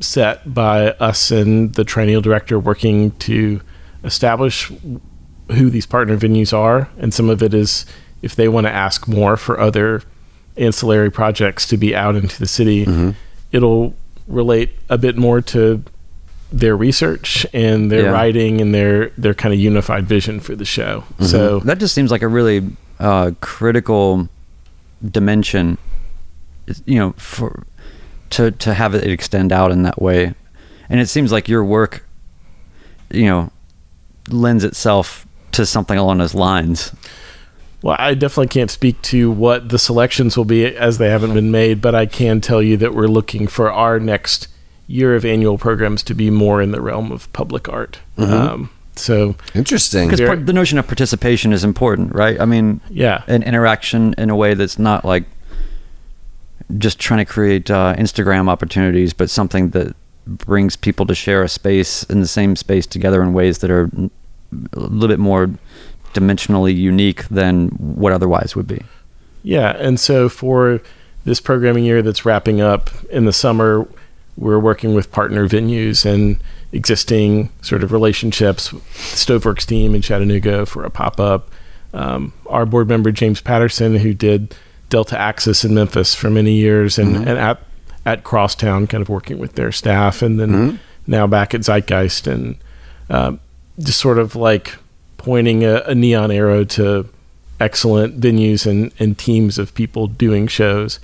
set 0.00 0.52
by 0.54 0.88
us 0.92 1.30
and 1.30 1.74
the 1.74 1.84
triennial 1.84 2.20
director 2.22 2.58
working 2.58 3.10
to 3.12 3.60
establish 4.04 4.70
who 5.50 5.68
these 5.70 5.86
partner 5.86 6.16
venues 6.16 6.56
are, 6.56 6.88
and 6.98 7.12
some 7.12 7.28
of 7.28 7.42
it 7.42 7.52
is 7.54 7.84
if 8.22 8.34
they 8.36 8.48
want 8.48 8.66
to 8.66 8.72
ask 8.72 9.08
more 9.08 9.36
for 9.36 9.58
other 9.60 10.02
ancillary 10.56 11.10
projects 11.10 11.66
to 11.66 11.76
be 11.76 11.94
out 11.94 12.16
into 12.16 12.38
the 12.38 12.46
city, 12.46 12.86
it'll 13.52 13.94
relate 14.28 14.70
a 14.88 14.96
bit 14.98 15.16
more 15.16 15.40
to 15.40 15.82
their 16.52 16.76
research 16.76 17.46
and 17.52 17.90
their 17.92 18.04
Yeah. 18.04 18.10
writing 18.10 18.60
and 18.60 18.74
their 18.74 19.10
their 19.18 19.34
kind 19.34 19.52
of 19.54 19.60
unified 19.60 20.06
vision 20.06 20.40
for 20.40 20.54
the 20.56 20.64
show. 20.64 21.04
So 21.20 21.60
That 21.60 21.78
just 21.78 21.94
seems 21.94 22.10
like 22.10 22.22
a 22.22 22.28
really 22.28 22.64
uh, 22.98 23.32
critical 23.40 24.28
dimension, 25.08 25.78
you 26.84 26.98
know, 26.98 27.12
for 27.16 27.64
to 28.30 28.50
to 28.52 28.74
have 28.74 28.94
it 28.94 29.06
extend 29.06 29.52
out 29.52 29.72
in 29.72 29.82
that 29.82 30.00
way. 30.00 30.34
And 30.88 31.00
it 31.00 31.08
seems 31.08 31.30
like 31.30 31.48
your 31.48 31.64
work, 31.64 32.04
you 33.10 33.26
know, 33.26 33.52
lends 34.28 34.64
itself 34.64 35.26
to 35.52 35.66
something 35.66 35.98
along 35.98 36.18
those 36.18 36.34
lines. 36.34 36.92
Well, 37.82 37.96
I 37.98 38.14
definitely 38.14 38.48
can't 38.48 38.70
speak 38.70 39.00
to 39.02 39.30
what 39.30 39.70
the 39.70 39.78
selections 39.78 40.36
will 40.36 40.44
be 40.44 40.66
as 40.66 40.98
they 40.98 41.08
haven't 41.08 41.32
been 41.32 41.50
made, 41.50 41.80
but 41.80 41.94
I 41.94 42.06
can 42.06 42.40
tell 42.40 42.62
you 42.62 42.76
that 42.76 42.94
we're 42.94 43.06
looking 43.06 43.46
for 43.46 43.70
our 43.72 43.98
next 43.98 44.48
year 44.86 45.14
of 45.14 45.24
annual 45.24 45.56
programs 45.56 46.02
to 46.02 46.14
be 46.14 46.30
more 46.30 46.60
in 46.60 46.72
the 46.72 46.80
realm 46.82 47.10
of 47.10 47.32
public 47.32 47.68
art. 47.68 48.00
Um, 48.18 48.70
so, 48.96 49.36
Interesting. 49.54 50.08
Because 50.08 50.20
part, 50.20 50.44
the 50.44 50.52
notion 50.52 50.78
of 50.78 50.86
participation 50.86 51.52
is 51.52 51.64
important, 51.64 52.14
right? 52.14 52.38
I 52.38 52.44
mean, 52.44 52.80
yeah, 52.90 53.22
an 53.28 53.42
interaction 53.42 54.14
in 54.18 54.28
a 54.28 54.36
way 54.36 54.52
that's 54.54 54.78
not 54.78 55.04
like 55.04 55.24
just 56.78 56.98
trying 56.98 57.18
to 57.18 57.30
create 57.30 57.70
uh, 57.70 57.94
Instagram 57.96 58.48
opportunities, 58.48 59.12
but 59.12 59.30
something 59.30 59.70
that 59.70 59.94
brings 60.26 60.76
people 60.76 61.06
to 61.06 61.14
share 61.14 61.42
a 61.42 61.48
space 61.48 62.02
in 62.04 62.20
the 62.20 62.26
same 62.26 62.56
space 62.56 62.86
together 62.86 63.22
in 63.22 63.32
ways 63.32 63.58
that 63.58 63.70
are 63.70 63.90
a 64.72 64.80
little 64.80 65.08
bit 65.08 65.18
more 65.18 65.50
dimensionally 66.12 66.76
unique 66.76 67.28
than 67.28 67.68
what 67.68 68.12
otherwise 68.12 68.56
would 68.56 68.66
be. 68.66 68.82
yeah. 69.42 69.76
And 69.78 69.98
so 69.98 70.28
for 70.28 70.80
this 71.24 71.40
programming 71.40 71.84
year 71.84 72.02
that's 72.02 72.24
wrapping 72.24 72.60
up 72.60 72.90
in 73.10 73.24
the 73.24 73.32
summer, 73.32 73.86
we're 74.36 74.58
working 74.58 74.94
with 74.94 75.12
partner 75.12 75.48
venues 75.48 76.04
and 76.04 76.38
existing 76.72 77.50
sort 77.62 77.82
of 77.82 77.92
relationships. 77.92 78.70
Stoveworks 78.70 79.66
team 79.66 79.94
in 79.94 80.02
Chattanooga 80.02 80.66
for 80.66 80.84
a 80.84 80.90
pop 80.90 81.20
up. 81.20 81.50
Um, 81.92 82.32
our 82.46 82.64
board 82.64 82.88
member 82.88 83.10
James 83.10 83.40
Patterson, 83.40 83.96
who 83.96 84.14
did 84.14 84.54
Delta 84.90 85.18
Axis 85.18 85.64
in 85.64 85.74
Memphis 85.74 86.14
for 86.14 86.28
many 86.28 86.52
years, 86.52 86.98
and, 86.98 87.16
and 87.16 87.38
at 87.38 87.62
at 88.04 88.24
Crosstown, 88.24 88.86
kind 88.86 89.02
of 89.02 89.08
working 89.08 89.38
with 89.38 89.54
their 89.54 89.72
staff, 89.72 90.20
and 90.20 90.38
then 90.38 90.80
now 91.06 91.26
back 91.26 91.54
at 91.54 91.62
Zeitgeist, 91.62 92.26
and 92.26 92.56
um, 93.08 93.40
just 93.78 93.98
sort 94.00 94.18
of 94.18 94.36
like 94.36 94.76
pointing 95.16 95.64
a, 95.64 95.82
a 95.86 95.94
neon 95.94 96.30
arrow 96.30 96.64
to 96.64 97.08
excellent 97.58 98.20
venues 98.20 98.66
and, 98.66 98.92
and 98.98 99.18
teams 99.18 99.58
of 99.58 99.74
people 99.74 100.06
doing 100.06 100.46
shows. 100.46 100.98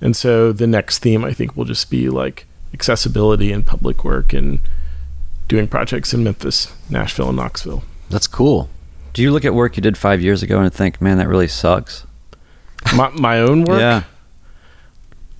And 0.00 0.14
so 0.16 0.52
the 0.52 0.66
next 0.66 0.98
theme, 0.98 1.24
I 1.24 1.32
think, 1.32 1.56
will 1.56 1.64
just 1.64 1.90
be 1.90 2.08
like 2.08 2.46
accessibility 2.74 3.50
and 3.52 3.64
public 3.64 4.04
work 4.04 4.32
and 4.32 4.60
doing 5.48 5.68
projects 5.68 6.12
in 6.12 6.24
Memphis, 6.24 6.72
Nashville, 6.90 7.28
and 7.28 7.36
Knoxville. 7.36 7.82
That's 8.10 8.26
cool. 8.26 8.68
Do 9.14 9.22
you 9.22 9.30
look 9.30 9.44
at 9.44 9.54
work 9.54 9.76
you 9.76 9.82
did 9.82 9.96
five 9.96 10.20
years 10.20 10.42
ago 10.42 10.60
and 10.60 10.72
think, 10.72 11.00
man, 11.00 11.18
that 11.18 11.28
really 11.28 11.48
sucks? 11.48 12.06
My, 12.96 13.08
my 13.10 13.40
own 13.40 13.64
work, 13.64 13.80
Yeah. 13.80 14.02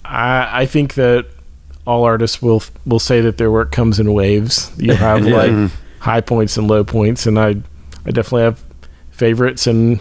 I, 0.04 0.62
I 0.62 0.66
think 0.66 0.94
that 0.94 1.26
all 1.86 2.04
artists 2.04 2.40
will 2.42 2.62
will 2.86 2.98
say 3.00 3.20
that 3.22 3.38
their 3.38 3.50
work 3.50 3.72
comes 3.72 3.98
in 4.00 4.12
waves. 4.12 4.70
You 4.76 4.94
have 5.08 5.26
Yeah. 5.26 5.36
like 5.36 5.70
high 6.00 6.20
points 6.20 6.56
and 6.56 6.68
low 6.68 6.84
points, 6.84 7.26
and 7.26 7.38
I 7.38 7.56
I 8.06 8.10
definitely 8.10 8.42
have 8.42 8.62
favorites 9.10 9.66
and 9.66 10.00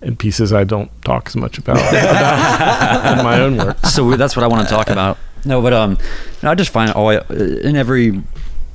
and 0.00 0.18
pieces 0.18 0.52
I 0.52 0.64
don't 0.64 0.90
talk 1.02 1.28
as 1.28 1.36
much 1.36 1.58
about, 1.58 1.76
about 1.92 3.18
in 3.18 3.24
my 3.24 3.40
own 3.40 3.56
work. 3.56 3.78
so 3.86 4.16
that's 4.16 4.34
what 4.36 4.42
I 4.44 4.48
want 4.48 4.66
to 4.68 4.74
talk 4.74 4.90
about. 4.90 5.16
No, 5.44 5.62
but 5.62 5.72
um, 5.72 5.96
I 6.42 6.54
just 6.56 6.70
find 6.70 6.90
always 6.92 7.20
in 7.30 7.76
every 7.76 8.20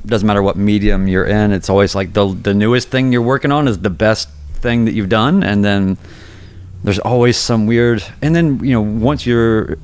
doesn't 0.06 0.26
matter 0.26 0.42
what 0.42 0.56
medium 0.56 1.08
you're 1.10 1.26
in, 1.26 1.52
it's 1.52 1.70
always 1.70 1.96
like 1.96 2.14
the 2.14 2.34
the 2.34 2.54
newest 2.54 2.90
thing 2.90 3.12
you're 3.12 3.22
working 3.22 3.52
on 3.52 3.68
is 3.68 3.80
the 3.80 3.90
best 3.90 4.30
thing 4.54 4.86
that 4.86 4.94
you've 4.94 5.10
done, 5.10 5.44
and 5.44 5.64
then 5.66 5.98
there's 6.84 7.00
always 7.00 7.38
some 7.38 7.66
weird, 7.68 8.04
and 8.22 8.36
then 8.36 8.60
you 8.64 8.72
know 8.72 8.82
once 8.82 9.26
you're 9.26 9.78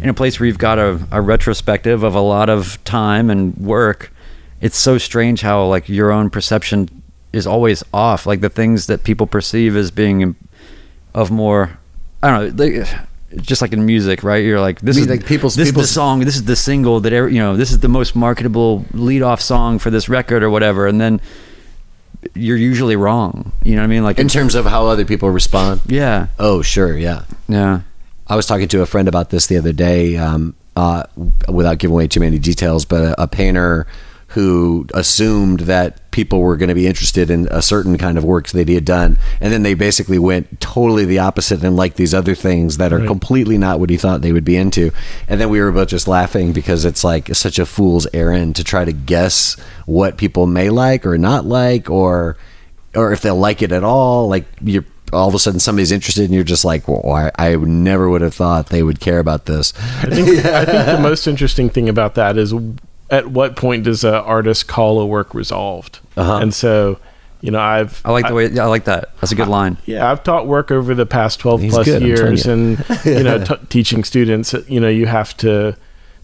in 0.00 0.08
a 0.08 0.14
place 0.14 0.38
where 0.38 0.46
you've 0.46 0.58
got 0.58 0.78
a, 0.78 1.06
a 1.10 1.20
retrospective 1.20 2.02
of 2.02 2.14
a 2.14 2.20
lot 2.20 2.48
of 2.48 2.82
time 2.84 3.30
and 3.30 3.56
work, 3.56 4.12
it's 4.60 4.76
so 4.76 4.98
strange 4.98 5.40
how 5.42 5.64
like 5.66 5.88
your 5.88 6.10
own 6.12 6.30
perception 6.30 7.02
is 7.32 7.46
always 7.46 7.82
off. 7.92 8.26
Like 8.26 8.40
the 8.40 8.48
things 8.48 8.86
that 8.86 9.04
people 9.04 9.26
perceive 9.26 9.76
as 9.76 9.90
being 9.90 10.36
of 11.14 11.30
more, 11.30 11.78
I 12.22 12.30
don't 12.30 12.56
know. 12.56 12.64
Like, 12.64 12.88
just 13.42 13.60
like 13.60 13.72
in 13.74 13.84
music, 13.84 14.22
right? 14.22 14.42
You're 14.42 14.60
like 14.60 14.80
this 14.80 14.96
is 14.96 15.06
like, 15.08 15.26
people's- 15.26 15.54
this 15.54 15.68
is 15.68 15.72
the 15.74 15.92
song, 15.94 16.20
this 16.20 16.36
is 16.36 16.44
the 16.44 16.56
single 16.56 17.00
that 17.00 17.12
every, 17.12 17.34
you 17.34 17.40
know, 17.40 17.56
this 17.56 17.70
is 17.70 17.80
the 17.80 17.88
most 17.88 18.16
marketable 18.16 18.84
lead 18.94 19.20
off 19.22 19.40
song 19.42 19.78
for 19.78 19.90
this 19.90 20.08
record 20.08 20.42
or 20.42 20.48
whatever, 20.48 20.86
and 20.86 20.98
then 21.00 21.20
you're 22.34 22.56
usually 22.56 22.96
wrong. 22.96 23.52
You 23.62 23.76
know 23.76 23.82
what 23.82 23.84
I 23.84 23.88
mean? 23.88 24.02
Like 24.04 24.18
in 24.18 24.28
terms 24.28 24.54
of 24.54 24.66
how 24.66 24.86
other 24.86 25.04
people 25.04 25.30
respond. 25.30 25.80
yeah, 25.86 26.28
Oh, 26.38 26.62
sure, 26.62 26.96
yeah. 26.96 27.22
yeah. 27.48 27.82
I 28.26 28.36
was 28.36 28.46
talking 28.46 28.68
to 28.68 28.82
a 28.82 28.86
friend 28.86 29.08
about 29.08 29.30
this 29.30 29.46
the 29.46 29.56
other 29.56 29.72
day, 29.72 30.16
um, 30.16 30.54
uh, 30.76 31.04
without 31.48 31.78
giving 31.78 31.94
away 31.94 32.06
too 32.08 32.20
many 32.20 32.38
details, 32.38 32.84
but 32.84 33.00
a, 33.02 33.22
a 33.22 33.26
painter 33.26 33.86
who 34.32 34.86
assumed 34.92 35.60
that 35.60 36.10
people 36.10 36.40
were 36.40 36.56
going 36.56 36.68
to 36.68 36.74
be 36.74 36.86
interested 36.86 37.30
in 37.30 37.48
a 37.50 37.62
certain 37.62 37.96
kind 37.96 38.18
of 38.18 38.24
work 38.24 38.48
that 38.48 38.68
he 38.68 38.74
had 38.74 38.84
done, 38.84 39.16
and 39.40 39.52
then 39.52 39.62
they 39.62 39.72
basically 39.74 40.18
went 40.18 40.60
totally 40.60 41.04
the 41.06 41.18
opposite 41.18 41.62
and 41.64 41.76
like 41.76 41.94
these 41.94 42.12
other 42.12 42.34
things 42.34 42.76
that 42.76 42.92
are 42.92 42.98
Right. 42.98 43.06
completely 43.06 43.56
not 43.56 43.80
what 43.80 43.88
he 43.90 43.96
thought 43.96 44.20
they 44.20 44.32
would 44.32 44.44
be 44.44 44.56
into. 44.56 44.90
And 45.28 45.40
then 45.40 45.48
we 45.48 45.60
were 45.60 45.72
both 45.72 45.88
just 45.88 46.06
laughing 46.08 46.52
because 46.52 46.84
it's 46.84 47.04
like 47.04 47.34
such 47.34 47.58
a 47.58 47.64
fool's 47.66 48.06
errand 48.12 48.56
to 48.56 48.64
try 48.64 48.84
to 48.84 48.92
guess 48.92 49.56
what 49.86 50.18
people 50.18 50.46
may 50.46 50.68
like 50.70 51.06
or 51.06 51.16
not 51.16 51.46
like, 51.46 51.88
or 51.88 52.36
or 52.94 53.12
if 53.12 53.22
they'll 53.22 53.36
like 53.36 53.62
it 53.62 53.72
at 53.72 53.84
all. 53.84 54.28
Like 54.28 54.44
you're 54.60 54.84
all 55.10 55.28
of 55.28 55.34
a 55.34 55.38
sudden 55.38 55.58
somebody's 55.60 55.90
interested 55.92 56.24
and 56.26 56.34
you're 56.34 56.44
just 56.44 56.66
like, 56.66 56.86
well, 56.86 57.02
I, 57.10 57.30
I 57.38 57.56
never 57.56 58.10
would 58.10 58.20
have 58.20 58.34
thought 58.34 58.66
they 58.68 58.82
would 58.82 59.00
care 59.00 59.20
about 59.20 59.46
this. 59.46 59.72
I 60.02 60.06
think 60.10 60.28
I 60.44 60.64
think 60.66 60.84
the 60.86 60.98
most 61.00 61.26
interesting 61.26 61.70
thing 61.70 61.88
about 61.88 62.14
that 62.16 62.36
is 62.36 62.52
at 63.10 63.28
what 63.28 63.56
point 63.56 63.84
does 63.84 64.04
an 64.04 64.14
artist 64.14 64.68
call 64.68 65.00
a 65.00 65.06
work 65.06 65.34
resolved? 65.34 66.00
Uh-huh. 66.16 66.38
And 66.38 66.52
so, 66.52 66.98
you 67.40 67.50
know, 67.50 67.60
I've 67.60 68.02
I 68.04 68.10
like 68.12 68.26
the 68.28 68.34
way. 68.34 68.46
I 68.58 68.66
like 68.66 68.84
that. 68.84 69.16
That's 69.20 69.32
a 69.32 69.34
good 69.36 69.48
line. 69.48 69.76
yeah, 69.86 70.10
I've 70.10 70.22
taught 70.24 70.46
work 70.46 70.70
over 70.70 70.94
the 70.94 71.06
past 71.06 71.40
12 71.40 71.60
He's 71.62 71.72
plus 71.74 71.86
good, 71.86 72.02
years 72.02 72.46
you. 72.46 72.52
and 72.52 72.84
you 73.04 73.22
know, 73.22 73.44
t- 73.44 73.54
teaching 73.68 74.04
students, 74.04 74.54
you 74.68 74.80
know, 74.80 74.88
you 74.88 75.06
have 75.06 75.36
to 75.38 75.76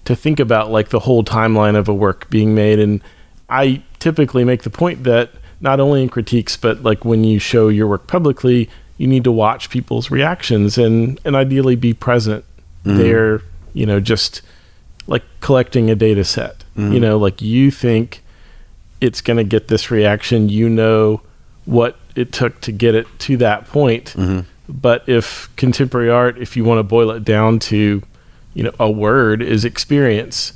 to 0.05 0.17
think 0.17 0.41
about 0.41 0.71
like 0.71 0.91
the 0.91 1.01
whole 1.01 1.25
timeline 1.25 1.77
of 1.77 1.89
a 1.89 1.95
work 1.95 2.29
being 2.31 2.55
made 2.55 2.79
and 2.79 3.01
I 3.49 3.83
typically 4.01 4.45
make 4.45 4.63
the 4.63 4.71
point 4.71 5.05
that 5.05 5.31
not 5.61 5.81
only 5.81 6.03
in 6.03 6.09
critiques 6.09 6.57
but 6.57 6.83
like 6.83 7.05
when 7.05 7.25
you 7.25 7.39
show 7.39 7.69
your 7.69 7.87
work 7.87 8.07
publicly, 8.07 8.69
you 8.99 9.07
need 9.07 9.25
to 9.25 9.33
watch 9.33 9.71
people's 9.71 10.11
reactions 10.11 10.77
and 10.77 11.21
and 11.25 11.37
ideally 11.37 11.77
be 11.77 11.95
present 11.95 12.45
there, 12.83 13.41
you 13.73 13.87
know, 13.87 14.01
just 14.01 14.43
like 15.07 15.23
collecting 15.41 15.89
a 15.91 15.95
data 15.95 16.25
set. 16.25 16.64
Mm-hmm. 16.77 16.93
You 16.93 17.01
know, 17.01 17.19
like 17.19 17.41
you 17.43 17.71
think 17.71 18.23
it's 19.01 19.21
going 19.21 19.37
to 19.37 19.45
get 19.45 19.69
this 19.69 19.91
reaction, 19.91 20.49
you 20.49 20.69
know 20.69 21.21
what 21.65 21.97
it 22.17 22.33
took 22.33 22.61
to 22.63 22.73
get 22.73 22.95
it 22.95 23.07
to 23.21 23.37
that 23.39 23.67
point. 23.69 24.15
Mm-hmm. 24.17 24.41
But 24.69 25.09
if 25.09 25.55
contemporary 25.57 26.11
art, 26.11 26.39
if 26.39 26.57
you 26.57 26.65
want 26.65 26.79
to 26.79 26.83
boil 26.83 27.11
it 27.11 27.25
down 27.25 27.59
to, 27.61 28.03
you 28.55 28.63
know, 28.63 28.73
a 28.81 28.91
word 28.91 29.43
is 29.43 29.65
experience 29.65 30.55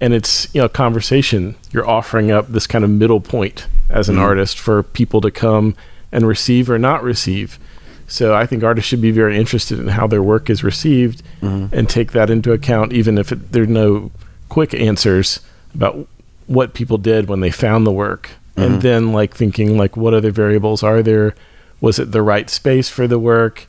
and 0.00 0.12
it's, 0.14 0.52
you 0.54 0.60
know, 0.60 0.68
conversation, 0.68 1.56
you're 1.72 1.88
offering 1.88 2.30
up 2.30 2.48
this 2.48 2.66
kind 2.66 2.84
of 2.84 2.90
middle 2.90 3.20
point 3.20 3.66
as 3.88 4.08
an 4.08 4.16
Mm-hmm. 4.16 4.24
artist 4.24 4.58
for 4.58 4.82
people 4.82 5.20
to 5.22 5.30
come 5.30 5.74
and 6.12 6.26
receive 6.26 6.68
or 6.70 6.78
not 6.78 7.02
receive. 7.02 7.58
So 8.06 8.34
I 8.34 8.46
think 8.46 8.62
artists 8.62 8.88
should 8.88 9.00
be 9.02 9.10
very 9.10 9.36
interested 9.38 9.78
in 9.78 9.88
how 9.88 10.06
their 10.06 10.22
work 10.22 10.48
is 10.50 10.62
received 10.62 11.22
Mm-hmm. 11.40 11.74
and 11.74 11.88
take 11.88 12.12
that 12.12 12.30
into 12.30 12.52
account, 12.52 12.92
even 12.92 13.16
if 13.18 13.32
it, 13.32 13.52
there 13.52 13.62
are 13.64 13.66
no 13.66 14.10
quick 14.48 14.74
answers 14.74 15.40
about 15.74 16.06
what 16.46 16.74
people 16.74 16.98
did 16.98 17.28
when 17.28 17.40
they 17.40 17.50
found 17.50 17.86
the 17.86 17.92
work. 17.92 18.30
Mm-hmm. 18.56 18.62
And 18.62 18.82
then 18.82 19.12
like 19.12 19.34
thinking 19.34 19.76
like 19.76 19.96
what 19.96 20.14
other 20.14 20.30
variables 20.30 20.82
are 20.82 21.02
there? 21.02 21.34
Was 21.80 21.98
it 21.98 22.12
the 22.12 22.22
right 22.22 22.48
space 22.50 22.88
for 22.88 23.06
the 23.06 23.18
work? 23.18 23.66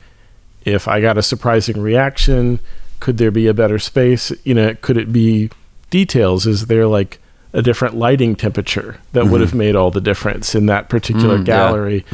If 0.64 0.88
I 0.88 1.00
got 1.00 1.16
a 1.16 1.22
surprising 1.22 1.80
reaction, 1.80 2.58
could 2.98 3.18
there 3.18 3.30
be 3.30 3.46
a 3.46 3.54
better 3.54 3.78
space? 3.78 4.32
You 4.44 4.54
know, 4.54 4.74
could 4.80 4.96
it 4.96 5.12
be 5.12 5.50
details? 5.90 6.46
Is 6.46 6.66
there 6.66 6.86
like 6.86 7.18
a 7.52 7.62
different 7.62 7.96
lighting 7.96 8.36
temperature 8.36 8.98
that 9.12 9.26
would 9.26 9.40
have 9.40 9.54
made 9.54 9.74
all 9.74 9.90
the 9.90 10.00
difference 10.00 10.54
in 10.54 10.66
that 10.66 10.88
particular 10.88 11.36
Mm, 11.36 11.40
yeah. 11.40 11.44
gallery? 11.44 12.04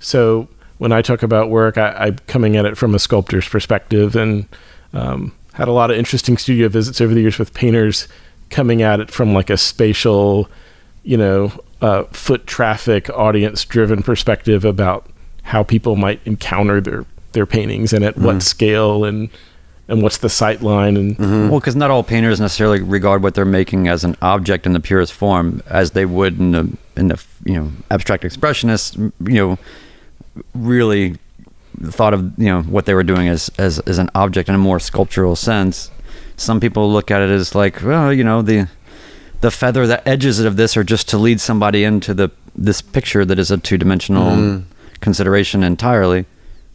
So 0.00 0.48
when 0.78 0.92
I 0.92 1.02
talk 1.02 1.22
about 1.22 1.50
work, 1.50 1.78
I, 1.78 1.90
I'm 1.92 2.16
coming 2.26 2.56
at 2.56 2.64
it 2.64 2.76
from 2.76 2.94
a 2.94 2.98
sculptor's 2.98 3.48
perspective, 3.48 4.14
and 4.14 4.46
um, 4.92 5.32
had 5.56 5.68
a 5.68 5.72
lot 5.72 5.90
of 5.90 5.96
interesting 5.96 6.36
studio 6.36 6.68
visits 6.68 7.00
over 7.00 7.14
the 7.14 7.20
years 7.22 7.38
with 7.38 7.54
painters 7.54 8.08
coming 8.50 8.82
at 8.82 9.00
it 9.00 9.10
from 9.10 9.32
like 9.32 9.48
a 9.48 9.56
spatial, 9.56 10.50
you 11.02 11.16
know, 11.16 11.50
uh, 11.80 12.04
foot 12.04 12.46
traffic, 12.46 13.08
audience-driven 13.10 14.02
perspective 14.02 14.66
about 14.66 15.06
how 15.44 15.62
people 15.62 15.96
might 15.96 16.20
encounter 16.26 16.80
their 16.80 17.06
their 17.32 17.46
paintings 17.46 17.92
and 17.92 18.04
at 18.04 18.16
what 18.18 18.42
scale 18.42 19.04
and 19.04 19.28
and 19.88 20.02
what's 20.02 20.18
the 20.18 20.28
sight 20.28 20.62
line 20.62 20.96
and 20.96 21.16
Well, 21.50 21.60
because 21.60 21.76
not 21.76 21.90
all 21.90 22.02
painters 22.02 22.38
necessarily 22.38 22.82
regard 22.82 23.22
what 23.22 23.34
they're 23.34 23.44
making 23.44 23.88
as 23.88 24.04
an 24.04 24.16
object 24.20 24.66
in 24.66 24.72
the 24.72 24.80
purest 24.80 25.12
form, 25.12 25.62
as 25.68 25.92
they 25.92 26.04
would 26.04 26.38
in 26.38 26.50
the 26.52 26.76
in 26.96 27.08
the 27.08 27.22
you 27.44 27.54
know 27.54 27.72
abstract 27.90 28.24
expressionists. 28.24 28.96
You 29.26 29.34
know, 29.34 29.58
really 30.54 31.16
thought 31.82 32.14
of 32.14 32.38
you 32.38 32.46
know 32.46 32.62
what 32.62 32.86
they 32.86 32.94
were 32.94 33.04
doing 33.04 33.28
as 33.28 33.50
as 33.58 33.78
as 33.80 33.98
an 33.98 34.10
object 34.14 34.48
in 34.48 34.54
a 34.54 34.58
more 34.58 34.80
sculptural 34.80 35.36
sense. 35.36 35.90
Some 36.36 36.60
people 36.60 36.92
look 36.92 37.10
at 37.10 37.22
it 37.22 37.30
as 37.30 37.54
like, 37.54 37.82
well, 37.82 38.12
you 38.12 38.24
know, 38.24 38.42
the 38.42 38.68
the 39.40 39.50
feather, 39.50 39.86
the 39.86 40.06
edges 40.08 40.38
of 40.40 40.56
this 40.56 40.76
are 40.76 40.84
just 40.84 41.08
to 41.10 41.18
lead 41.18 41.40
somebody 41.40 41.84
into 41.84 42.14
the 42.14 42.30
this 42.54 42.82
picture 42.82 43.24
that 43.24 43.38
is 43.38 43.50
a 43.50 43.58
two 43.58 43.78
dimensional 43.78 44.62
consideration 45.00 45.62
entirely. 45.62 46.24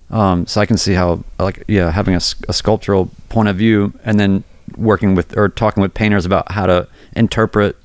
Um, 0.10 0.46
so 0.46 0.60
I 0.62 0.66
can 0.66 0.78
see 0.78 0.94
how, 0.94 1.24
like, 1.40 1.64
yeah, 1.68 1.90
having 1.90 2.16
a, 2.16 2.22
a 2.50 2.54
sculptural 2.54 3.10
point 3.30 3.48
of 3.48 3.56
view 3.56 3.94
and 4.04 4.20
then 4.20 4.44
working 4.76 5.16
with 5.16 5.38
or 5.38 5.50
talking 5.50 5.82
with 5.82 5.94
painters 5.94 6.26
about 6.26 6.52
how 6.52 6.66
to 6.66 6.88
interpret 7.16 7.78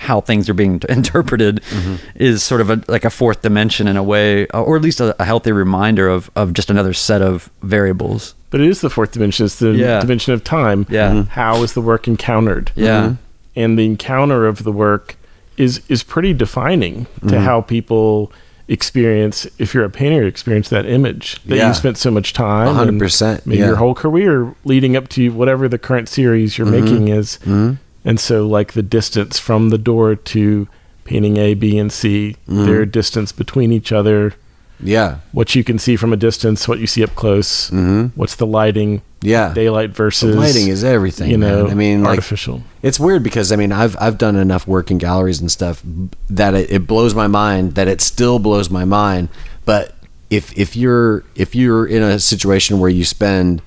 how 0.00 0.20
things 0.20 0.48
are 0.48 0.54
being 0.54 0.80
interpreted 0.88 1.62
is 2.16 2.42
sort 2.42 2.60
of 2.60 2.70
a, 2.70 2.82
like 2.88 3.04
a 3.04 3.10
fourth 3.10 3.42
dimension 3.42 3.86
in 3.86 3.96
a 3.96 4.02
way, 4.02 4.46
or 4.48 4.76
at 4.76 4.82
least 4.82 5.00
a, 5.00 5.14
a 5.22 5.24
healthy 5.24 5.52
reminder 5.52 6.08
of, 6.08 6.30
of 6.34 6.52
just 6.52 6.68
another 6.70 6.92
set 6.92 7.22
of 7.22 7.50
variables. 7.62 8.34
but 8.50 8.60
it 8.60 8.68
is 8.68 8.80
the 8.80 8.90
fourth 8.90 9.12
dimension 9.12 9.46
it's 9.46 9.58
the 9.58 9.72
Yeah. 9.72 10.00
dimension 10.00 10.32
of 10.34 10.42
time 10.44 10.86
Yeah. 10.88 11.10
Mhm. 11.10 11.28
how 11.28 11.62
is 11.62 11.72
the 11.74 11.80
work 11.80 12.06
encountered 12.08 12.70
Yeah. 12.74 13.14
and 13.56 13.78
the 13.78 13.84
encounter 13.84 14.46
of 14.46 14.64
the 14.64 14.72
work 14.72 15.16
is 15.56 15.80
is 15.88 16.02
pretty 16.02 16.32
defining 16.32 17.06
to 17.20 17.26
Mm-hmm. 17.26 17.44
how 17.44 17.60
people 17.60 18.32
experience 18.68 19.46
if 19.58 19.74
you're 19.74 19.84
a 19.84 19.90
painter 19.90 20.24
experience 20.26 20.68
that 20.70 20.86
image 20.86 21.38
that 21.46 21.56
Yeah. 21.56 21.68
you 21.68 21.74
spent 21.74 21.98
so 21.98 22.10
much 22.10 22.32
time 22.32 22.74
hundred 22.74 22.88
and 22.94 22.98
percent, 23.00 23.46
maybe 23.46 23.60
yeah. 23.60 23.66
your 23.66 23.76
whole 23.76 23.94
career 23.94 24.54
leading 24.64 24.96
up 24.96 25.08
to 25.10 25.28
whatever 25.30 25.68
the 25.68 25.78
current 25.78 26.08
series 26.08 26.56
you're 26.58 26.66
Mm-hmm. 26.66 26.84
making 26.84 27.08
is 27.08 27.38
and 28.04 28.20
so 28.20 28.46
like 28.46 28.72
the 28.72 28.82
distance 28.82 29.38
from 29.38 29.70
the 29.70 29.78
door 29.78 30.14
to 30.14 30.68
painting 31.04 31.36
a 31.36 31.54
b 31.54 31.78
and 31.78 31.92
c 31.92 32.36
Mm-hmm. 32.48 32.66
their 32.66 32.86
distance 32.86 33.32
between 33.32 33.72
each 33.72 33.92
other 33.92 34.34
Yeah. 34.80 35.18
what 35.32 35.54
you 35.54 35.62
can 35.64 35.78
see 35.78 35.96
from 35.96 36.12
a 36.12 36.16
distance 36.16 36.66
what 36.68 36.78
you 36.78 36.86
see 36.86 37.02
up 37.02 37.14
close 37.14 37.70
what's 38.14 38.36
the 38.36 38.46
lighting 38.46 39.02
Yeah. 39.22 39.52
daylight 39.54 39.90
versus 39.90 40.30
Mm-hmm. 40.30 40.40
lighting 40.40 40.68
is 40.68 40.82
everything. 40.84 41.30
you 41.30 41.36
know 41.38 41.62
man. 41.64 41.70
I 41.70 41.74
mean, 41.74 42.02
like, 42.02 42.10
artificial 42.10 42.62
It's 42.82 42.98
weird 43.00 43.22
because 43.22 43.52
I 43.52 43.56
mean 43.56 43.72
I've 43.72 43.96
I've 44.00 44.18
done 44.18 44.36
enough 44.36 44.66
work 44.66 44.90
in 44.90 44.98
galleries 44.98 45.40
and 45.40 45.50
stuff 45.50 45.82
that 46.30 46.54
it, 46.54 46.70
it 46.70 46.86
blows 46.86 47.14
my 47.14 47.26
mind 47.28 47.74
that 47.76 47.88
it 47.88 48.00
still 48.00 48.38
blows 48.38 48.68
my 48.70 48.84
mind. 48.84 49.28
But 49.64 49.94
if 50.30 50.52
if 50.58 50.74
you're 50.76 51.22
if 51.36 51.54
you're 51.54 51.86
in 51.86 52.02
a 52.02 52.18
situation 52.18 52.80
where 52.80 52.90
you 52.90 53.04
spend 53.04 53.62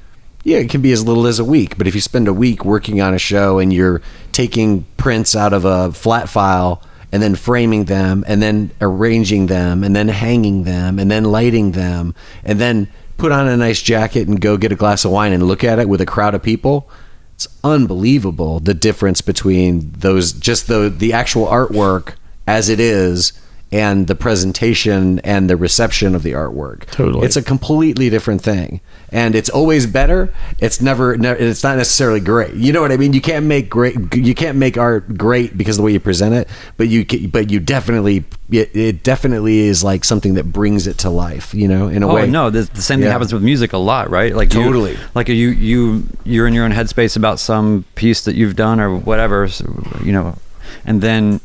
yeah 0.48 0.60
it 0.60 0.70
can 0.70 0.82
be 0.82 0.94
as 0.94 1.06
little 1.06 1.28
as 1.28 1.40
a 1.40 1.46
week, 1.46 1.78
but 1.78 1.88
if 1.88 1.94
you 1.94 2.00
spend 2.00 2.26
a 2.26 2.34
week 2.34 2.64
working 2.64 3.02
on 3.02 3.14
a 3.14 3.20
show 3.20 3.60
and 3.60 3.74
you're 3.74 4.02
taking 4.32 4.86
prints 4.96 5.36
out 5.36 5.52
of 5.52 5.66
a 5.66 5.92
flat 5.92 6.30
file 6.30 6.82
and 7.12 7.22
then 7.22 7.36
framing 7.36 7.84
them 7.86 8.24
and 8.28 8.42
then 8.42 8.72
arranging 8.80 9.48
them 9.48 9.84
and 9.84 9.94
then 9.94 10.08
hanging 10.08 10.64
them 10.64 11.00
and 11.00 11.12
then 11.12 11.26
lighting 11.26 11.72
them 11.72 12.16
and 12.46 12.62
then 12.62 12.88
put 13.18 13.34
on 13.34 13.46
a 13.46 13.58
nice 13.58 13.82
jacket 13.82 14.30
and 14.30 14.40
go 14.40 14.56
get 14.56 14.72
a 14.72 14.76
glass 14.76 15.04
of 15.04 15.12
wine 15.12 15.34
and 15.34 15.44
look 15.44 15.66
at 15.66 15.80
it 15.80 15.90
with 15.90 16.00
a 16.00 16.06
crowd 16.06 16.34
of 16.34 16.42
people 16.42 16.90
it's 17.34 17.48
unbelievable 17.64 18.62
the 18.62 18.74
difference 18.74 19.20
between 19.20 19.92
those 19.98 20.32
just 20.32 20.68
the 20.68 20.90
the 20.90 21.12
actual 21.12 21.46
artwork 21.48 22.14
as 22.48 22.70
it 22.70 22.80
is 22.80 23.34
and 23.70 24.08
the 24.08 24.16
presentation 24.16 25.20
and 25.20 25.50
the 25.50 25.58
reception 25.58 26.16
of 26.16 26.24
the 26.24 26.32
artwork. 26.32 26.86
Totally. 26.86 27.26
It's 27.26 27.36
a 27.36 27.42
completely 27.42 28.10
different 28.10 28.42
thing. 28.42 28.80
And 29.12 29.36
it's 29.36 29.50
always 29.50 29.86
better. 29.86 30.34
It's 30.60 30.80
never, 30.82 31.18
ne- 31.18 31.32
it's 31.38 31.64
not 31.64 31.78
necessarily 31.78 32.22
great. 32.22 32.54
You 32.54 32.72
know 32.72 32.82
what 32.82 32.94
I 32.94 32.98
mean? 32.98 33.12
You 33.12 33.20
can't 33.22 33.46
make 33.46 33.70
great, 33.70 33.96
you 34.16 34.34
can't 34.34 34.58
make 34.58 34.78
art 34.78 35.18
great 35.18 35.58
because 35.58 35.76
of 35.78 35.82
the 35.82 35.86
way 35.86 35.92
you 35.92 36.00
present 36.00 36.34
it, 36.34 36.48
but 36.78 36.88
you, 36.88 37.06
but 37.28 37.50
you 37.52 37.60
definitely, 37.60 38.24
it, 38.50 38.74
it 38.74 39.04
definitely 39.04 39.60
is 39.60 39.84
like 39.84 40.06
something 40.06 40.36
that 40.36 40.46
brings 40.46 40.88
it 40.88 40.98
to 41.00 41.10
life, 41.10 41.54
you 41.54 41.68
know, 41.68 41.90
in 41.90 42.04
a 42.04 42.08
way. 42.08 42.14
Oh 42.14 42.16
way. 42.26 42.30
no, 42.32 42.50
the, 42.50 42.62
the 42.74 42.82
same 42.82 43.00
thing 43.00 43.08
Yeah. 43.08 43.12
happens 43.12 43.34
with 43.34 43.44
music 43.44 43.74
a 43.74 43.78
lot, 43.78 44.10
right? 44.10 44.34
Like 44.34 44.54
you- 44.54 44.64
Totally. 44.64 44.98
like 45.14 45.28
you 45.28 45.50
you 45.50 46.04
you're 46.24 46.48
in 46.48 46.54
your 46.54 46.64
own 46.64 46.72
headspace 46.72 47.18
about 47.18 47.40
some 47.40 47.84
piece 47.96 48.22
that 48.24 48.36
you've 48.36 48.56
done 48.56 48.80
or 48.80 48.96
whatever, 48.96 49.48
so, 49.50 49.66
you 50.04 50.12
know, 50.14 50.38
and 50.86 51.02
then 51.02 51.42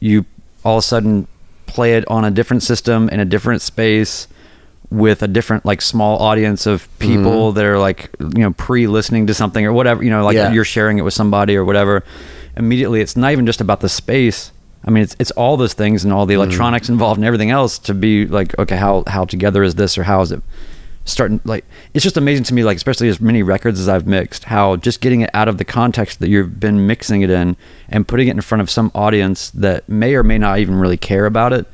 you 0.00 0.24
all 0.64 0.78
of 0.78 0.84
a 0.84 0.86
sudden 0.86 1.26
play 1.74 1.94
it 1.98 2.04
on 2.08 2.24
a 2.24 2.30
different 2.30 2.62
system 2.62 3.08
in 3.10 3.18
a 3.20 3.24
different 3.24 3.60
space 3.62 4.28
with 4.90 5.22
a 5.22 5.28
different 5.28 5.64
like 5.64 5.80
small 5.82 6.18
audience 6.18 6.66
of 6.66 6.86
people 6.98 7.52
that 7.52 7.64
are 7.64 7.78
like 7.78 8.10
you 8.20 8.42
know 8.44 8.52
pre-listening 8.52 9.26
to 9.26 9.34
something 9.34 9.64
or 9.66 9.72
whatever 9.72 10.02
you 10.04 10.10
know 10.10 10.22
like 10.24 10.36
Mm-hmm. 10.36 10.50
Yeah. 10.50 10.54
you're 10.54 10.64
sharing 10.76 10.98
it 10.98 11.02
with 11.02 11.14
somebody 11.14 11.56
or 11.56 11.64
whatever 11.64 12.04
immediately 12.56 13.00
it's 13.00 13.16
not 13.16 13.32
even 13.32 13.46
just 13.46 13.60
about 13.60 13.80
the 13.80 13.88
space 13.88 14.52
i 14.86 14.90
mean 14.90 15.02
it's, 15.02 15.16
it's 15.18 15.30
all 15.32 15.56
those 15.56 15.74
things 15.74 16.04
and 16.04 16.12
all 16.12 16.22
Mm-hmm. 16.22 16.28
the 16.28 16.34
electronics 16.34 16.88
involved 16.88 17.18
and 17.18 17.24
everything 17.26 17.50
else 17.50 17.78
to 17.78 17.94
be 17.94 18.26
like 18.26 18.56
okay 18.58 18.76
how 18.76 19.02
how 19.08 19.24
together 19.24 19.62
is 19.64 19.74
this 19.74 19.98
or 19.98 20.04
how 20.04 20.20
is 20.20 20.30
it 20.32 20.42
starting 21.04 21.40
like 21.44 21.64
it's 21.92 22.02
just 22.02 22.16
amazing 22.16 22.44
to 22.44 22.54
me 22.54 22.64
like 22.64 22.76
especially 22.76 23.08
as 23.08 23.20
many 23.20 23.42
records 23.42 23.78
as 23.78 23.88
i've 23.88 24.06
mixed 24.06 24.44
how 24.44 24.76
just 24.76 25.00
getting 25.00 25.20
it 25.20 25.30
out 25.34 25.48
of 25.48 25.58
the 25.58 25.64
context 25.64 26.18
that 26.20 26.28
you've 26.28 26.58
been 26.58 26.86
mixing 26.86 27.20
it 27.20 27.30
in 27.30 27.56
and 27.88 28.08
putting 28.08 28.28
it 28.28 28.30
in 28.30 28.40
front 28.40 28.62
of 28.62 28.70
some 28.70 28.90
audience 28.94 29.50
that 29.50 29.86
may 29.88 30.14
or 30.14 30.22
may 30.22 30.38
not 30.38 30.58
even 30.58 30.74
really 30.74 30.96
care 30.96 31.26
about 31.26 31.52
it 31.52 31.66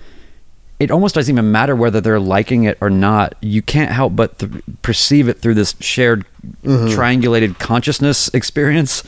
it 0.80 0.90
almost 0.90 1.14
doesn't 1.14 1.32
even 1.32 1.52
matter 1.52 1.76
whether 1.76 2.00
they're 2.00 2.18
liking 2.18 2.64
it 2.64 2.78
or 2.80 2.88
not. 2.88 3.34
You 3.42 3.60
can't 3.60 3.90
help 3.90 4.16
but 4.16 4.38
th- 4.38 4.50
perceive 4.80 5.28
it 5.28 5.38
through 5.38 5.52
this 5.52 5.74
shared 5.78 6.24
triangulated 6.64 7.58
consciousness 7.58 8.28
experience. 8.34 9.04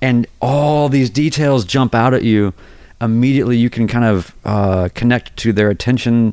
And 0.00 0.26
all 0.40 0.88
these 0.88 1.10
details 1.10 1.66
jump 1.66 1.94
out 1.94 2.14
at 2.14 2.22
you. 2.22 2.54
Immediately, 3.02 3.58
you 3.58 3.68
can 3.68 3.86
kind 3.86 4.06
of 4.06 4.34
uh, 4.46 4.88
connect 4.94 5.36
to 5.40 5.52
their 5.52 5.68
attention 5.68 6.32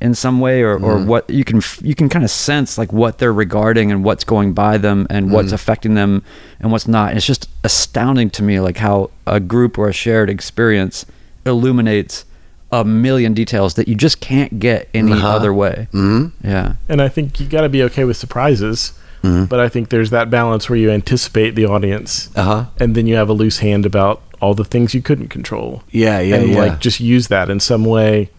in 0.00 0.14
some 0.14 0.40
way, 0.40 0.62
or, 0.62 0.78
or 0.78 0.98
what 1.04 1.28
you 1.28 1.44
can 1.44 1.60
you 1.82 1.94
can 1.94 2.08
kind 2.08 2.24
of 2.24 2.30
sense 2.30 2.78
like 2.78 2.92
what 2.92 3.18
they're 3.18 3.32
regarding 3.32 3.92
and 3.92 4.02
what's 4.04 4.24
going 4.24 4.52
by 4.54 4.78
them 4.78 5.06
and 5.10 5.30
what's 5.30 5.52
affecting 5.52 5.94
them 5.94 6.22
and 6.60 6.72
what's 6.72 6.88
not. 6.88 7.08
And 7.10 7.16
it's 7.18 7.26
just 7.26 7.48
astounding 7.64 8.30
to 8.30 8.42
me, 8.42 8.60
like 8.60 8.78
how 8.78 9.10
a 9.26 9.40
group 9.40 9.78
or 9.78 9.88
a 9.88 9.92
shared 9.92 10.30
experience 10.30 11.04
illuminates 11.44 12.24
a 12.72 12.84
million 12.84 13.34
details 13.34 13.74
that 13.74 13.88
you 13.88 13.94
just 13.94 14.20
can't 14.20 14.58
get 14.60 14.88
any 14.94 15.12
Uh-huh. 15.12 15.28
other 15.28 15.52
way. 15.52 15.88
Mm-hmm. 15.92 16.46
Yeah. 16.46 16.74
And 16.88 17.02
I 17.02 17.08
think 17.08 17.40
you 17.40 17.46
got 17.46 17.62
to 17.62 17.68
be 17.68 17.82
okay 17.84 18.04
with 18.04 18.16
surprises. 18.16 18.92
But 19.22 19.60
I 19.60 19.68
think 19.68 19.90
there's 19.90 20.08
that 20.10 20.30
balance 20.30 20.70
where 20.70 20.78
you 20.78 20.90
anticipate 20.90 21.50
the 21.54 21.66
audience, 21.66 22.30
Uh-huh. 22.36 22.64
and 22.78 22.94
then 22.94 23.06
you 23.06 23.16
have 23.16 23.28
a 23.28 23.34
loose 23.34 23.58
hand 23.58 23.84
about 23.84 24.22
all 24.40 24.54
the 24.54 24.64
things 24.64 24.94
you 24.94 25.02
couldn't 25.02 25.28
control. 25.28 25.82
Yeah, 25.90 26.20
yeah, 26.20 26.36
and 26.36 26.48
yeah. 26.52 26.58
like 26.58 26.80
just 26.80 27.00
use 27.00 27.28
that 27.28 27.50
in 27.50 27.60
some 27.60 27.84
way 27.84 28.30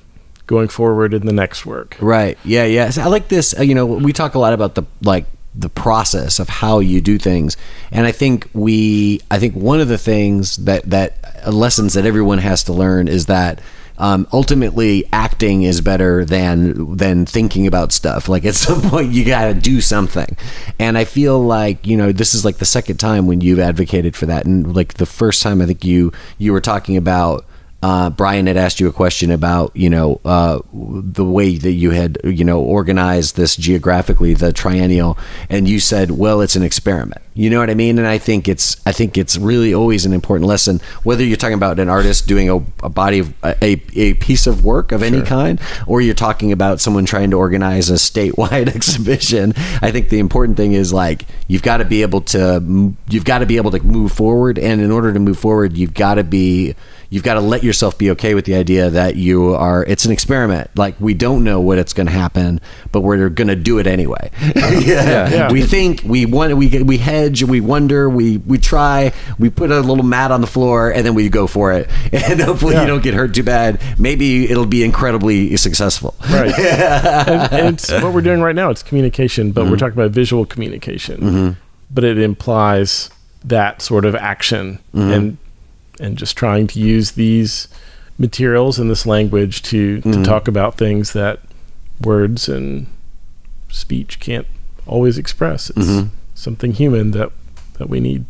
going 0.47 0.67
forward 0.67 1.13
in 1.13 1.25
the 1.25 1.33
next 1.33 1.65
work. 1.65 1.97
Right. 1.99 2.37
Yeah. 2.43 2.65
Yeah. 2.65 2.89
So 2.89 3.01
I 3.01 3.07
like 3.07 3.27
this. 3.27 3.57
Uh, 3.57 3.63
you 3.63 3.75
know, 3.75 3.85
we 3.85 4.13
talk 4.13 4.35
a 4.35 4.39
lot 4.39 4.53
about 4.53 4.75
the 4.75 4.83
like 5.01 5.25
the 5.53 5.69
process 5.69 6.39
of 6.39 6.47
how 6.49 6.79
you 6.79 7.01
do 7.01 7.17
things, 7.17 7.57
and 7.91 8.05
I 8.05 8.11
think 8.11 8.49
we. 8.53 9.21
I 9.29 9.39
think 9.39 9.55
one 9.55 9.81
of 9.81 9.87
the 9.87 9.97
things 9.97 10.57
that 10.57 10.83
that 10.89 11.17
uh, 11.45 11.51
lessons 11.51 11.93
that 11.93 12.05
everyone 12.05 12.39
has 12.39 12.63
to 12.65 12.73
learn 12.73 13.07
is 13.07 13.25
that. 13.27 13.61
Um, 13.97 14.25
ultimately, 14.33 15.07
acting 15.13 15.61
is 15.61 15.79
better 15.79 16.25
than 16.25 16.95
than 16.95 17.27
thinking 17.27 17.67
about 17.67 17.91
stuff. 17.91 18.27
Like 18.27 18.45
at 18.45 18.55
some 18.67 18.81
point, 18.81 19.11
you 19.11 19.23
got 19.23 19.45
to 19.47 19.53
do 19.53 19.79
something, 19.79 20.37
and 20.79 20.97
I 20.97 21.03
feel 21.03 21.39
like 21.39 21.85
you 21.85 21.97
know 21.97 22.11
this 22.11 22.33
is 22.33 22.43
like 22.43 22.57
the 22.57 22.65
second 22.65 22.97
time 22.97 23.27
when 23.27 23.41
you've 23.41 23.59
advocated 23.59 24.15
for 24.15 24.25
that, 24.25 24.45
and 24.45 24.75
like 24.75 24.95
the 24.95 25.05
first 25.05 25.43
time 25.43 25.61
I 25.61 25.67
think 25.67 25.85
you 25.85 26.11
you 26.39 26.51
were 26.51 26.61
talking 26.61 26.97
about 26.97 27.45
uh, 27.83 28.11
Brian 28.11 28.45
had 28.45 28.57
asked 28.57 28.79
you 28.79 28.87
a 28.87 28.91
question 28.91 29.31
about 29.31 29.75
you 29.75 29.89
know 29.89 30.21
uh, 30.23 30.59
the 30.71 31.25
way 31.25 31.57
that 31.57 31.71
you 31.71 31.91
had 31.91 32.17
you 32.23 32.43
know 32.43 32.61
organized 32.61 33.35
this 33.35 33.55
geographically 33.55 34.33
the 34.35 34.53
triennial 34.53 35.17
and 35.49 35.67
you 35.67 35.79
said 35.79 36.11
well 36.11 36.41
it's 36.41 36.55
an 36.55 36.63
experiment. 36.63 37.21
You 37.33 37.49
know 37.49 37.59
what 37.59 37.69
I 37.69 37.75
mean? 37.75 37.97
And 37.97 38.07
I 38.07 38.17
think 38.17 38.47
it's 38.47 38.79
I 38.85 38.91
think 38.91 39.17
it's 39.17 39.37
really 39.37 39.73
always 39.73 40.05
an 40.05 40.13
important 40.13 40.47
lesson 40.47 40.79
whether 41.03 41.23
you're 41.23 41.37
talking 41.37 41.55
about 41.55 41.79
an 41.79 41.89
artist 41.89 42.27
doing 42.27 42.49
a, 42.49 42.57
a 42.83 42.89
body 42.89 43.19
of 43.19 43.33
a, 43.43 43.81
a 43.95 44.13
piece 44.15 44.45
of 44.45 44.63
work 44.63 44.91
of 44.91 45.01
any 45.01 45.21
kind 45.21 45.59
or 45.87 46.01
you're 46.01 46.13
talking 46.13 46.51
about 46.51 46.81
someone 46.81 47.05
trying 47.05 47.31
to 47.31 47.37
organize 47.37 47.89
a 47.89 47.93
statewide 47.93 48.67
exhibition. 48.75 49.53
I 49.81 49.91
think 49.91 50.09
the 50.09 50.19
important 50.19 50.57
thing 50.57 50.73
is 50.73 50.93
like 50.93 51.25
you've 51.47 51.63
got 51.63 51.77
to 51.77 51.85
be 51.85 52.03
able 52.03 52.21
to 52.21 52.93
you've 53.09 53.25
got 53.25 53.39
to 53.39 53.47
be 53.47 53.57
able 53.57 53.71
to 53.71 53.79
move 53.79 54.11
forward 54.11 54.59
and 54.59 54.81
in 54.81 54.91
order 54.91 55.13
to 55.13 55.19
move 55.19 55.39
forward 55.39 55.75
you've 55.75 55.95
got 55.95 56.15
to 56.15 56.23
be 56.23 56.75
you've 57.11 57.23
got 57.23 57.35
to 57.35 57.41
let 57.41 57.63
yourself 57.63 57.97
be 57.97 58.09
okay 58.09 58.33
with 58.33 58.45
the 58.45 58.55
idea 58.55 58.89
that 58.89 59.15
you 59.15 59.53
are 59.53 59.85
it's 59.85 60.05
an 60.05 60.11
experiment 60.11 60.69
like 60.75 60.99
we 60.99 61.13
don't 61.13 61.43
know 61.43 61.59
what 61.59 61.77
it's 61.77 61.93
going 61.93 62.07
to 62.07 62.13
happen 62.13 62.59
but 62.91 63.01
we're 63.01 63.29
going 63.29 63.47
to 63.47 63.55
do 63.55 63.77
it 63.77 63.85
anyway 63.85 64.31
yeah. 64.55 65.29
Yeah. 65.29 65.51
we 65.51 65.61
think 65.61 66.01
we 66.03 66.25
want 66.25 66.57
we 66.57 66.81
we 66.81 66.97
hedge 66.97 67.43
we 67.43 67.61
wonder 67.61 68.09
we 68.09 68.37
we 68.37 68.57
try 68.57 69.13
we 69.37 69.49
put 69.49 69.69
a 69.69 69.81
little 69.81 70.03
mat 70.03 70.31
on 70.31 70.41
the 70.41 70.47
floor 70.47 70.89
and 70.89 71.05
then 71.05 71.13
we 71.13 71.29
go 71.29 71.45
for 71.45 71.71
it 71.71 71.89
and 72.11 72.41
hopefully 72.41 72.73
Yeah. 72.73 72.81
you 72.81 72.87
don't 72.87 73.03
get 73.03 73.13
hurt 73.13 73.35
too 73.35 73.43
bad 73.43 73.81
maybe 73.99 74.49
it'll 74.49 74.65
be 74.65 74.83
incredibly 74.83 75.55
successful 75.57 76.15
Right. 76.31 76.57
and, 76.59 77.89
and 77.89 78.03
what 78.03 78.13
we're 78.13 78.21
doing 78.21 78.41
right 78.41 78.55
now. 78.55 78.69
It's 78.69 78.83
communication, 78.83 79.51
but 79.51 79.65
we're 79.65 79.71
mm-hmm. 79.71 79.77
talking 79.77 79.93
about 79.93 80.11
visual 80.11 80.45
communication. 80.45 81.21
Mm-hmm. 81.21 81.59
But 81.89 82.03
it 82.03 82.17
implies 82.17 83.09
that 83.43 83.81
sort 83.81 84.05
of 84.05 84.15
action 84.15 84.79
mm-hmm. 84.93 85.11
and 85.11 85.37
and 86.01 86.17
just 86.17 86.35
trying 86.35 86.67
to 86.67 86.79
use 86.79 87.11
these 87.11 87.67
materials 88.17 88.77
and 88.79 88.89
this 88.89 89.05
language 89.05 89.61
to, 89.63 90.01
to 90.01 90.07
mm-hmm. 90.07 90.23
talk 90.23 90.47
about 90.47 90.77
things 90.77 91.13
that 91.13 91.39
words 92.01 92.49
and 92.49 92.87
speech 93.69 94.19
can't 94.19 94.47
always 94.85 95.17
express. 95.17 95.69
It's 95.71 95.79
mm-hmm. 95.79 96.09
something 96.35 96.73
human 96.73 97.11
that 97.11 97.31
that 97.77 97.89
we 97.89 97.99
need. 97.99 98.25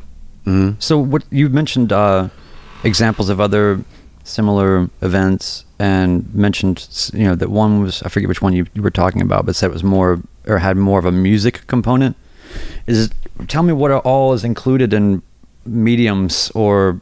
Mm-hmm. 0.45 0.80
So 0.80 0.97
what 0.97 1.24
you 1.30 1.49
mentioned 1.49 1.91
uh, 1.91 2.30
examples 2.84 3.30
of 3.30 3.39
other 3.39 3.84
similar 4.24 4.89
events 5.01 5.65
and 5.80 6.34
mentioned 6.34 7.11
you 7.13 7.26
know 7.26 7.36
that 7.36 7.49
one 7.49 7.82
was 7.82 8.03
I 8.03 8.09
forget 8.09 8.28
which 8.30 8.41
one 8.41 8.53
you, 8.53 8.65
you 8.74 8.82
were 8.82 8.91
talking 8.91 9.22
about, 9.22 9.45
but 9.45 9.55
said 9.55 9.69
it 9.69 9.74
was 9.74 9.84
more 9.84 10.22
or 10.47 10.59
had 10.59 10.78
more 10.78 10.99
of 10.99 11.05
a 11.05 11.11
music 11.11 11.65
component. 11.67 12.15
Is 12.88 13.09
tell 13.47 13.63
me 13.63 13.74
what 13.74 13.91
all 13.91 14.34
is 14.34 14.43
included 14.43 14.93
in 14.93 15.22
mediums 15.65 16.51
or 16.55 17.01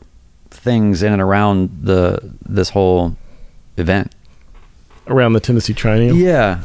things 0.51 1.03
in 1.03 1.13
and 1.13 1.21
around 1.21 1.69
the 1.83 2.19
this 2.47 2.69
whole 2.69 3.15
event. 3.77 4.13
Around 5.07 5.33
the 5.33 5.39
Tennessee 5.39 5.73
Triennial. 5.73 6.15
Yeah, 6.15 6.59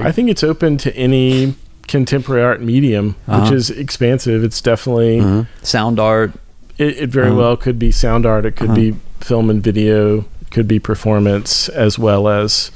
I 0.00 0.12
think 0.12 0.30
it's 0.30 0.44
open 0.44 0.76
to 0.78 0.94
any 0.96 1.54
contemporary 1.88 2.42
art 2.44 2.60
medium, 2.62 3.08
which 3.26 3.36
Uh-huh. 3.38 3.54
is 3.54 3.70
expansive. 3.70 4.44
It's 4.44 4.60
definitely 4.60 5.46
sound 5.62 5.98
art. 6.00 6.32
it, 6.78 6.96
it 6.98 7.08
very 7.10 7.28
Uh-huh. 7.28 7.36
well 7.38 7.56
could 7.56 7.78
be 7.78 7.90
sound 7.92 8.26
art, 8.26 8.44
it 8.44 8.56
could 8.56 8.70
Uh-huh. 8.70 8.74
be 8.76 8.94
film 9.20 9.48
and 9.50 9.62
video, 9.62 10.18
it 10.42 10.50
could 10.50 10.66
be 10.66 10.78
performance 10.80 11.68
as 11.68 11.98
well 11.98 12.26
as 12.28 12.70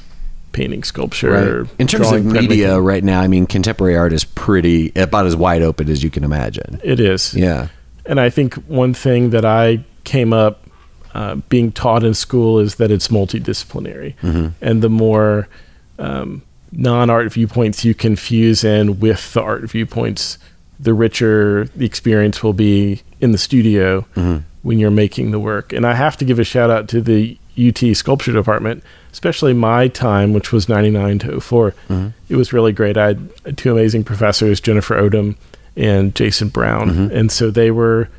painting, 0.53 0.83
sculpture. 0.83 1.67
in 1.77 1.85
terms 1.87 2.09
of 2.11 2.23
media 2.25 2.69
printmaking. 2.69 2.85
right 2.85 3.03
now 3.03 3.21
i 3.21 3.27
mean 3.27 3.45
contemporary 3.45 3.95
art 3.95 4.11
is 4.13 4.23
pretty 4.25 4.91
about 4.95 5.25
as 5.27 5.35
wide 5.35 5.61
open 5.61 5.87
as 5.89 6.01
you 6.03 6.09
can 6.09 6.23
imagine 6.23 6.79
it 6.83 6.99
is. 6.99 7.33
yeah 7.35 7.67
And 8.05 8.19
I 8.19 8.29
think 8.31 8.55
one 8.67 8.93
thing 8.95 9.29
that 9.31 9.45
I 9.45 9.83
came 10.03 10.33
up 10.33 10.61
uh, 11.13 11.35
being 11.49 11.71
taught 11.71 12.03
in 12.03 12.13
school 12.13 12.59
is 12.59 12.75
that 12.75 12.91
it's 12.91 13.07
multidisciplinary. 13.07 14.13
And 14.61 14.81
the 14.81 14.89
more 14.89 15.47
um, 15.97 16.43
non 16.71 17.09
art 17.09 17.31
viewpoints 17.33 17.83
you 17.83 17.93
can 17.95 18.15
fuse 18.15 18.63
in 18.63 18.99
with 18.99 19.33
the 19.33 19.41
art 19.41 19.63
viewpoints, 19.63 20.37
the 20.79 20.93
richer 20.93 21.65
the 21.75 21.85
experience 21.85 22.41
will 22.43 22.53
be 22.53 23.01
in 23.19 23.31
the 23.31 23.37
studio 23.37 24.05
when 24.61 24.79
you're 24.79 24.91
making 24.91 25.31
the 25.31 25.39
work. 25.39 25.73
And 25.73 25.85
I 25.85 25.93
have 25.95 26.15
to 26.17 26.25
give 26.25 26.37
a 26.39 26.43
shout 26.43 26.69
out 26.69 26.87
to 26.89 27.01
the 27.01 27.37
UT 27.57 27.95
sculpture 27.95 28.31
department, 28.31 28.83
especially 29.11 29.53
my 29.53 29.87
time, 29.89 30.31
which 30.31 30.51
was 30.53 30.69
99 30.69 31.19
to 31.19 31.39
4. 31.41 31.73
It 32.29 32.35
was 32.35 32.53
really 32.53 32.71
great. 32.71 32.97
I 32.97 33.07
had 33.07 33.57
two 33.57 33.71
amazing 33.71 34.03
professors, 34.05 34.61
Jennifer 34.61 34.95
Odom 34.95 35.35
and 35.75 36.13
Jason 36.15 36.49
Brown. 36.49 36.89
And 37.11 37.31
so 37.31 37.51
they 37.51 37.71
were 37.71 38.09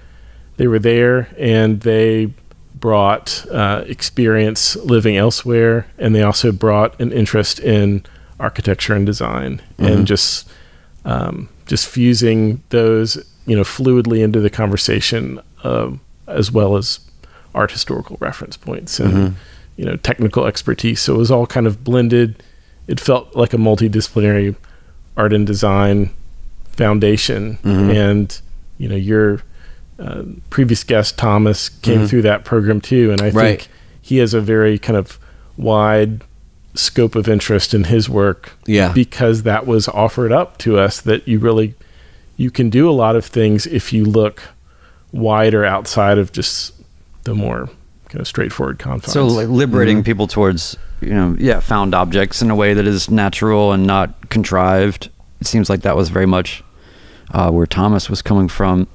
they 0.61 0.67
were 0.67 0.79
there 0.79 1.29
and 1.39 1.81
they 1.81 2.31
brought 2.75 3.47
uh, 3.51 3.83
experience 3.87 4.77
living 4.77 5.17
elsewhere 5.17 5.87
and 5.99 6.15
they 6.15 6.23
also 6.23 6.53
brought 6.53 7.01
an 7.01 7.11
interest 7.13 7.59
in 7.61 8.03
architecture 8.39 8.95
and 8.95 9.07
design 9.07 9.61
and 9.79 10.07
just 10.07 10.47
um, 11.07 11.49
just 11.65 11.87
fusing 11.87 12.63
those 12.69 13.17
you 13.47 13.57
know 13.57 13.63
fluidly 13.65 14.23
into 14.23 14.39
the 14.41 14.51
conversation 14.51 15.41
um, 15.65 16.01
as 16.27 16.53
well 16.53 16.77
as 16.77 17.01
art 17.55 17.71
historical 17.71 18.17
reference 18.21 18.57
points 18.59 19.01
and 19.01 19.35
you 19.77 19.85
know 19.87 19.97
technical 19.97 20.45
expertise. 20.47 21.01
So 21.01 21.15
it 21.15 21.19
was 21.19 21.31
all 21.31 21.47
kind 21.47 21.67
of 21.67 21.83
blended. 21.83 22.43
It 22.87 23.01
felt 23.01 23.35
like 23.35 23.55
a 23.55 23.57
multidisciplinary 23.57 24.55
art 25.17 25.33
and 25.33 25.47
design 25.47 26.11
foundation, 26.67 27.57
Mm-hmm. 27.63 27.91
and 27.91 28.41
you 28.79 28.89
know 28.89 28.97
your 28.97 29.43
uh, 30.01 30.23
previous 30.49 30.83
guest 30.85 31.19
Thomas 31.19 31.69
came 31.69 32.07
through 32.07 32.23
that 32.23 32.45
program 32.45 32.81
too, 32.81 33.11
and 33.13 33.21
I 33.21 33.29
Mm-hmm. 33.29 33.37
Right. 33.39 33.61
think 33.63 33.69
he 34.01 34.17
has 34.19 34.33
a 34.35 34.41
very 34.41 34.79
kind 34.79 34.97
of 34.97 35.19
wide 35.57 36.23
scope 36.75 37.15
of 37.15 37.29
interest 37.29 37.75
in 37.75 37.85
his 37.85 38.09
work 38.09 38.53
Yeah. 38.67 38.93
because 38.93 39.43
that 39.43 39.67
was 39.67 39.89
offered 39.89 40.33
up 40.33 40.57
to 40.59 40.79
us 40.79 41.01
that 41.03 41.27
you 41.29 41.39
really 41.39 41.75
you 42.37 42.51
can 42.51 42.71
do 42.71 42.89
a 42.89 42.93
lot 42.93 43.17
of 43.17 43.25
things 43.27 43.67
if 43.67 43.93
you 43.93 44.05
look 44.05 44.43
wider 45.13 45.65
outside 45.65 46.17
of 46.17 46.33
just 46.33 46.73
the 47.25 47.35
more 47.35 47.69
kind 48.09 48.21
of 48.21 48.27
straightforward 48.29 48.79
confines. 48.79 49.13
So 49.13 49.27
like 49.27 49.49
liberating 49.49 49.99
Mm-hmm. 49.99 50.05
people 50.05 50.27
towards 50.27 50.77
you 51.01 51.11
know 51.15 51.37
yeah 51.39 51.61
found 51.61 51.95
objects 51.95 52.41
in 52.43 52.51
a 52.51 52.55
way 52.55 52.73
that 52.75 52.87
is 52.87 53.11
natural 53.11 53.73
and 53.73 53.87
not 53.87 54.31
contrived. 54.31 55.11
It 55.41 55.47
seems 55.47 55.69
like 55.69 55.83
that 55.83 55.97
was 55.97 56.09
very 56.09 56.27
much 56.27 56.63
uh, 57.33 57.51
where 57.51 57.67
Thomas 57.67 58.09
was 58.09 58.23
coming 58.23 58.49
from. 58.49 58.87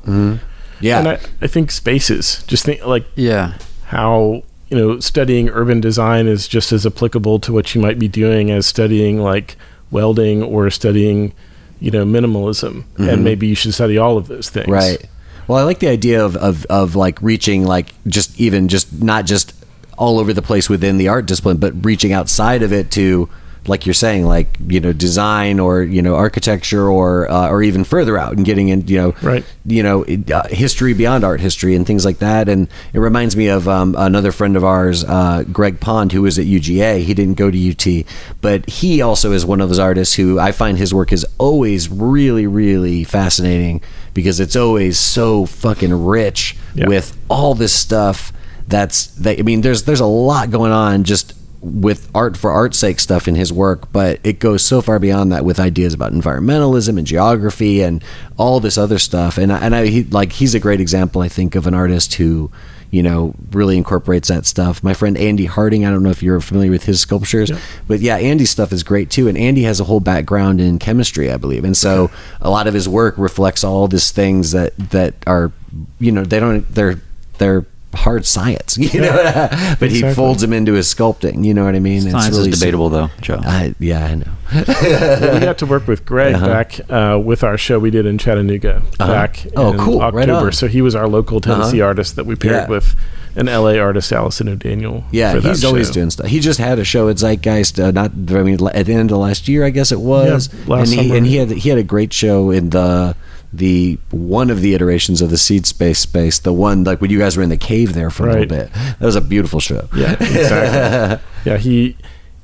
Yeah. 0.80 1.00
and 1.00 1.08
I, 1.08 1.20
I 1.42 1.48
think 1.48 1.72
spaces 1.72 2.44
just 2.48 2.66
think 2.66 2.86
like 2.86 3.06
Yeah, 3.16 3.58
how 3.86 4.44
you 4.70 4.78
know 4.78 5.00
studying 5.00 5.50
urban 5.50 5.80
design 5.82 6.28
is 6.28 6.48
just 6.48 6.72
as 6.72 6.86
applicable 6.86 7.40
to 7.40 7.54
what 7.54 7.74
you 7.76 7.82
might 7.82 8.00
be 8.00 8.08
doing 8.08 8.52
as 8.52 8.66
studying 8.66 9.20
like 9.22 9.58
welding 9.92 10.44
or 10.44 10.70
studying 10.70 11.34
you 11.80 11.92
know 11.92 12.04
minimalism 12.06 12.84
and 12.98 13.24
maybe 13.24 13.48
you 13.48 13.56
should 13.56 13.74
study 13.74 13.98
all 13.98 14.18
of 14.18 14.28
those 14.28 14.50
things 14.50 14.66
Mm-hmm. 14.68 14.74
Right. 14.74 15.10
Well, 15.48 15.60
I 15.60 15.64
like 15.64 15.78
the 15.78 15.90
idea 15.90 16.26
of, 16.26 16.36
of, 16.38 16.66
of 16.72 16.96
like 16.96 17.22
reaching 17.22 17.66
like 17.66 17.94
just 18.08 18.40
even 18.40 18.68
just 18.68 18.92
not 18.92 19.26
just 19.26 19.54
all 19.96 20.18
over 20.18 20.34
the 20.34 20.42
place 20.42 20.68
within 20.70 20.98
the 20.98 21.08
art 21.08 21.28
discipline, 21.28 21.58
but 21.58 21.86
reaching 21.86 22.12
outside 22.14 22.64
of 22.64 22.74
it 22.74 22.90
to 22.92 23.30
like 23.68 23.86
you're 23.86 23.93
saying, 23.95 24.26
like 24.26 24.47
you 24.68 24.80
know, 24.80 24.93
design 24.93 25.59
or 25.59 25.82
you 25.84 26.01
know, 26.01 26.16
architecture 26.16 26.88
or 26.89 27.30
uh, 27.32 27.49
or 27.49 27.63
even 27.63 27.84
further 27.84 28.18
out 28.18 28.34
and 28.36 28.45
getting 28.45 28.68
in, 28.70 28.88
you 28.88 28.97
know, 28.97 29.13
Right. 29.22 29.43
you 29.66 29.82
know, 29.84 30.05
uh, 30.34 30.47
history 30.49 30.93
beyond 30.93 31.24
art 31.24 31.39
history 31.39 31.76
and 31.76 31.86
things 31.86 32.05
like 32.05 32.20
that. 32.20 32.47
And 32.49 32.68
it 32.93 32.99
reminds 32.99 33.36
me 33.36 33.47
of 33.47 33.68
um, 33.68 33.95
another 33.97 34.32
friend 34.32 34.55
of 34.55 34.63
ours, 34.63 35.03
uh, 35.03 35.43
Greg 35.51 35.80
Pond, 35.80 36.11
who 36.11 36.22
was 36.22 36.38
at 36.38 36.45
UGA. 36.45 37.01
He 37.03 37.13
didn't 37.13 37.36
go 37.36 37.49
to 37.49 37.57
UT, 37.72 38.05
but 38.41 38.70
he 38.70 39.01
also 39.01 39.32
is 39.32 39.45
one 39.45 39.61
of 39.61 39.70
those 39.70 39.80
artists 39.80 40.16
who 40.16 40.39
I 40.39 40.51
find 40.51 40.78
his 40.78 40.93
work 40.93 41.11
is 41.11 41.26
always 41.38 41.89
really, 41.89 42.45
really 42.47 43.03
fascinating 43.03 43.82
because 44.13 44.39
it's 44.39 44.55
always 44.55 44.97
so 44.99 45.45
fucking 45.45 46.05
rich 46.05 46.55
Yeah. 46.76 46.88
with 46.88 47.18
all 47.30 47.55
this 47.55 47.74
stuff. 47.74 48.32
That's 48.68 49.07
that. 49.07 49.39
I 49.39 49.43
mean, 49.43 49.61
there's 49.61 49.84
there's 49.84 49.99
a 49.99 50.05
lot 50.05 50.49
going 50.49 50.72
on 50.72 51.03
just 51.03 51.34
with 51.66 52.11
art 52.13 52.38
for 52.38 52.51
art's 52.51 52.78
sake 52.78 52.99
stuff 52.99 53.28
in 53.28 53.34
his 53.34 53.51
work, 53.51 53.91
but 53.91 54.20
it 54.24 54.38
goes 54.38 54.63
so 54.63 54.82
far 54.82 54.99
beyond 54.99 55.32
that 55.32 55.43
with 55.43 55.59
ideas 55.59 55.95
about 55.95 56.13
environmentalism 56.13 56.95
and 56.99 57.07
geography 57.07 57.82
and 57.82 58.03
all 58.38 58.59
this 58.59 58.78
other 58.78 58.99
stuff. 58.99 59.39
And 59.39 59.51
and 59.51 59.76
I 59.76 59.88
he, 59.88 60.03
like 60.03 60.34
he's 60.34 60.53
a 60.53 60.59
great 60.59 60.80
example, 60.80 61.24
I 61.24 61.28
think, 61.28 61.55
of 61.55 61.66
an 61.66 61.74
artist 61.74 62.13
who 62.13 62.51
you 62.91 63.01
know 63.01 63.34
really 63.51 63.78
incorporates 63.78 64.28
that 64.28 64.45
stuff. 64.45 64.84
My 64.84 64.93
friend 64.93 65.18
Andy 65.18 65.45
Harding, 65.45 65.86
I 65.86 65.89
don't 65.89 66.03
know 66.03 66.11
if 66.11 66.22
you're 66.22 66.39
familiar 66.39 66.70
with 66.70 66.84
his 66.84 66.99
sculptures, 66.99 67.51
but 67.88 67.99
yeah, 67.99 68.18
Andy's 68.18 68.51
stuff 68.51 68.72
is 68.72 68.84
great 68.84 69.09
too. 69.09 69.28
And 69.28 69.36
Andy 69.36 69.63
has 69.63 69.80
a 69.80 69.86
whole 69.86 69.99
background 69.99 70.61
in 70.61 70.78
chemistry, 70.78 71.32
I 71.32 71.38
believe, 71.38 71.63
and 71.63 71.76
so 71.76 72.11
a 72.41 72.49
lot 72.51 72.68
of 72.68 72.76
his 72.76 72.88
work 72.88 73.18
reflects 73.18 73.63
all 73.63 73.88
these 73.88 74.11
things 74.11 74.51
that 74.51 74.78
that 74.91 75.16
are 75.26 75.51
you 75.99 76.11
know 76.11 76.24
they 76.24 76.39
don't 76.39 76.61
they're 76.76 77.01
they're 77.39 77.66
hard 77.96 78.26
science, 78.26 78.78
you 78.93 79.02
know. 79.02 79.50
but 79.80 79.89
he 79.91 80.02
folds 80.14 80.41
them 80.41 80.54
into 80.54 80.74
his 80.74 80.93
sculpting. 80.93 81.43
You 81.46 81.54
know 81.54 81.66
what 81.66 81.76
I 81.76 81.80
mean? 81.80 82.02
science 82.02 82.36
is 82.38 82.60
debatable 82.60 82.89
though, 82.89 83.10
Joe. 83.22 83.39
I, 83.43 83.74
yeah, 83.80 84.06
I 84.06 84.16
know. 84.16 84.32
well, 84.54 85.34
we 85.34 85.39
got 85.39 85.58
to 85.60 85.66
work 85.66 85.88
with 85.88 86.06
Greg 86.06 86.36
Uh-huh. 86.36 86.46
back 86.48 86.80
uh, 86.89 87.18
with 87.20 87.43
our 87.43 87.58
show 87.58 87.80
we 87.80 87.89
did 87.89 88.06
in 88.06 88.18
Chattanooga 88.18 88.84
back 89.00 89.46
Oh, 89.56 89.74
in 89.74 89.80
cool. 89.80 90.02
October. 90.02 90.46
on. 90.48 90.52
so 90.52 90.68
he 90.68 90.82
was 90.82 90.93
our 90.96 91.08
local 91.08 91.41
Tennessee 91.41 91.82
Uh-huh. 91.82 91.88
artist 91.88 92.16
that 92.16 92.26
we 92.26 92.36
paired 92.36 92.54
Yeah. 92.54 92.68
with 92.70 92.96
an 93.36 93.48
LA 93.48 93.78
artist, 93.80 94.14
Alison 94.14 94.48
O'Daniel. 94.48 95.04
Yeah, 95.12 95.34
for 95.34 95.41
that 95.41 95.50
he's 95.50 95.66
always 95.66 95.88
show. 95.88 95.93
doing 95.93 96.10
stuff. 96.10 96.28
He 96.28 96.39
just 96.39 96.60
had 96.60 96.80
a 96.80 96.86
show 96.86 97.10
at 97.10 97.18
Zeitgeist. 97.18 97.80
Uh, 97.84 97.91
not, 97.91 98.12
I 98.30 98.43
mean, 98.43 98.66
at 98.68 98.86
the 98.86 98.93
end 98.93 99.12
of 99.12 99.18
last 99.18 99.48
year, 99.50 99.66
I 99.66 99.72
guess 99.72 99.91
it 99.91 100.00
was. 100.00 100.48
Yeah, 100.54 100.60
last 100.68 100.91
and 100.91 101.00
he 101.02 101.08
summer. 101.08 101.18
and 101.18 101.28
he 101.28 101.36
had 101.38 101.52
he 101.52 101.70
had 101.70 101.78
a 101.78 101.84
great 101.84 102.14
show 102.14 102.50
in 102.52 102.70
the 102.70 103.14
the 103.58 103.97
one 104.12 104.49
of 104.49 104.62
the 104.62 104.74
iterations 104.74 105.22
of 105.22 105.30
the 105.30 105.38
Seed 105.38 105.66
Space 105.66 105.99
space. 105.99 106.39
The 106.39 106.53
one 106.53 106.84
like 106.84 107.01
when 107.01 107.12
you 107.12 107.20
guys 107.20 107.38
were 107.38 107.43
in 107.43 107.49
the 107.49 107.58
cave 107.58 107.93
there 107.93 108.10
for 108.10 108.28
a 108.28 108.32
little 108.32 108.45
bit. 108.47 108.72
That 108.74 109.01
was 109.01 109.16
a 109.16 109.22
beautiful 109.22 109.60
show. 109.60 109.88
Yeah, 109.95 110.14
exactly. 110.14 111.26
yeah, 111.51 111.58
he 111.58 111.97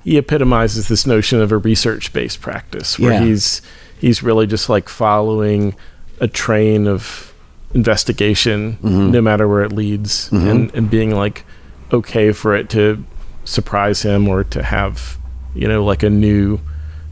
he 0.04 0.18
epitomizes 0.18 0.88
this 0.88 1.06
notion 1.06 1.42
of 1.42 1.52
a 1.52 1.58
research 1.58 2.12
based 2.14 2.42
practice 2.42 2.98
where 3.00 3.12
Yeah. 3.14 3.24
he's 3.24 3.62
he's 4.00 4.24
really 4.24 4.48
just 4.48 4.70
like 4.70 4.90
following 4.90 5.76
a 6.20 6.28
train 6.28 6.88
of 6.88 7.34
investigation 7.74 8.74
Mm-hmm. 8.82 9.12
no 9.12 9.22
matter 9.22 9.48
where 9.48 9.64
it 9.64 9.72
leads 9.72 10.32
and, 10.32 10.74
and 10.76 10.90
being 10.90 11.16
like 11.16 11.46
okay 11.94 12.32
for 12.32 12.56
it 12.56 12.70
to 12.72 13.04
surprise 13.46 14.02
him 14.04 14.28
or 14.28 14.44
to 14.44 14.62
have 14.64 15.18
you 15.56 15.68
know 15.68 15.84
like 15.84 16.04
a 16.04 16.10
new 16.10 16.60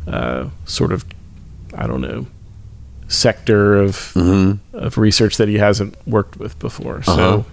uh, 0.07 0.49
sort 0.65 0.91
of 0.91 1.05
I 1.75 1.87
don't 1.87 2.01
know 2.01 2.27
sector 3.09 3.75
of 3.75 4.15
of 4.73 4.97
research 4.97 5.35
that 5.37 5.49
he 5.49 5.57
hasn't 5.57 5.95
worked 6.07 6.37
with 6.37 6.57
before. 6.59 6.99
Uh-huh. 6.99 7.15
So 7.15 7.45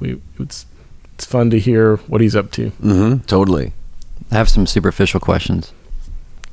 we 0.00 0.20
it's 0.38 0.66
it's 1.14 1.24
fun 1.24 1.48
to 1.50 1.58
hear 1.58 1.96
what 2.08 2.20
he's 2.20 2.36
up 2.36 2.50
to. 2.52 2.68
hmm 2.70 3.18
Totally. 3.26 3.72
I 4.30 4.34
have 4.34 4.48
some 4.50 4.66
superficial 4.66 5.20
questions. 5.20 5.72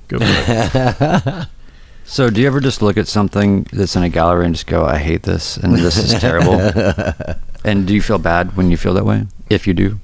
Go 0.08 0.20
for 0.20 0.26
it. 0.28 1.48
So, 2.06 2.30
do 2.30 2.42
you 2.42 2.48
ever 2.48 2.60
just 2.60 2.82
look 2.82 2.98
at 2.98 3.08
something 3.08 3.66
that's 3.72 3.96
in 3.96 4.04
a 4.04 4.10
gallery 4.10 4.46
and 4.46 4.54
just 4.54 4.68
go, 4.68 4.84
"I 4.84 4.98
hate 4.98 5.24
this," 5.24 5.56
and 5.56 5.74
this 5.78 5.98
is 5.98 6.14
terrible? 6.20 6.60
and 7.64 7.88
do 7.88 7.94
you 7.94 8.02
feel 8.02 8.20
bad 8.20 8.58
when 8.58 8.70
you 8.70 8.76
feel 8.76 8.94
that 8.96 9.06
way? 9.06 9.26
If 9.50 9.68
you 9.68 9.74
do, 9.74 10.00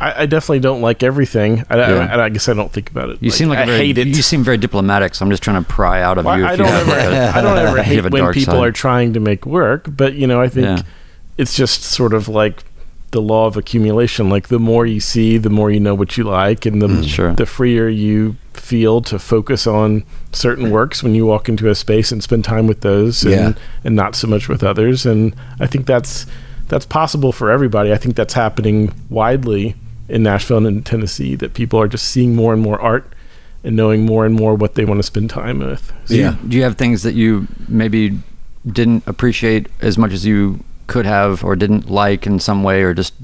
I, 0.00 0.22
I 0.22 0.26
definitely 0.26 0.60
don't 0.60 0.80
like 0.80 1.02
everything. 1.02 1.64
I, 1.70 1.74
I- 1.74 1.90
Yeah. 1.90 2.16
I, 2.16 2.24
I 2.24 2.28
guess 2.28 2.48
I 2.48 2.54
don't 2.54 2.72
think 2.72 2.90
about 2.90 3.10
it. 3.10 3.18
you 3.22 3.30
seem 3.30 3.48
like 3.48 3.58
I 3.58 3.62
a 3.62 3.66
very, 3.66 3.78
hate 3.78 3.98
it. 3.98 4.06
You 4.08 4.22
seem 4.22 4.44
very 4.44 4.56
diplomatic, 4.56 5.14
so 5.14 5.24
I'm 5.24 5.30
just 5.30 5.42
trying 5.42 5.62
to 5.62 5.68
pry 5.68 6.02
out 6.02 6.18
of 6.18 6.24
Well, 6.24 6.38
you. 6.38 6.44
I 6.44 6.52
if 6.52 6.58
you 6.58 6.64
don't 6.64 6.72
have 6.72 6.88
ever, 6.88 7.10
like 7.10 7.34
a- 7.34 7.38
I 7.38 7.42
don't 7.42 7.58
ever 7.68 7.82
hate 7.82 7.96
have 8.04 8.12
when 8.12 8.32
people 8.32 8.54
side. 8.54 8.64
are 8.64 8.72
trying 8.72 9.12
to 9.14 9.20
make 9.20 9.44
work, 9.46 9.86
but 9.96 10.14
you 10.14 10.26
know, 10.26 10.40
I 10.40 10.48
think 10.48 10.66
Yeah. 10.66 10.82
it's 11.36 11.54
just 11.56 11.82
sort 11.82 12.14
of 12.14 12.28
like 12.28 12.64
the 13.10 13.20
law 13.22 13.46
of 13.46 13.56
accumulation. 13.56 14.28
Like 14.28 14.48
the 14.48 14.58
more 14.60 14.84
you 14.86 15.00
see, 15.00 15.38
the 15.38 15.50
more 15.50 15.70
you 15.70 15.80
know 15.80 15.94
what 15.94 16.16
you 16.16 16.24
like, 16.24 16.64
and 16.66 16.80
the 16.82 16.86
Mm, 16.88 17.08
sure. 17.08 17.32
the 17.34 17.46
freer 17.46 17.88
you 17.88 18.36
feel 18.52 19.00
to 19.00 19.18
focus 19.18 19.66
on 19.66 20.04
certain 20.32 20.70
works 20.70 21.02
when 21.02 21.14
you 21.14 21.24
walk 21.24 21.48
into 21.48 21.68
a 21.70 21.74
space 21.74 22.12
and 22.12 22.22
spend 22.22 22.44
time 22.44 22.66
with 22.66 22.82
those, 22.82 23.22
and 23.24 23.32
Yeah. 23.32 23.52
and 23.82 23.96
not 23.96 24.14
so 24.14 24.26
much 24.28 24.48
with 24.48 24.62
others. 24.62 25.06
And 25.06 25.34
I 25.58 25.66
think 25.66 25.86
that's 25.86 26.26
that's 26.68 26.84
possible 26.86 27.32
for 27.32 27.50
everybody. 27.50 27.92
I 27.92 27.96
think 27.96 28.14
that's 28.14 28.34
happening 28.34 28.92
widely 29.08 29.74
in 30.08 30.22
Nashville 30.22 30.58
and 30.58 30.66
in 30.66 30.82
Tennessee. 30.82 31.34
That 31.34 31.54
people 31.54 31.80
are 31.80 31.88
just 31.88 32.06
seeing 32.06 32.34
more 32.34 32.52
and 32.52 32.62
more 32.62 32.80
art. 32.80 33.12
And 33.64 33.74
knowing 33.74 34.06
more 34.06 34.24
and 34.24 34.36
more 34.36 34.54
what 34.54 34.76
they 34.76 34.84
want 34.84 34.98
to 35.00 35.02
spend 35.02 35.30
time 35.30 35.58
with. 35.58 35.92
Do 36.06 36.14
you- 36.14 36.22
Yeah. 36.22 36.36
do 36.46 36.56
you 36.56 36.62
have 36.62 36.76
things 36.76 37.02
that 37.02 37.14
you 37.14 37.48
maybe 37.68 38.16
didn't 38.70 39.02
appreciate 39.06 39.66
as 39.82 39.98
much 39.98 40.12
as 40.12 40.24
you 40.24 40.60
could 40.86 41.06
have, 41.06 41.42
or 41.42 41.56
didn't 41.56 41.90
like 41.90 42.24
in 42.24 42.38
some 42.38 42.62
way, 42.62 42.82
or 42.82 42.94
just 42.94 43.14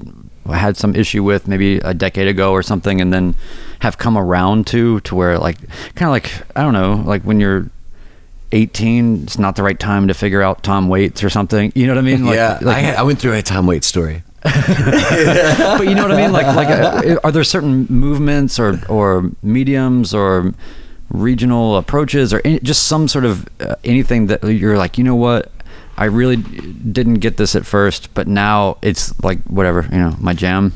had 0.51 0.75
some 0.75 0.93
issue 0.93 1.23
with 1.23 1.47
maybe 1.47 1.77
a 1.77 1.93
decade 1.93 2.27
ago 2.27 2.51
or 2.51 2.61
something, 2.61 2.99
and 2.99 3.13
then 3.13 3.33
have 3.79 3.97
come 3.97 4.17
around 4.17 4.67
to 4.67 4.99
to 5.01 5.15
where 5.15 5.39
like 5.39 5.57
kind 5.95 6.09
of 6.09 6.11
like 6.11 6.29
I 6.53 6.61
don't 6.63 6.73
know, 6.73 7.01
like 7.05 7.23
when 7.23 7.39
you're 7.39 7.67
18, 8.51 9.23
it's 9.23 9.39
not 9.39 9.55
the 9.55 9.63
right 9.63 9.79
time 9.79 10.07
to 10.07 10.13
figure 10.13 10.41
out 10.41 10.63
Tom 10.63 10.87
Waits 10.89 11.23
or 11.23 11.29
something. 11.29 11.71
You 11.75 11.87
know 11.87 11.93
what 11.93 11.99
I 11.99 12.03
mean? 12.03 12.25
Like, 12.25 12.35
yeah, 12.35 12.59
like, 12.61 12.85
I, 12.85 12.91
I 12.93 13.01
went 13.03 13.19
through 13.19 13.33
a 13.33 13.41
Tom 13.41 13.65
Waits 13.67 13.87
story. 13.87 14.23
but 15.77 15.87
you 15.87 15.95
know 15.95 16.03
what 16.03 16.11
I 16.11 16.17
mean? 16.17 16.31
Like, 16.31 16.45
like, 16.55 16.67
uh, 16.69 17.19
are 17.23 17.31
there 17.31 17.43
certain 17.43 17.87
movements 17.89 18.59
or 18.59 18.79
or 18.87 19.31
mediums 19.41 20.13
or 20.13 20.53
regional 21.09 21.77
approaches 21.77 22.31
or 22.33 22.41
any, 22.45 22.59
just 22.59 22.87
some 22.87 23.07
sort 23.07 23.25
of 23.25 23.47
uh, 23.59 23.75
anything 23.83 24.27
that 24.27 24.43
you're 24.43 24.77
like, 24.77 24.97
you 24.97 25.03
know 25.03 25.15
what? 25.15 25.51
I 25.97 26.05
really 26.05 26.35
didn't 26.37 27.15
get 27.15 27.37
this 27.37 27.55
at 27.55 27.65
first, 27.65 28.13
but 28.13 28.27
now 28.27 28.77
it's 28.81 29.17
like 29.23 29.41
whatever, 29.43 29.87
you 29.91 29.97
know, 29.97 30.15
my 30.19 30.33
jam. 30.33 30.73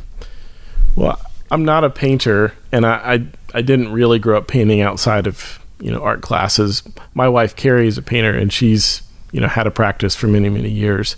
Well, 0.96 1.22
I'm 1.52 1.66
not 1.66 1.84
a 1.84 1.90
painter, 1.90 2.54
and 2.72 2.86
I, 2.86 2.96
I 3.14 3.28
I 3.54 3.62
didn't 3.62 3.92
really 3.92 4.20
grow 4.20 4.38
up 4.38 4.48
painting 4.48 4.82
outside 4.82 5.28
of 5.28 5.64
you 5.80 5.92
know 5.92 6.02
art 6.02 6.22
classes. 6.22 6.84
My 7.14 7.28
wife 7.28 7.56
Carrie 7.56 7.88
is 7.88 7.98
a 7.98 8.02
painter, 8.02 8.36
and 8.36 8.52
she's 8.52 9.02
you 9.32 9.42
know 9.42 9.48
had 9.48 9.68
a 9.68 9.72
practice 9.72 10.16
for 10.16 10.28
many 10.28 10.50
many 10.50 10.70
years. 10.70 11.16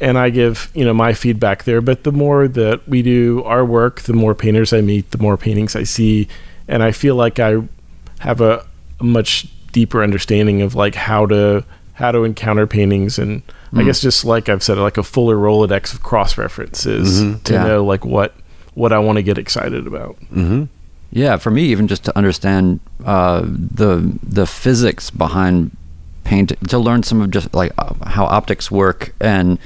And 0.00 0.18
I 0.18 0.30
give 0.30 0.70
you 0.74 0.84
know 0.84 0.92
my 0.94 1.12
feedback 1.14 1.64
there. 1.64 1.80
But 1.80 2.04
the 2.04 2.12
more 2.12 2.48
that 2.48 2.86
we 2.88 3.02
do 3.02 3.42
our 3.44 3.64
work, 3.64 4.02
the 4.02 4.12
more 4.12 4.34
painters 4.34 4.72
I 4.72 4.80
meet, 4.82 5.10
the 5.10 5.18
more 5.18 5.36
paintings 5.36 5.74
I 5.76 5.84
see, 5.84 6.28
and 6.68 6.82
I 6.82 6.92
feel 6.92 7.14
like 7.14 7.38
I 7.38 7.62
have 8.20 8.40
a, 8.40 8.66
a 9.00 9.04
much 9.04 9.46
deeper 9.72 10.02
understanding 10.02 10.60
of 10.62 10.74
like 10.74 10.94
how 10.94 11.26
to 11.26 11.64
how 11.94 12.10
to 12.12 12.24
encounter 12.24 12.66
paintings 12.66 13.18
and 13.18 13.42
I 13.72 13.84
guess 13.84 14.00
just 14.00 14.24
like 14.24 14.48
I've 14.48 14.62
said 14.64 14.78
like 14.78 14.96
a 14.98 15.02
fuller 15.02 15.36
Rolodex 15.36 15.94
of 15.94 16.02
cross 16.02 16.36
references 16.36 17.20
to 17.44 17.52
Yeah. 17.52 17.62
know 17.64 17.84
like 17.84 18.04
what 18.04 18.34
what 18.74 18.92
I 18.92 18.98
want 18.98 19.16
to 19.16 19.22
get 19.22 19.38
excited 19.38 19.86
about. 19.86 20.16
Mm-hmm. 20.34 20.64
Yeah, 21.12 21.36
for 21.36 21.50
me, 21.50 21.64
even 21.64 21.86
just 21.88 22.04
to 22.04 22.16
understand 22.16 22.80
uh, 23.04 23.42
the 23.44 24.12
the 24.22 24.46
physics 24.46 25.10
behind 25.10 25.76
paint, 26.30 26.52
to 26.68 26.78
learn 26.78 27.02
some 27.02 27.20
of 27.20 27.30
just 27.32 27.52
like 27.52 27.72
uh, 27.76 27.92
how 28.06 28.24
optics 28.24 28.70
work, 28.70 29.12
and 29.20 29.58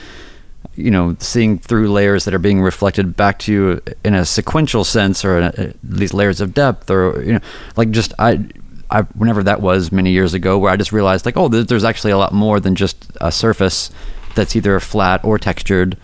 you 0.76 0.90
know, 0.90 1.14
seeing 1.20 1.58
through 1.58 1.92
layers 1.92 2.24
that 2.24 2.32
are 2.32 2.38
being 2.38 2.62
reflected 2.62 3.14
back 3.14 3.38
to 3.40 3.52
you 3.52 3.80
in 4.02 4.14
a 4.14 4.24
sequential 4.24 4.82
sense, 4.82 5.24
or 5.24 5.38
a, 5.38 5.74
these 5.82 6.14
layers 6.14 6.40
of 6.40 6.54
depth, 6.54 6.90
or 6.90 7.22
you 7.22 7.34
know, 7.34 7.40
like 7.76 7.90
just 7.90 8.12
I. 8.18 8.46
I, 8.90 9.00
whenever 9.16 9.42
that 9.42 9.60
was 9.60 9.90
many 9.90 10.10
years 10.10 10.34
ago, 10.34 10.58
where 10.58 10.70
I 10.70 10.76
just 10.76 10.92
realized 10.92 11.24
like, 11.24 11.38
oh, 11.38 11.48
there's, 11.48 11.66
there's 11.66 11.84
actually 11.84 12.12
a 12.12 12.18
lot 12.18 12.32
more 12.32 12.60
than 12.60 12.76
just 12.76 13.10
a 13.20 13.32
surface 13.32 13.90
that's 14.36 14.54
either 14.54 14.78
flat 14.78 15.24
or 15.24 15.38
textured. 15.38 15.96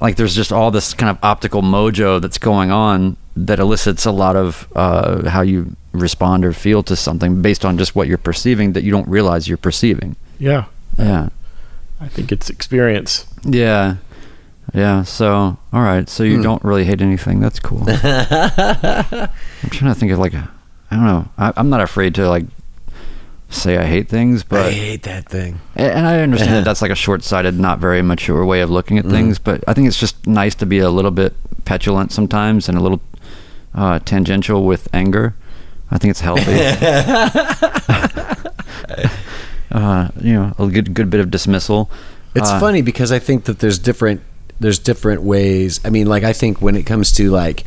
Like 0.00 0.16
there's 0.16 0.34
just 0.34 0.52
all 0.52 0.70
this 0.70 0.94
kind 0.94 1.10
of 1.10 1.18
optical 1.22 1.62
mojo 1.62 2.22
that's 2.22 2.38
going 2.38 2.70
on 2.70 3.16
that 3.36 3.58
elicits 3.58 4.06
a 4.06 4.12
lot 4.12 4.36
of 4.36 4.68
uh, 4.74 5.28
how 5.28 5.42
you 5.42 5.76
respond 5.92 6.44
or 6.44 6.52
feel 6.52 6.82
to 6.84 6.96
something 6.96 7.42
based 7.42 7.64
on 7.64 7.78
just 7.78 7.94
what 7.94 8.08
you're 8.08 8.18
perceiving 8.18 8.72
that 8.72 8.82
you 8.82 8.90
don't 8.90 9.08
realize 9.08 9.48
you're 9.48 9.56
perceiving. 9.58 10.16
Yeah. 10.38 10.64
Yeah. 10.98 11.28
I 12.00 12.08
think 12.08 12.32
it's 12.32 12.50
experience. 12.50 13.26
Yeah. 13.44 13.96
Yeah. 14.74 15.02
So, 15.02 15.58
all 15.72 15.82
right. 15.82 16.08
So 16.08 16.22
you 16.24 16.36
Hmm. 16.36 16.42
don't 16.42 16.64
really 16.64 16.84
hate 16.84 17.00
anything. 17.02 17.40
That's 17.40 17.60
cool. 17.60 17.84
I'm 17.88 19.70
trying 19.70 19.92
to 19.92 19.94
think 19.94 20.12
of 20.12 20.18
like, 20.18 20.34
I 20.34 20.46
don't 20.90 21.04
know. 21.04 21.28
I, 21.38 21.52
I'm 21.56 21.70
not 21.70 21.80
afraid 21.80 22.14
to 22.16 22.28
like 22.28 22.44
say 23.50 23.76
I 23.76 23.84
hate 23.84 24.08
things, 24.08 24.44
but 24.44 24.66
I 24.66 24.70
hate 24.70 25.02
that 25.02 25.28
thing. 25.28 25.60
A- 25.76 25.80
And 25.94 26.06
I 26.06 26.20
understand 26.22 26.52
that 26.54 26.64
that's 26.64 26.80
like 26.82 26.90
a 26.90 26.94
short-sighted, 26.96 27.58
not 27.58 27.78
very 27.78 28.00
mature 28.02 28.44
way 28.44 28.62
of 28.62 28.70
looking 28.70 28.98
at 28.98 29.04
things, 29.04 29.38
but 29.38 29.62
I 29.68 29.74
think 29.74 29.88
it's 29.88 30.00
just 30.00 30.26
nice 30.26 30.54
to 30.56 30.66
be 30.66 30.78
a 30.78 30.88
little 30.90 31.10
bit 31.10 31.34
petulant 31.64 32.12
sometimes 32.12 32.68
and 32.68 32.78
a 32.78 32.80
little 32.80 33.00
uh, 33.74 33.98
tangential 34.00 34.64
with 34.64 34.88
anger. 34.94 35.34
I 35.92 35.98
think 35.98 36.10
it's 36.10 36.20
healthy. 36.20 36.42
uh, 39.70 40.08
you 40.20 40.34
know, 40.34 40.52
a 40.58 40.66
good 40.68 40.94
good 40.94 41.10
bit 41.10 41.20
of 41.20 41.30
dismissal. 41.30 41.90
It's 42.34 42.50
Uh, 42.50 42.60
funny 42.60 42.82
because 42.82 43.12
I 43.12 43.18
think 43.18 43.44
that 43.44 43.58
there's 43.60 43.78
different 43.78 44.20
there's 44.60 44.78
different 44.78 45.22
ways. 45.22 45.80
I 45.84 45.90
mean, 45.90 46.06
like 46.06 46.24
I 46.24 46.32
think 46.32 46.60
when 46.62 46.76
it 46.76 46.84
comes 46.84 47.12
to 47.12 47.30
like, 47.30 47.64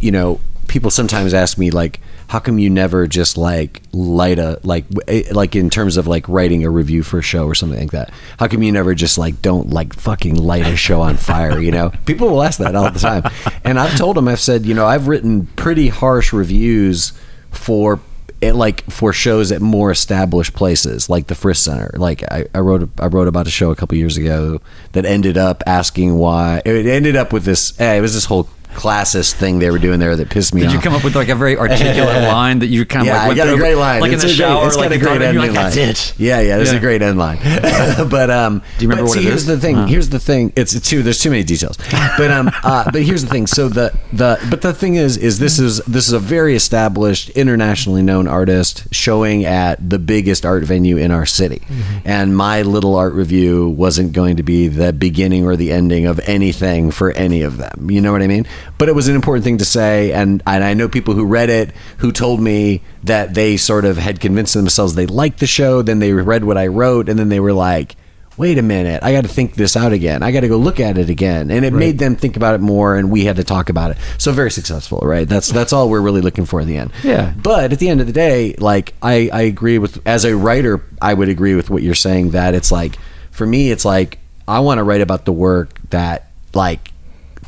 you 0.00 0.10
know, 0.12 0.40
people 0.68 0.90
sometimes 0.90 1.34
ask 1.34 1.58
me 1.58 1.70
like, 1.70 2.00
how 2.28 2.38
come 2.38 2.58
you 2.60 2.70
never 2.70 3.08
just 3.08 3.36
like 3.36 3.82
light 3.92 4.38
a 4.38 4.60
like 4.62 4.84
eh, 5.08 5.24
like 5.32 5.56
in 5.56 5.68
terms 5.68 5.96
of 5.96 6.06
like 6.06 6.28
writing 6.28 6.64
a 6.64 6.70
review 6.70 7.02
for 7.02 7.18
a 7.18 7.22
show 7.22 7.46
or 7.46 7.54
something 7.54 7.80
like 7.80 7.90
that? 7.90 8.12
How 8.38 8.46
come 8.46 8.62
you 8.62 8.70
never 8.72 8.94
just 8.94 9.18
like 9.18 9.42
don't 9.42 9.70
like 9.70 9.94
fucking 9.94 10.36
light 10.36 10.66
a 10.66 10.76
show 10.76 11.00
on 11.00 11.16
fire? 11.16 11.58
You 11.60 11.72
know, 11.72 11.90
people 12.06 12.28
will 12.28 12.42
ask 12.42 12.58
that 12.60 12.76
all 12.76 12.90
the 12.90 12.98
time, 13.00 13.24
and 13.64 13.78
I've 13.80 13.96
told 13.98 14.16
them 14.16 14.28
I've 14.28 14.40
said 14.40 14.64
you 14.64 14.74
know 14.74 14.86
I've 14.86 15.08
written 15.08 15.46
pretty 15.56 15.88
harsh 15.88 16.32
reviews 16.32 17.12
for 17.50 18.00
it, 18.40 18.54
like 18.54 18.84
for 18.90 19.12
shows 19.12 19.52
at 19.52 19.60
more 19.60 19.90
established 19.90 20.54
places 20.54 21.10
like 21.10 21.26
the 21.26 21.34
Frist 21.34 21.58
Center. 21.58 21.90
Like 21.96 22.22
I, 22.30 22.46
I 22.54 22.60
wrote 22.60 22.88
I 22.98 23.06
wrote 23.06 23.28
about 23.28 23.46
a 23.46 23.50
show 23.50 23.70
a 23.70 23.76
couple 23.76 23.98
years 23.98 24.16
ago 24.16 24.60
that 24.92 25.04
ended 25.04 25.36
up 25.36 25.62
asking 25.66 26.16
why 26.16 26.62
it 26.64 26.86
ended 26.86 27.16
up 27.16 27.32
with 27.32 27.44
this. 27.44 27.78
eh, 27.80 27.94
it 27.94 28.00
was 28.00 28.14
this 28.14 28.24
whole 28.24 28.48
classist 28.74 29.34
thing 29.34 29.58
they 29.58 29.70
were 29.70 29.78
doing 29.78 30.00
there 30.00 30.16
that 30.16 30.30
pissed 30.30 30.54
me 30.54 30.60
Did 30.60 30.66
off. 30.68 30.72
Did 30.72 30.78
you 30.78 30.82
come 30.82 30.94
up 30.94 31.04
with 31.04 31.14
like 31.16 31.28
a 31.28 31.34
very 31.34 31.56
articulate 31.56 32.22
line 32.28 32.60
that 32.60 32.66
you 32.66 32.84
kind 32.86 33.02
of 33.02 33.06
yeah, 33.06 33.14
like 33.14 33.22
I 33.22 33.28
went 33.28 33.36
got 33.38 33.48
a 33.48 33.56
great 33.56 33.74
line. 33.74 34.00
like 34.00 34.12
it's 34.12 34.22
in 34.22 34.28
the 34.28 34.34
a 34.34 34.36
shower, 34.36 34.56
great, 34.60 34.66
it's 34.68 34.76
like 34.76 34.90
got 34.90 34.96
a 34.96 34.98
great 34.98 35.22
ending 35.22 35.38
like, 35.38 35.52
line. 35.52 35.72
That's 35.72 35.76
it. 35.76 36.18
Yeah, 36.18 36.40
yeah, 36.40 36.56
there's 36.56 36.72
Yeah. 36.72 36.78
a 36.78 36.80
great 36.80 37.02
end 37.02 37.18
line. 37.18 37.38
but 38.08 38.30
um, 38.30 38.62
Do 38.78 38.84
you 38.84 38.88
remember 38.90 39.08
what 39.08 39.14
see, 39.14 39.20
it 39.20 39.24
here's 39.24 39.42
is? 39.42 39.46
the 39.46 39.58
thing. 39.58 39.76
Uh. 39.76 39.86
Here's 39.86 40.08
the 40.08 40.18
thing. 40.20 40.52
It's 40.56 40.78
too. 40.80 41.02
There's 41.02 41.20
too 41.20 41.30
many 41.30 41.42
details. 41.42 41.76
But 42.16 42.30
um, 42.30 42.50
uh, 42.62 42.90
but 42.90 43.02
here's 43.02 43.22
the 43.22 43.28
thing. 43.30 43.46
So 43.46 43.68
the 43.68 43.92
the 44.12 44.38
but 44.50 44.62
the 44.62 44.72
thing 44.72 44.94
is, 44.94 45.16
is 45.16 45.38
this 45.38 45.58
is 45.58 45.78
this 45.86 46.06
is 46.06 46.12
a 46.12 46.18
very 46.18 46.54
established, 46.54 47.30
internationally 47.30 48.02
known 48.02 48.26
artist 48.28 48.84
showing 48.92 49.44
at 49.44 49.88
the 49.90 49.98
biggest 49.98 50.44
art 50.46 50.62
venue 50.64 50.96
in 50.96 51.10
our 51.10 51.26
city, 51.26 51.62
and 52.04 52.36
my 52.36 52.62
little 52.62 52.94
art 52.94 53.14
review 53.14 53.68
wasn't 53.68 54.12
going 54.12 54.36
to 54.36 54.42
be 54.42 54.68
the 54.68 54.92
beginning 54.92 55.44
or 55.44 55.56
the 55.56 55.72
ending 55.72 56.06
of 56.06 56.20
anything 56.20 56.90
for 56.90 57.10
any 57.12 57.42
of 57.42 57.56
them. 57.56 57.90
You 57.90 58.00
know 58.00 58.12
what 58.12 58.22
I 58.22 58.26
mean? 58.26 58.46
But 58.78 58.88
it 58.88 58.94
was 58.94 59.08
an 59.08 59.14
important 59.14 59.44
thing 59.44 59.58
to 59.58 59.64
say, 59.64 60.12
and 60.12 60.42
and 60.46 60.64
I 60.64 60.74
know 60.74 60.88
people 60.88 61.14
who 61.14 61.24
read 61.24 61.50
it 61.50 61.72
who 61.98 62.12
told 62.12 62.40
me 62.40 62.82
that 63.04 63.34
they 63.34 63.56
sort 63.56 63.84
of 63.84 63.96
had 63.98 64.20
convinced 64.20 64.54
themselves 64.54 64.94
they 64.94 65.06
liked 65.06 65.40
the 65.40 65.46
show, 65.46 65.82
then 65.82 65.98
they 65.98 66.12
read 66.12 66.44
what 66.44 66.58
I 66.58 66.66
wrote, 66.66 67.08
and 67.08 67.18
then 67.18 67.28
they 67.28 67.40
were 67.40 67.52
like 67.52 67.96
wait 68.40 68.56
a 68.56 68.62
minute, 68.62 69.02
I 69.02 69.12
got 69.12 69.20
to 69.24 69.28
think 69.28 69.54
this 69.54 69.76
out 69.76 69.92
again. 69.92 70.22
I 70.22 70.32
got 70.32 70.40
to 70.40 70.48
go 70.48 70.56
look 70.56 70.80
at 70.80 70.96
it 70.96 71.10
again, 71.10 71.50
and 71.50 71.62
it 71.62 71.74
made 71.74 71.98
them 71.98 72.16
think 72.16 72.38
about 72.38 72.54
it 72.54 72.62
more, 72.62 72.96
and 72.96 73.10
we 73.10 73.26
had 73.26 73.36
to 73.36 73.44
talk 73.44 73.68
about 73.68 73.90
it. 73.90 73.98
So 74.16 74.32
very 74.32 74.50
successful, 74.50 74.98
right? 75.02 75.28
That's 75.28 75.52
that's 75.52 75.74
all 75.74 75.90
we're 75.90 76.00
really 76.00 76.22
looking 76.22 76.46
for 76.46 76.58
in 76.58 76.66
the 76.66 76.78
end. 76.78 76.90
Yeah. 77.04 77.34
But 77.36 77.70
at 77.70 77.78
the 77.78 77.90
end 77.90 78.00
of 78.00 78.06
the 78.06 78.14
day, 78.14 78.54
like 78.54 78.94
I 79.02 79.28
I 79.30 79.42
agree 79.42 79.76
with 79.76 80.00
as 80.06 80.24
a 80.24 80.34
writer, 80.34 80.82
I 81.02 81.12
would 81.12 81.28
agree 81.28 81.54
with 81.54 81.68
what 81.68 81.82
you're 81.82 81.94
saying 81.94 82.30
that 82.30 82.54
it's 82.54 82.72
like 82.72 82.96
for 83.30 83.46
me, 83.46 83.70
it's 83.70 83.84
like 83.84 84.18
I 84.48 84.60
want 84.60 84.78
to 84.78 84.84
write 84.84 85.02
about 85.02 85.26
the 85.26 85.32
work 85.32 85.78
that 85.90 86.30
like 86.54 86.89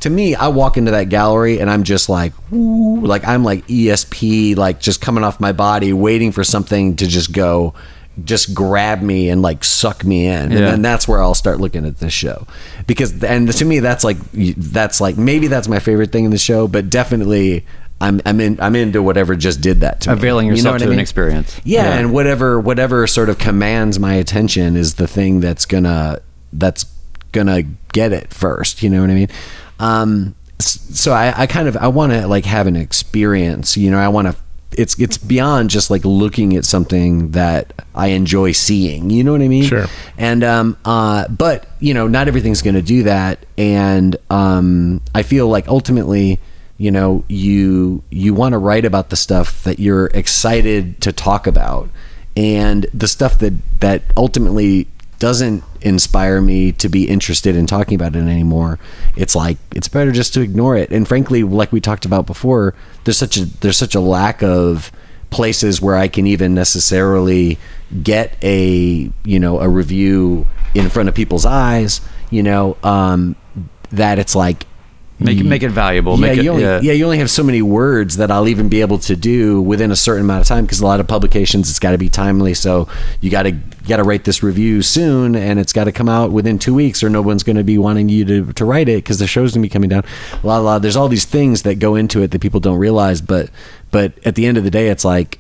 to 0.03 0.11
me, 0.11 0.35
I 0.35 0.49
walk 0.49 0.77
into 0.77 0.91
that 0.93 1.09
gallery 1.09 1.59
and 1.61 1.69
I'm 1.71 1.83
just 1.83 2.09
like, 2.09 2.33
woo, 2.51 3.01
like 3.05 3.27
I'm 3.27 3.43
like 3.45 3.67
ESP, 3.67 4.57
like 4.57 4.81
just 4.81 5.01
coming 5.01 5.25
off 5.25 5.41
my 5.41 5.53
body, 5.53 5.93
waiting 5.93 6.31
for 6.33 6.45
something 6.45 6.97
to 6.97 7.07
just 7.07 7.33
go, 7.33 7.75
just 8.25 8.53
grab 8.55 9.01
me 9.01 9.29
and 9.31 9.41
like 9.43 9.65
suck 9.65 10.05
me 10.05 10.27
in, 10.27 10.35
and 10.35 10.53
Yeah. 10.53 10.71
then 10.73 10.83
that's 10.83 11.09
where 11.09 11.23
I'll 11.23 11.35
start 11.35 11.61
looking 11.61 11.87
at 11.87 11.99
this 11.99 12.13
show, 12.13 12.47
because 12.87 13.25
and 13.25 13.51
to 13.53 13.65
me 13.65 13.79
that's 13.81 14.05
like 14.05 14.19
that's 14.33 15.01
like 15.01 15.17
maybe 15.17 15.47
that's 15.47 15.67
my 15.67 15.79
favorite 15.79 16.13
thing 16.13 16.25
in 16.27 16.31
the 16.31 16.39
show, 16.39 16.69
but 16.69 16.91
definitely. 16.91 17.65
I'm, 18.01 18.21
I'm 18.27 18.41
in 18.41 18.61
I'm 18.61 18.75
into 18.75 19.01
whatever 19.01 19.37
just 19.37 19.61
did 19.61 19.83
that 19.83 20.01
to 20.01 20.11
me. 20.11 20.15
Availing 20.15 20.47
You 20.47 20.51
know 20.55 20.57
yourself 20.57 20.79
to 20.79 20.89
I 20.89 20.93
an 20.93 20.99
experience. 20.99 21.61
Yeah, 21.63 21.85
Yeah. 21.85 21.99
and 22.01 22.13
whatever 22.13 22.59
whatever 22.59 23.07
sort 23.07 23.29
of 23.29 23.39
commands 23.39 24.01
my 24.01 24.15
attention 24.15 24.75
is 24.77 24.95
the 24.95 25.07
thing 25.07 25.39
that's 25.39 25.67
gonna 25.67 26.19
that's 26.53 26.85
gonna 27.31 27.63
get 27.93 28.13
it 28.13 28.35
first. 28.35 28.83
You 28.83 28.91
know 28.91 29.03
what 29.03 29.11
I 29.11 29.15
mean? 29.15 29.29
Um, 29.83 30.37
so 30.61 31.13
I, 31.13 31.43
I 31.43 31.47
kind 31.47 31.67
of 31.67 31.77
I 31.77 31.89
want 31.89 32.13
to 32.13 32.27
like 32.29 32.45
have 32.45 32.67
an 32.67 32.77
experience. 32.77 33.77
You 33.77 33.91
know, 33.91 33.99
I 33.99 34.09
want 34.09 34.29
to. 34.29 34.37
It's 34.79 34.99
it's 34.99 35.19
beyond 35.19 35.69
just 35.69 35.91
like 35.91 36.05
looking 36.05 36.57
at 36.57 36.65
something 36.65 37.33
that 37.33 37.75
I 37.95 38.09
enjoy 38.09 38.53
seeing. 38.53 39.11
You 39.11 39.25
know 39.25 39.33
what 39.33 39.43
I 39.43 39.49
mean? 39.49 39.65
Sure. 39.65 39.87
And 40.17 40.45
um, 40.45 40.79
uh, 40.85 41.29
but 41.29 41.67
you 41.81 41.93
know, 41.93 42.07
not 42.07 42.29
everything's 42.29 42.63
going 42.63 42.77
to 42.77 42.83
do 42.83 43.03
that. 43.03 43.45
And 43.59 44.17
um, 44.31 45.03
I 45.15 45.25
feel 45.25 45.49
like 45.49 45.69
ultimately, 45.69 46.39
you 46.79 46.91
know, 46.91 47.25
you 47.29 48.03
you 48.11 48.35
want 48.35 48.53
to 48.53 48.59
write 48.59 48.85
about 48.85 49.11
the 49.11 49.17
stuff 49.17 49.65
that 49.65 49.79
you're 49.79 50.07
excited 50.07 51.01
to 51.03 51.13
talk 51.13 51.47
about, 51.47 51.91
and 52.37 52.87
the 52.95 53.09
stuff 53.09 53.41
that 53.41 53.55
that 53.81 54.03
ultimately 54.17 54.87
doesn't 55.23 55.63
inspire 55.83 56.41
me 56.41 56.73
to 56.73 56.89
be 56.89 57.09
interested 57.09 57.55
in 57.55 57.65
talking 57.65 57.95
about 57.95 58.17
it 58.17 58.23
anymore. 58.23 58.81
It's 59.17 59.37
like 59.37 59.57
it's 59.73 59.87
better 59.87 60.11
just 60.11 60.35
to 60.35 60.41
ignore 60.41 60.77
it. 60.77 60.91
And 60.91 61.07
frankly, 61.07 61.45
like 61.45 61.71
we 61.71 61.81
talked 61.81 62.05
about 62.05 62.27
before, 62.27 62.75
there's 63.05 63.19
such 63.19 63.37
a 63.37 63.45
there's 63.61 63.77
such 63.77 63.95
a 63.95 64.01
lack 64.01 64.43
of 64.43 64.91
places 65.31 65.81
where 65.81 65.95
I 65.95 66.09
can 66.09 66.27
even 66.27 66.55
necessarily 66.55 67.57
get 68.03 68.37
a 68.43 69.13
you 69.25 69.39
know 69.39 69.61
a 69.61 69.69
review 69.69 70.45
in 70.75 70.91
front 70.91 71.09
of 71.09 71.15
people's 71.15 71.47
eyes. 71.47 72.01
You 72.31 72.43
know 72.43 72.77
um, 72.83 73.37
that 73.93 74.19
it's 74.19 74.35
like 74.35 74.67
Make 75.23 75.39
it- 75.39 75.45
make 75.45 75.63
it 75.63 75.71
valuable, 75.71 76.15
Yeah, 76.19 76.27
make 76.27 76.39
it- 76.39 76.45
you 76.45 76.51
only, 76.51 76.63
yeah. 76.63 76.81
yeah, 76.83 76.93
you 76.93 77.05
only 77.05 77.19
have 77.19 77.31
so 77.31 77.43
many 77.43 77.63
words 77.63 78.17
that 78.17 78.31
I'll 78.31 78.49
even 78.49 78.69
be 78.69 78.81
able 78.81 78.99
to 78.99 79.17
do 79.17 79.61
within 79.61 79.91
a 79.91 79.97
certain 79.97 80.23
amount 80.25 80.43
of 80.43 80.47
time 80.49 80.65
because 80.65 80.81
a 80.81 80.87
lot 80.87 81.01
of 81.01 81.07
publications 81.07 81.71
it's 81.71 81.79
got 81.79 81.93
to 81.93 81.99
be 81.99 82.09
timely. 82.09 82.55
So 82.55 82.89
you 83.21 83.31
got 83.31 83.45
to 83.45 83.53
got 83.89 83.97
to 83.97 84.05
write 84.05 84.25
this 84.25 84.43
review 84.43 84.81
soon, 84.83 85.35
and 85.35 85.59
it's 85.59 85.73
got 85.73 85.85
to 85.85 85.93
come 85.93 86.09
out 86.09 86.31
within 86.31 86.59
two 86.59 86.73
weeks, 86.75 87.03
or 87.03 87.11
no 87.11 87.21
one's 87.23 87.43
going 87.43 87.57
to 87.57 87.65
be 87.65 87.79
wanting 87.79 88.09
you 88.09 88.25
to, 88.25 88.53
to 88.53 88.65
write 88.65 88.89
it 88.89 88.97
because 88.99 89.19
the 89.19 89.27
show's 89.27 89.53
going 89.55 89.63
to 89.63 89.69
be 89.69 89.73
coming 89.73 89.89
down. 89.91 90.05
La 90.43 90.59
la. 90.59 90.79
There's 90.79 90.97
all 90.97 91.09
these 91.09 91.25
things 91.25 91.63
that 91.63 91.79
go 91.81 91.95
into 91.97 92.23
it 92.23 92.31
that 92.31 92.41
people 92.41 92.61
don't 92.61 92.79
realize, 92.79 93.21
but 93.21 93.51
but 93.91 94.13
at 94.25 94.35
the 94.37 94.47
end 94.47 94.57
of 94.59 94.65
the 94.65 94.71
day, 94.71 94.89
it's 94.89 95.05
like 95.05 95.39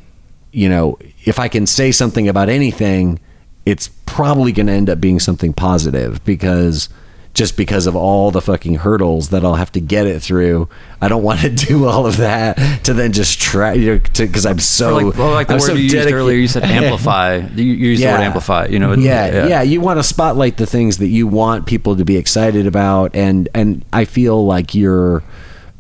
you 0.53 0.69
know, 0.69 0.99
if 1.25 1.39
I 1.39 1.49
can 1.49 1.67
say 1.67 1.91
something 1.93 2.29
about 2.29 2.49
anything, 2.51 3.19
it's 3.65 3.89
probably 4.05 4.53
going 4.53 4.67
to 4.67 4.73
end 4.73 4.91
up 4.91 5.01
being 5.01 5.19
something 5.19 5.53
positive 5.55 6.23
because 6.27 6.89
just 7.35 7.57
because 7.57 7.87
of 7.87 7.97
all 7.97 8.31
the 8.31 8.43
fucking 8.43 8.75
hurdles 8.77 9.31
that 9.31 9.45
I'll 9.45 9.55
have 9.55 9.73
to 9.73 9.81
get 9.81 10.07
it 10.07 10.21
through. 10.21 10.69
I 11.01 11.09
don't 11.09 11.23
want 11.23 11.41
to 11.41 11.49
do 11.67 11.87
all 11.87 12.07
of 12.07 12.19
that 12.19 12.85
to 12.85 12.93
then 12.95 13.13
just 13.13 13.41
try 13.41 13.73
you 13.73 13.93
know, 13.95 13.99
to 13.99 14.27
because 14.27 14.45
I'm 14.45 14.59
so 14.59 14.97
Or 14.99 15.03
like, 15.05 15.17
well, 15.17 15.31
like 15.31 15.47
the 15.49 15.55
I'm 15.55 15.61
word 15.61 15.67
so 15.67 15.73
you 15.75 15.85
used 15.85 16.13
earlier, 16.13 16.37
you 16.37 16.49
said 16.49 16.63
amplify. 16.65 17.37
You, 17.37 17.65
you 17.65 17.89
used 17.91 18.03
the 18.03 18.07
word 18.09 18.21
amplify. 18.21 18.67
You 18.67 18.79
know, 18.79 18.93
it- 18.93 19.01
yeah, 19.01 19.47
yeah, 19.49 19.63
You 19.63 19.81
want 19.81 19.99
to 19.99 20.03
spotlight 20.03 20.59
the 20.59 20.67
things 20.67 20.99
that 20.99 21.09
you 21.09 21.27
want 21.27 21.67
people 21.67 21.97
to 21.97 22.05
be 22.05 22.17
excited 22.17 22.67
about, 22.67 23.15
and 23.17 23.49
and 23.55 23.85
I 23.93 24.05
feel 24.05 24.45
like 24.45 24.75
you're 24.75 25.23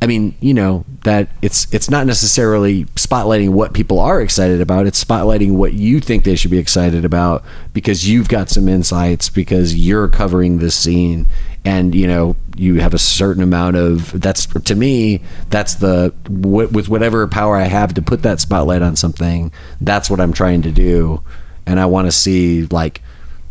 I 0.02 0.06
mean, 0.06 0.34
you 0.40 0.52
know, 0.52 0.84
that 1.04 1.28
it's 1.42 1.72
it's 1.72 1.88
not 1.88 2.08
necessarily 2.08 2.86
spotlighting 2.96 3.50
what 3.50 3.72
people 3.72 4.00
are 4.00 4.20
excited 4.20 4.60
about. 4.60 4.88
It's 4.88 5.02
spotlighting 5.02 5.52
what 5.52 5.74
you 5.74 6.00
think 6.00 6.24
they 6.24 6.34
should 6.34 6.50
be 6.50 6.58
excited 6.58 7.04
about 7.04 7.44
because 7.72 8.08
you've 8.08 8.28
got 8.28 8.48
some 8.48 8.68
insights 8.68 9.28
because 9.28 9.76
you're 9.76 10.08
covering 10.08 10.58
this 10.58 10.74
scene 10.74 11.28
and 11.64 11.94
you 11.94 12.08
know 12.08 12.34
you 12.56 12.80
have 12.80 12.94
a 12.94 12.98
certain 12.98 13.44
amount 13.44 13.76
of 13.76 14.20
that's 14.20 14.46
to 14.46 14.74
me 14.74 15.22
that's 15.50 15.76
the 15.76 16.12
with 16.28 16.88
whatever 16.88 17.28
power 17.28 17.56
I 17.56 17.68
have 17.68 17.94
to 17.94 18.02
put 18.02 18.22
that 18.22 18.40
spotlight 18.40 18.82
on 18.82 18.96
something. 18.96 19.52
That's 19.80 20.10
what 20.10 20.20
I'm 20.20 20.32
trying 20.32 20.62
to 20.62 20.72
do, 20.72 21.22
and 21.64 21.78
I 21.78 21.86
want 21.86 22.08
to 22.08 22.12
see 22.12 22.66
like 22.66 23.02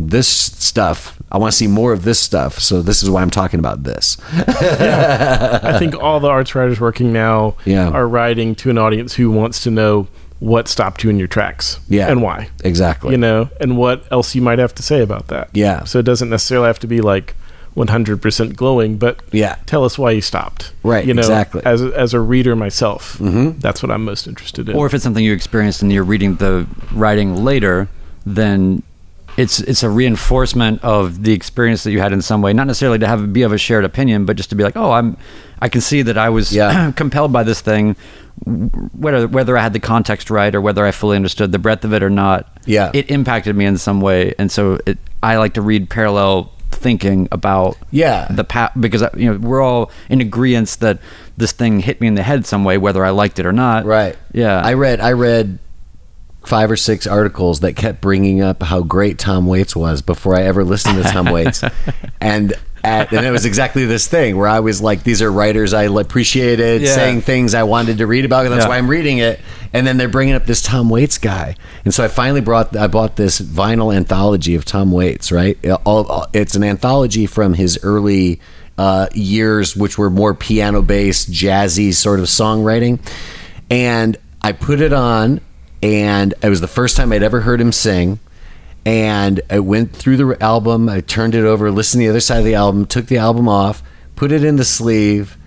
this 0.10 0.28
stuff. 0.28 1.18
I 1.32 1.38
want 1.38 1.52
to 1.52 1.58
see 1.58 1.68
more 1.68 1.94
of 1.94 2.04
this 2.04 2.20
stuff. 2.20 2.60
So 2.60 2.82
this 2.82 3.04
is 3.04 3.10
why 3.10 3.22
I'm 3.22 3.30
talking 3.30 3.60
about 3.60 3.84
this. 3.84 4.18
I 4.32 5.78
think 5.80 5.96
all 5.96 6.20
the 6.20 6.28
arts 6.28 6.56
writers 6.56 6.80
working 6.80 7.14
now 7.14 7.56
Yeah. 7.66 7.90
are 7.90 8.08
writing 8.08 8.56
to 8.56 8.70
an 8.70 8.78
audience 8.78 9.14
who 9.16 9.32
wants 9.32 9.64
to 9.64 9.72
know 9.72 10.08
what 10.40 10.68
stopped 10.68 11.04
you 11.04 11.10
in 11.10 11.20
your 11.20 11.28
tracks 11.28 11.80
Yeah. 11.88 12.10
and 12.10 12.22
why. 12.22 12.50
Exactly. 12.64 13.12
You 13.12 13.18
know, 13.18 13.50
and 13.60 13.78
what 13.78 14.04
else 14.12 14.34
you 14.34 14.42
might 14.42 14.60
have 14.60 14.74
to 14.76 14.84
say 14.84 15.02
about 15.02 15.28
that. 15.28 15.50
Yeah. 15.54 15.84
So 15.84 16.00
it 16.00 16.06
doesn't 16.06 16.30
necessarily 16.30 16.68
have 16.68 16.80
to 16.80 16.88
be 16.88 17.00
like 17.00 17.36
100% 17.78 18.56
glowing, 18.56 18.98
but 18.98 19.20
Yeah. 19.32 19.56
tell 19.66 19.86
us 19.86 19.98
why 20.00 20.12
you 20.12 20.22
stopped. 20.22 20.74
Right, 20.84 21.06
You 21.06 21.14
know, 21.14 21.20
exactly. 21.22 21.62
As 21.64 21.82
as 21.82 22.14
a 22.14 22.20
reader 22.20 22.56
myself, 22.56 23.18
mm-hmm. 23.20 23.60
that's 23.60 23.82
what 23.84 23.92
I'm 23.92 24.04
most 24.04 24.28
interested 24.28 24.68
in. 24.68 24.76
or 24.76 24.86
if 24.88 24.94
it's 24.94 25.04
something 25.04 25.24
you 25.24 25.32
experienced 25.34 25.82
and 25.82 25.92
you're 25.94 26.04
reading 26.04 26.36
the 26.36 26.66
writing 26.94 27.44
later, 27.46 27.88
then 28.26 28.84
it's 29.38 29.60
it's 29.62 29.84
a 29.84 29.90
reinforcement 29.90 30.84
of 30.84 31.24
the 31.24 31.34
experience 31.34 31.84
that 31.84 31.92
you 31.92 32.00
had 32.02 32.14
in 32.14 32.22
some 32.22 32.42
way. 32.42 32.54
Not 32.54 32.68
necessarily 32.68 33.00
to 33.00 33.08
have 33.08 33.32
be 33.34 33.44
of 33.44 33.52
a 33.54 33.58
shared 33.58 33.86
opinion, 33.86 34.26
but 34.26 34.36
just 34.38 34.50
to 34.52 34.56
be 34.56 34.64
like, 34.64 34.76
oh, 34.78 34.92
I'm 34.92 35.18
I 35.62 35.70
can 35.70 35.82
see 35.82 36.02
that 36.02 36.18
I 36.18 36.30
was 36.30 36.54
Yeah. 36.54 36.92
compelled 36.96 37.32
by 37.32 37.44
this 37.44 37.62
thing, 37.62 37.96
whether 38.46 39.28
whether 39.28 39.58
I 39.58 39.62
had 39.62 39.74
the 39.74 39.80
context 39.80 40.30
right 40.30 40.54
or 40.54 40.62
whether 40.62 40.86
I 40.86 40.92
fully 40.92 41.16
understood 41.16 41.52
the 41.52 41.60
breadth 41.60 41.86
of 41.86 41.94
it 41.94 42.04
or 42.04 42.10
not. 42.10 42.48
Yeah. 42.66 42.92
it 42.94 43.10
impacted 43.10 43.56
me 43.56 43.66
in 43.66 43.78
some 43.78 44.02
way, 44.02 44.34
and 44.38 44.52
so 44.52 44.80
it, 44.86 44.98
I 45.24 45.38
like 45.38 45.54
to 45.56 45.62
read 45.62 45.90
parallel 45.90 46.52
thinking 46.72 47.28
about 47.32 47.78
Yeah. 47.92 48.28
the 48.30 48.44
pa- 48.44 48.72
because 48.80 49.04
you 49.16 49.32
know 49.34 49.38
we're 49.40 49.62
all 49.62 49.92
in 50.10 50.22
agreement 50.22 50.78
that 50.80 51.00
this 51.38 51.52
thing 51.52 51.80
hit 51.82 52.00
me 52.02 52.08
in 52.08 52.16
the 52.16 52.24
head 52.24 52.46
some 52.46 52.64
way 52.64 52.78
whether 52.78 53.04
I 53.06 53.10
liked 53.10 53.40
it 53.40 53.46
or 53.46 53.52
not 53.52 53.86
Right. 53.86 54.16
yeah 54.32 54.62
I 54.64 54.74
read 54.74 55.00
I 55.02 55.12
read 55.12 55.60
five 56.44 56.72
or 56.72 56.76
six 56.78 57.06
articles 57.08 57.60
that 57.62 57.74
kept 57.76 58.02
bringing 58.02 58.42
up 58.42 58.64
how 58.64 58.82
great 58.82 59.18
Tom 59.20 59.46
Waits 59.46 59.76
was 59.76 60.02
before 60.02 60.36
I 60.36 60.44
ever 60.44 60.64
listened 60.64 61.02
to 61.04 61.10
Tom 61.10 61.28
Waits, 61.32 61.64
and. 62.22 62.54
At, 62.84 63.14
and 63.14 63.24
it 63.24 63.30
was 63.30 63.46
exactly 63.46 63.86
this 63.86 64.08
thing 64.08 64.36
where 64.38 64.48
I 64.48 64.60
was 64.60 64.82
like, 64.82 65.04
"These 65.04 65.22
are 65.22 65.32
writers 65.32 65.72
I 65.72 65.84
appreciated, 65.84 66.82
Yeah. 66.82 66.96
saying 66.96 67.22
things 67.22 67.54
I 67.54 67.62
wanted 67.62 68.00
to 68.00 68.08
read 68.08 68.26
about, 68.26 68.46
and 68.46 68.52
that's 68.56 68.64
Yeah. 68.66 68.70
why 68.70 68.80
I'm 68.80 68.88
reading 68.90 69.20
it." 69.20 69.40
And 69.72 69.86
then 69.86 69.98
they're 69.98 70.08
bringing 70.10 70.34
up 70.34 70.48
this 70.48 70.64
Tom 70.64 70.90
Waits 70.90 71.20
guy, 71.20 71.54
and 71.86 71.94
so 71.94 72.04
I 72.04 72.08
finally 72.08 72.42
brought 72.42 72.76
I 72.76 72.88
bought 72.88 73.18
this 73.18 73.40
vinyl 73.40 73.96
anthology 73.96 74.56
of 74.56 74.66
Tom 74.66 74.92
Waits. 74.92 75.32
Right, 75.32 75.60
it's 75.64 76.56
an 76.56 76.64
anthology 76.64 77.28
from 77.28 77.54
his 77.54 77.78
early 77.84 78.40
uh, 78.80 79.06
years, 79.14 79.76
which 79.76 80.00
were 80.00 80.10
more 80.10 80.34
piano 80.34 80.82
based, 80.82 81.32
jazzy 81.32 81.94
sort 81.94 82.20
of 82.20 82.26
songwriting. 82.26 82.98
And 83.70 84.18
I 84.42 84.54
put 84.54 84.82
it 84.82 84.92
on, 84.92 85.40
and 85.82 86.34
it 86.42 86.50
was 86.50 86.62
the 86.62 86.68
first 86.68 86.98
time 86.98 87.12
I'd 87.12 87.24
ever 87.24 87.42
heard 87.42 87.62
him 87.62 87.72
sing. 87.72 88.20
And 88.86 89.42
I 89.50 89.60
went 89.60 89.96
through 89.96 90.18
the 90.18 90.44
album, 90.44 90.90
I 90.90 91.02
turned 91.02 91.36
it 91.36 91.46
over, 91.46 91.70
listened 91.72 92.02
to 92.02 92.06
the 92.06 92.10
other 92.10 92.20
side 92.20 92.40
of 92.40 92.46
the 92.46 92.56
album, 92.56 92.86
took 92.86 93.08
the 93.08 93.18
album 93.18 93.48
off, 93.48 93.84
put 94.16 94.32
it 94.32 94.44
in 94.44 94.56
the 94.56 94.66
sleeve, 94.66 95.38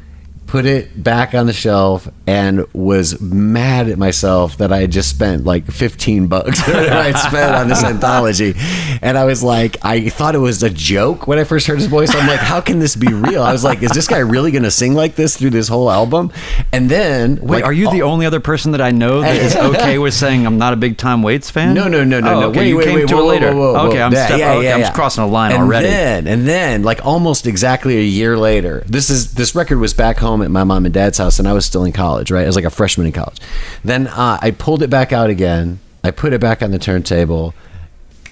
put 0.47 0.67
it 0.67 1.03
back 1.03 1.35
on 1.35 1.47
the 1.47 1.53
shelf, 1.53 2.09
and 2.27 2.65
was 2.73 3.21
mad 3.21 3.89
at 3.89 3.99
myself 3.99 4.59
that 4.59 4.73
I 4.73 4.79
had 4.81 4.91
just 4.93 5.11
spent 5.11 5.45
like 5.45 5.67
15 5.67 6.27
bucks 6.29 6.61
I'd 6.69 7.17
spent 7.19 7.55
on 7.55 7.69
this 7.69 7.83
anthology. 7.83 8.55
And 9.03 9.19
I 9.19 9.25
was 9.25 9.43
like, 9.43 9.77
I 9.85 10.09
thought 10.09 10.35
it 10.35 10.39
was 10.39 10.63
a 10.63 10.71
joke 10.71 11.27
when 11.27 11.39
I 11.39 11.45
first 11.45 11.67
heard 11.67 11.79
his 11.79 11.87
voice. 11.87 12.15
I'm 12.15 12.27
like, 12.27 12.41
how 12.41 12.61
can 12.61 12.79
this 12.79 12.97
be 12.97 13.13
real? 13.13 13.43
I 13.43 13.53
was 13.53 13.65
like, 13.65 13.83
is 13.83 13.91
this 13.91 14.07
guy 14.07 14.19
really 14.19 14.51
going 14.51 14.63
to 14.63 14.71
sing 14.71 14.95
like 14.95 15.15
this 15.17 15.37
through 15.37 15.51
this 15.51 15.69
whole 15.69 15.91
album? 15.91 16.33
And 16.73 16.91
then, 16.91 17.37
Wait, 17.37 17.49
like, 17.49 17.65
are 17.65 17.73
you 17.73 17.91
the 17.91 18.03
only 18.03 18.27
other 18.27 18.41
person 18.41 18.73
that 18.73 18.81
I 18.81 18.91
know 18.91 19.21
that 19.21 19.37
is 19.37 19.55
okay 19.75 19.99
with 19.99 20.15
saying 20.15 20.47
I'm 20.47 20.59
not 20.59 20.73
a 20.73 20.77
big 20.77 20.97
Tom 20.97 21.23
Waits 21.23 21.51
fan? 21.51 21.75
No, 21.75 21.89
no, 21.89 22.05
no, 22.05 22.21
no, 22.21 22.29
oh, 22.35 22.41
no. 22.41 22.49
Okay, 22.49 22.59
wait, 22.61 22.69
you 22.69 22.77
wait, 22.77 22.85
came 22.85 22.95
wait, 22.97 23.09
to 23.09 23.15
whoa, 23.17 23.23
it 23.23 23.27
later. 23.27 23.55
whoa, 23.55 23.73
whoa, 23.75 23.89
okay, 23.89 24.03
I'm, 24.03 24.13
Yeah, 24.13 24.27
step- 24.27 24.39
yeah, 24.39 24.53
okay, 24.53 24.65
yeah, 24.65 24.75
I'm 24.75 24.81
yeah. 24.81 24.93
crossing 24.93 25.25
a 25.25 25.27
line 25.27 25.53
and 25.53 25.63
already. 25.63 25.87
Then, 25.89 26.27
and 26.27 26.47
then, 26.47 26.83
like 26.83 27.05
almost 27.05 27.47
exactly 27.47 27.97
a 27.99 28.03
year 28.03 28.37
later, 28.39 28.83
this 28.87 29.11
is 29.11 29.35
this 29.35 29.55
record 29.55 29.79
was 29.79 29.95
back 29.95 30.19
home 30.19 30.34
at 30.43 30.51
my 30.51 30.65
mom 30.65 30.85
and 30.85 30.95
dad's 30.95 31.19
house, 31.19 31.39
and 31.39 31.47
I 31.49 31.53
was 31.53 31.65
still 31.67 31.85
in 31.85 31.93
college. 31.93 32.31
Right, 32.31 32.43
I 32.45 32.47
was 32.47 32.57
like 32.57 32.65
a 32.65 32.71
freshman 32.71 33.07
in 33.07 33.13
college. 33.13 33.39
Then 33.85 34.07
uh, 34.09 34.39
I 34.41 34.51
pulled 34.53 34.83
it 34.83 34.91
back 34.91 35.13
out 35.13 35.31
again. 35.31 35.79
I 36.03 36.11
put 36.11 36.33
it 36.33 36.41
back 36.41 36.63
on 36.63 36.71
the 36.71 36.79
turntable. 36.79 37.55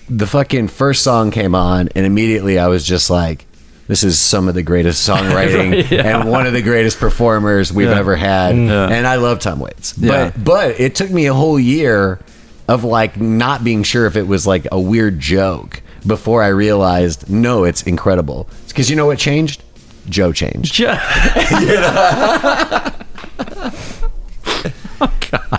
The 0.09 0.27
fucking 0.27 0.69
first 0.69 1.03
song 1.03 1.31
came 1.31 1.55
on, 1.55 1.89
and 1.95 2.05
immediately 2.07 2.59
I 2.59 2.69
was 2.69 2.85
just 2.87 3.11
like. 3.11 3.47
This 3.89 4.05
is 4.05 4.19
some 4.19 4.49
of 4.49 4.55
the 4.55 4.63
greatest 4.63 5.07
songwriting 5.09 5.73
Right, 5.73 5.91
yeah. 5.91 6.21
and 6.21 6.31
one 6.31 6.47
of 6.47 6.53
the 6.53 6.63
greatest 6.63 6.99
performers 7.01 7.73
we've 7.73 7.89
Yeah. 7.89 7.99
ever 7.99 8.15
had. 8.15 8.57
Yeah. 8.57 8.87
And 8.89 9.07
I 9.07 9.17
love 9.17 9.41
Tom 9.41 9.59
Waits. 9.59 9.93
But 9.93 10.43
but 10.43 10.79
it 10.81 10.95
took 10.95 11.11
me 11.11 11.27
a 11.27 11.35
whole 11.35 11.59
year 11.59 12.21
of 12.69 12.85
like 12.85 13.21
not 13.21 13.65
being 13.65 13.83
sure 13.83 14.07
if 14.07 14.17
it 14.17 14.27
was 14.27 14.47
like 14.47 14.67
a 14.71 14.81
weird 14.81 15.19
joke 15.19 15.83
before 16.07 16.43
I 16.45 16.49
realized 16.49 17.29
no, 17.29 17.65
it's 17.65 17.83
incredible. 17.83 18.49
Because 18.69 18.89
you 18.89 18.95
know 18.97 19.05
what 19.07 19.19
changed? 19.19 19.63
Joe 20.09 20.33
changed. 20.33 20.75
Jo- 20.75 20.97
oh, 25.01 25.13
God. 25.31 25.59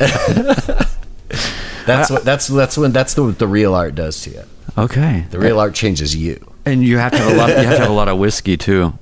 that's 1.85 2.09
what 2.09 2.23
that's 2.25 2.47
that's 2.47 2.77
when 2.77 2.91
that's 2.91 3.13
the, 3.13 3.23
what 3.23 3.39
the 3.39 3.47
real 3.47 3.73
art 3.75 3.95
does 3.95 4.21
to 4.23 4.29
you. 4.31 4.43
okay, 4.77 5.25
The 5.31 5.39
real 5.39 5.59
art 5.59 5.73
changes 5.73 6.15
you. 6.15 6.45
and 6.65 6.83
you 6.83 6.97
have 6.97 7.11
to 7.11 7.17
have 7.17 7.33
a 7.33 7.35
lot. 7.35 7.49
You 7.49 7.55
have 7.55 7.75
to 7.75 7.79
have 7.81 7.89
a 7.89 7.93
lot 7.93 8.07
of 8.07 8.17
whiskey 8.17 8.57
too. 8.57 8.93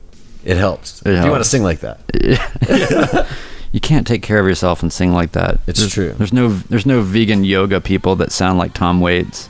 It 0.43 0.57
helps. 0.57 1.01
It 1.03 1.13
if 1.13 1.23
you 1.25 1.31
want 1.31 1.43
to 1.43 1.49
sing 1.49 1.63
like 1.63 1.79
that. 1.81 3.27
You 3.73 3.79
can't 3.79 4.05
take 4.05 4.21
care 4.21 4.37
of 4.37 4.45
yourself 4.45 4.83
and 4.83 4.91
sing 4.91 5.13
like 5.13 5.31
that. 5.31 5.61
It's 5.65 5.79
There's- 5.79 5.93
true. 5.93 6.11
There's 6.11 6.33
no 6.33 6.49
there's 6.49 6.85
no 6.85 6.99
vegan 7.01 7.45
yoga 7.45 7.79
people 7.79 8.17
that 8.17 8.33
sound 8.33 8.59
like 8.59 8.73
Tom 8.73 8.99
Waits. 8.99 9.47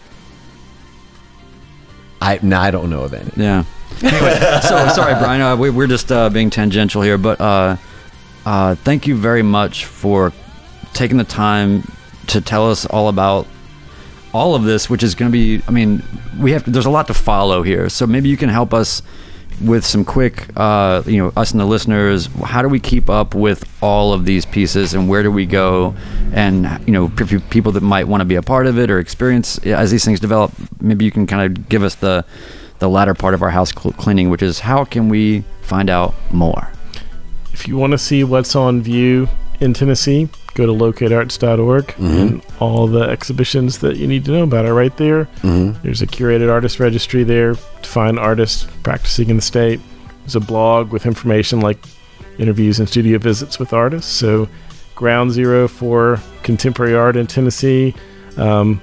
I 2.21 2.37
no, 2.43 2.59
I 2.59 2.69
don't 2.69 2.91
know 2.91 3.01
of 3.01 3.15
any. 3.15 3.31
Yeah. 3.35 3.63
Anyway, 4.03 4.33
so 4.61 4.87
sorry, 4.89 5.13
Brian. 5.15 5.41
Uh, 5.41 5.55
we, 5.55 5.69
we're 5.69 5.87
just 5.87 6.11
uh, 6.11 6.29
being 6.29 6.49
tangential 6.49 7.01
here, 7.01 7.17
but 7.17 7.39
uh, 7.39 7.77
uh, 8.45 8.75
thank 8.75 9.07
you 9.07 9.15
very 9.15 9.43
much 9.43 9.85
for 9.85 10.33
taking 10.93 11.17
the 11.17 11.23
time 11.23 11.83
to 12.27 12.41
tell 12.41 12.69
us 12.69 12.85
all 12.85 13.07
about 13.09 13.47
all 14.33 14.55
of 14.55 14.63
this, 14.63 14.89
which 14.89 15.03
is 15.03 15.15
going 15.15 15.31
to 15.31 15.33
be. 15.33 15.63
I 15.67 15.71
mean, 15.71 16.03
we 16.39 16.51
have. 16.51 16.71
There's 16.71 16.85
a 16.85 16.91
lot 16.91 17.07
to 17.07 17.13
follow 17.13 17.63
here, 17.63 17.89
so 17.89 18.07
maybe 18.07 18.29
you 18.29 18.37
can 18.37 18.49
help 18.49 18.73
us 18.73 19.03
with 19.63 19.85
some 19.85 20.03
quick. 20.03 20.47
Uh, 20.55 21.03
you 21.05 21.17
know, 21.17 21.31
us 21.35 21.51
and 21.51 21.59
the 21.59 21.65
listeners. 21.65 22.27
How 22.43 22.61
do 22.61 22.69
we 22.69 22.79
keep 22.79 23.09
up 23.09 23.35
with 23.35 23.69
all 23.83 24.13
of 24.13 24.25
these 24.25 24.45
pieces, 24.45 24.93
and 24.93 25.09
where 25.09 25.21
do 25.21 25.31
we 25.31 25.45
go? 25.45 25.93
And 26.33 26.65
you 26.87 26.93
know, 26.93 27.09
people 27.49 27.71
that 27.73 27.81
might 27.81 28.07
want 28.07 28.21
to 28.21 28.25
be 28.25 28.35
a 28.35 28.41
part 28.41 28.67
of 28.67 28.79
it 28.79 28.89
or 28.89 28.99
experience 28.99 29.57
as 29.59 29.91
these 29.91 30.05
things 30.05 30.19
develop, 30.19 30.51
maybe 30.79 31.05
you 31.05 31.11
can 31.11 31.27
kind 31.27 31.57
of 31.57 31.69
give 31.69 31.83
us 31.83 31.95
the 31.95 32.25
the 32.81 32.89
latter 32.89 33.13
part 33.13 33.33
of 33.33 33.41
our 33.41 33.51
house 33.51 33.71
cleaning, 33.71 34.29
which 34.29 34.41
is 34.41 34.59
how 34.59 34.83
can 34.83 35.07
we 35.07 35.43
find 35.61 35.89
out 35.89 36.13
more? 36.31 36.67
if 37.53 37.67
you 37.67 37.77
want 37.77 37.91
to 37.91 37.97
see 37.97 38.23
what's 38.23 38.55
on 38.55 38.81
view 38.81 39.27
in 39.59 39.71
Tennessee, 39.73 40.27
go 40.55 40.65
to 40.65 40.71
locatearts.org 40.71 41.93
and 41.99 42.41
all 42.59 42.87
the 42.87 43.01
exhibitions 43.01 43.77
that 43.79 43.97
you 43.97 44.07
need 44.07 44.25
to 44.25 44.31
know 44.31 44.43
about 44.43 44.65
are 44.65 44.73
right 44.73 44.95
there. 44.97 45.25
There's 45.83 46.01
a 46.01 46.07
curated 46.07 46.49
artist 46.49 46.79
registry 46.79 47.23
there 47.23 47.53
to 47.53 47.89
find 47.89 48.17
artists 48.17 48.67
practicing 48.81 49.29
in 49.29 49.35
the 49.35 49.41
state. 49.43 49.79
There's 50.21 50.35
a 50.35 50.39
blog 50.39 50.91
with 50.91 51.05
information 51.05 51.59
like 51.61 51.77
interviews 52.39 52.79
and 52.79 52.89
studio 52.89 53.19
visits 53.19 53.59
with 53.59 53.73
artists. 53.73 54.11
So, 54.11 54.47
ground 54.95 55.31
zero 55.31 55.67
for 55.67 56.19
contemporary 56.41 56.95
art 56.95 57.15
in 57.15 57.27
Tennessee. 57.27 57.93
Um, 58.37 58.81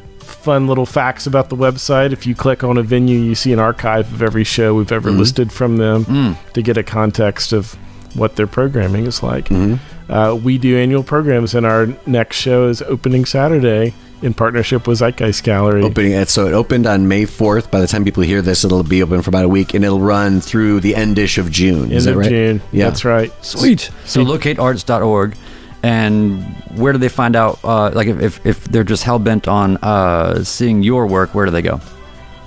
fun 0.49 0.66
little 0.66 0.86
facts 0.86 1.26
about 1.26 1.51
the 1.51 1.57
website. 1.57 2.11
If 2.11 2.26
you 2.26 2.34
click 2.34 2.64
on 2.64 2.78
a 2.78 2.82
venue, 2.82 3.18
you 3.18 3.34
see 3.34 3.53
an 3.53 3.59
archive 3.59 4.11
of 4.14 4.22
every 4.22 4.44
show 4.44 4.74
we've 4.74 4.90
ever 4.90 5.11
mm-hmm. 5.11 5.18
listed 5.18 5.53
from 5.53 5.76
them 5.76 6.07
mm. 6.07 6.53
to 6.55 6.62
get 6.62 6.78
a 6.78 6.82
context 6.82 7.53
of 7.53 7.74
what 8.14 8.36
their 8.36 8.46
programming 8.46 9.05
is 9.05 9.22
like. 9.22 9.51
Mm-hmm. 9.51 10.11
Uh, 10.11 10.34
we 10.36 10.57
do 10.57 10.78
annual 10.78 11.03
programs, 11.03 11.55
and 11.55 11.66
our 11.66 11.88
next 12.07 12.38
show 12.38 12.68
is 12.68 12.80
opening 12.80 13.26
Saturday 13.26 13.92
in 14.22 14.32
partnership 14.32 14.86
with 14.86 15.01
Zeitgeist 15.01 15.42
Gallery. 15.42 15.82
Opening 15.82 16.12
it, 16.12 16.30
so 16.30 16.46
it 16.46 16.55
opened 16.55 16.86
on 16.86 17.09
May 17.09 17.26
fourth. 17.26 17.70
By 17.70 17.80
the 17.82 17.86
time 17.86 18.03
people 18.07 18.22
hear 18.22 18.40
this, 18.40 18.64
it'll 18.64 18.82
be 18.82 19.03
open 19.03 19.20
for 19.20 19.28
about 19.28 19.44
a 19.44 19.51
week, 19.51 19.74
and 19.74 19.84
it'll 19.84 20.01
run 20.01 20.40
through 20.40 20.80
the 20.80 20.94
endish 20.94 21.36
of 21.36 21.51
June. 21.51 21.92
Is 21.92 22.07
End 22.07 22.16
that 22.16 22.18
of 22.18 22.24
right? 22.24 22.28
June. 22.30 22.62
Yeah. 22.72 22.84
That's 22.88 23.05
right. 23.05 23.30
Sweet. 23.44 23.90
So 24.07 24.24
locatearts.org. 24.24 25.36
And 25.83 26.43
where 26.76 26.93
do 26.93 26.99
they 26.99 27.09
find 27.09 27.37
out? 27.37 27.61
Uh, 27.62 27.91
like, 27.91 28.09
if, 28.09 28.20
if, 28.20 28.47
if 28.47 28.64
they're 28.64 28.85
just 28.85 29.05
hell 29.05 29.18
bent 29.18 29.47
on 29.47 29.76
uh, 29.79 30.43
seeing 30.43 30.83
your 30.83 31.07
work, 31.07 31.35
where 31.35 31.45
do 31.47 31.53
they 31.53 31.62
go? 31.62 31.81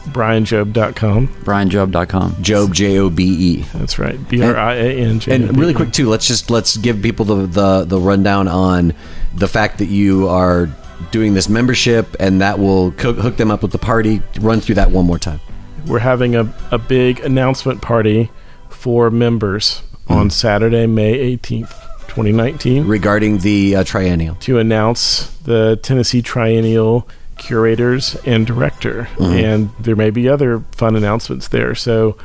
brianjobe.com. 0.10 1.28
brianjobe.com. 1.28 2.32
Jobe 2.34 2.72
J 2.72 2.98
O 2.98 3.10
B 3.10 3.24
E. 3.24 3.62
That's 3.74 4.00
right. 4.00 4.18
B 4.30 4.42
R 4.42 4.58
I 4.58 4.74
A 4.76 5.00
N 5.00 5.20
J. 5.20 5.36
And 5.36 5.58
really 5.58 5.74
quick 5.74 5.92
too, 5.92 6.10
let's 6.10 6.28
just 6.28 6.50
let's 6.50 6.76
give 6.78 7.02
people 7.02 7.26
the, 7.26 7.46
the 7.46 7.86
the 7.86 8.00
rundown 8.00 8.48
on 8.48 8.94
the 9.36 9.48
fact 9.48 9.78
that 9.78 9.86
you 9.88 10.28
are 10.28 10.70
doing 11.12 11.34
this 11.34 11.50
membership, 11.50 12.16
and 12.20 12.42
that 12.42 12.60
will 12.60 12.92
co- 12.94 13.14
hook 13.14 13.38
them 13.38 13.52
up 13.52 13.62
with 13.62 13.72
the 13.72 13.78
party. 13.78 14.22
Run 14.40 14.60
through 14.60 14.76
that 14.76 14.92
one 14.92 15.06
more 15.06 15.20
time. 15.20 15.40
We're 15.88 16.00
having 16.00 16.36
a, 16.36 16.52
a 16.72 16.78
big 16.78 17.20
announcement 17.22 17.82
party 17.82 18.32
for 18.70 19.10
members 19.10 19.82
on 20.08 20.30
Saturday, 20.30 20.86
May 20.88 21.38
18th, 21.38 21.91
2019, 22.12 22.86
regarding 22.88 23.40
the 23.40 23.76
uh, 23.78 23.84
triennial. 23.84 24.36
to 24.42 24.60
announce 24.60 25.30
the 25.40 25.80
Tennessee 25.82 26.22
Triennial 26.22 27.08
curators 27.38 28.16
and 28.26 28.46
director. 28.46 29.08
And 29.20 29.70
there 29.80 29.96
may 29.96 30.10
be 30.12 30.28
other 30.30 30.60
fun 30.74 30.96
announcements 30.96 31.48
there. 31.48 31.74
So, 31.74 32.18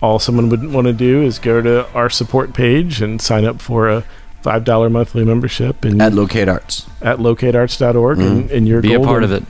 all 0.00 0.18
someone 0.18 0.48
would 0.50 0.70
want 0.72 0.86
to 0.86 0.92
do 0.92 1.22
is 1.22 1.38
go 1.38 1.60
to 1.62 1.90
our 1.92 2.10
support 2.10 2.52
page 2.54 3.00
and 3.00 3.20
sign 3.20 3.44
up 3.44 3.60
for 3.60 3.88
a 3.88 4.04
$5 4.44 4.90
monthly 4.90 5.24
membership 5.24 5.84
and 5.84 6.00
At 6.02 6.12
Locate 6.12 6.48
Arts. 6.48 6.86
at 7.00 7.18
locatearts.org 7.18 8.18
and, 8.18 8.50
and 8.50 8.66
you're 8.68 8.82
Be 8.82 8.94
a 8.94 9.00
part 9.00 9.22
of 9.24 9.30
it. 9.32 9.44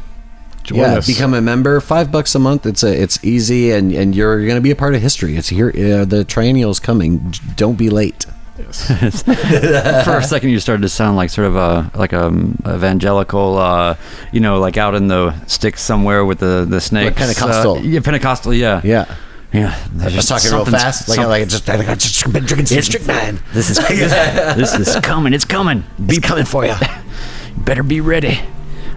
Join 0.62 0.78
yeah, 0.78 0.94
us. 0.98 1.06
become 1.06 1.34
a 1.34 1.40
member. 1.40 1.80
Five 1.80 2.12
bucks 2.12 2.34
a 2.34 2.38
month. 2.38 2.66
It's 2.66 2.84
a 2.84 3.02
it's 3.02 3.22
easy, 3.24 3.72
and 3.72 3.90
and 3.92 4.14
you're 4.14 4.38
going 4.44 4.54
to 4.54 4.60
be 4.60 4.70
a 4.70 4.76
part 4.76 4.94
of 4.94 5.02
history. 5.02 5.36
It's 5.36 5.48
here. 5.48 5.70
Uh, 5.70 6.04
the 6.04 6.24
triennial's 6.24 6.78
coming. 6.78 7.34
Don't 7.56 7.74
be 7.76 7.90
late. 7.90 8.26
Yes. 8.58 9.22
For 10.04 10.16
a 10.18 10.22
second, 10.22 10.50
you 10.50 10.60
started 10.60 10.82
to 10.82 10.88
sound 10.88 11.16
like 11.16 11.30
sort 11.30 11.46
of 11.46 11.56
a 11.56 11.90
like 11.94 12.12
a 12.12 12.26
um, 12.26 12.56
evangelical, 12.66 13.56
uh, 13.56 13.96
you 14.30 14.40
know, 14.40 14.60
like 14.60 14.76
out 14.76 14.94
in 14.94 15.08
the 15.08 15.34
sticks 15.46 15.80
somewhere 15.82 16.24
with 16.24 16.38
the 16.38 16.66
the 16.68 16.80
snakes. 16.80 17.16
Pentecostal. 17.16 17.76
Uh, 17.76 17.80
yeah, 17.80 18.00
Pentecostal. 18.00 18.52
Yeah. 18.54 18.80
Yeah. 18.84 19.14
Yeah. 19.52 19.78
I 20.00 20.04
was 20.14 20.26
talking 20.26 20.50
real 20.50 20.64
fast, 20.64 21.08
like 21.08 21.16
some- 21.16 21.28
like 21.28 21.42
I 21.42 21.44
just 21.46 21.68
I 21.68 21.94
just 21.94 22.32
been 22.32 22.44
drinking 22.44 22.66
some 22.66 22.82
strychnine. 22.82 23.38
This 23.52 23.70
is 23.70 23.78
this 23.78 24.74
is 24.78 24.96
coming. 25.02 25.32
It's 25.34 25.44
coming. 25.44 25.84
Be 26.06 26.20
coming 26.20 26.44
for 26.44 26.64
you. 26.66 26.74
Better 27.58 27.82
be 27.82 28.00
ready. 28.00 28.38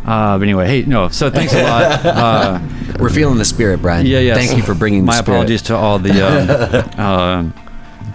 Uh, 0.05 0.37
but 0.37 0.43
anyway, 0.43 0.67
hey, 0.67 0.83
no. 0.83 1.07
So 1.09 1.29
thanks 1.31 1.53
a 1.53 1.63
lot. 1.63 2.05
Uh, 2.05 2.59
We're 2.99 3.09
feeling 3.09 3.37
the 3.37 3.45
spirit, 3.45 3.81
Brian. 3.81 4.05
yeah, 4.05 4.19
yeah. 4.19 4.35
Thank 4.35 4.55
you 4.55 4.63
for 4.63 4.73
bringing. 4.75 5.01
The 5.01 5.05
My 5.07 5.15
spirit. 5.15 5.35
apologies 5.37 5.61
to 5.63 5.75
all 5.75 5.97
the 5.99 6.11
um, 6.21 6.49
uh, 6.97 7.64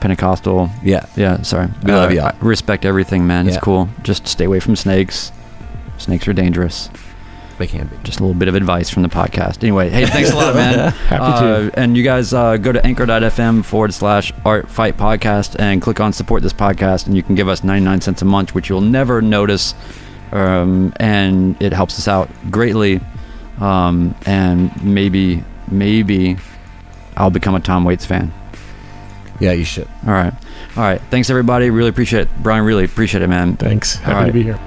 Pentecostal. 0.01 0.71
Yeah. 0.83 1.07
Yeah, 1.17 1.43
sorry. 1.43 1.69
We 1.85 1.93
love 1.93 2.13
Uh. 2.13 2.23
I 2.23 2.35
Respect 2.41 2.85
everything, 2.85 3.27
man. 3.27 3.49
It's 3.49 3.59
cool. 3.59 3.89
Just 4.03 4.27
stay 4.27 4.45
away 4.45 4.61
from 4.61 4.77
snakes. 4.77 5.33
Snakes 5.99 6.27
are 6.29 6.33
dangerous. 6.33 6.89
They 7.59 7.67
can 7.67 7.89
be. 7.89 7.97
Just 8.05 8.21
a 8.21 8.23
little 8.25 8.39
bit 8.39 8.49
of 8.49 8.55
advice 8.55 8.89
from 8.89 9.03
the 9.03 9.11
podcast. 9.11 9.63
Anyway, 9.63 9.91
hey, 9.91 10.07
thanks 10.07 10.33
a 10.33 10.35
lot, 10.37 10.55
man. 10.55 10.93
Happy 11.09 11.41
to. 11.45 11.67
Uh, 11.67 11.71
and 11.75 11.95
you 11.95 12.03
guys 12.03 12.33
uh, 12.33 12.57
go 12.57 12.73
to 12.73 12.83
anchor.fm 12.87 13.63
forward 13.67 13.93
slash 13.93 14.33
art 14.47 14.71
fight 14.71 14.97
podcast 14.97 15.57
and 15.61 15.83
click 15.83 16.01
on 16.01 16.15
support 16.15 16.43
this 16.43 16.55
podcast, 16.55 17.07
and 17.07 17.15
you 17.15 17.23
can 17.23 17.35
give 17.35 17.49
us 17.49 17.63
99 17.63 18.01
cents 18.01 18.23
a 18.23 18.25
month, 18.25 18.55
which 18.55 18.71
you'll 18.71 18.81
never 18.81 19.21
notice. 19.21 19.75
Um, 20.33 20.95
and 20.97 21.61
it 21.61 21.75
helps 21.75 21.99
us 21.99 22.09
out 22.09 22.31
greatly. 22.51 23.01
Um, 23.59 24.15
and 24.25 24.83
maybe, 24.83 25.45
maybe 25.71 26.39
I'll 27.19 27.29
become 27.31 27.55
a 27.55 27.61
Tom 27.61 27.85
Waits 27.85 28.07
fan. 28.07 28.33
Yeah, 29.41 29.53
you 29.53 29.65
should. 29.65 29.89
All 30.07 30.13
right. 30.13 30.33
All 30.77 30.83
right. 30.85 31.01
Thanks, 31.11 31.31
everybody. 31.31 31.71
Really 31.71 31.89
appreciate 31.89 32.23
it. 32.23 32.29
Brian, 32.43 32.65
really 32.65 32.85
appreciate 32.85 33.23
it, 33.23 33.29
man. 33.29 33.57
Thanks. 33.57 33.97
Happy 33.97 34.13
All 34.13 34.21
right. 34.21 34.27
to 34.27 34.33
be 34.33 34.43
here. 34.43 34.61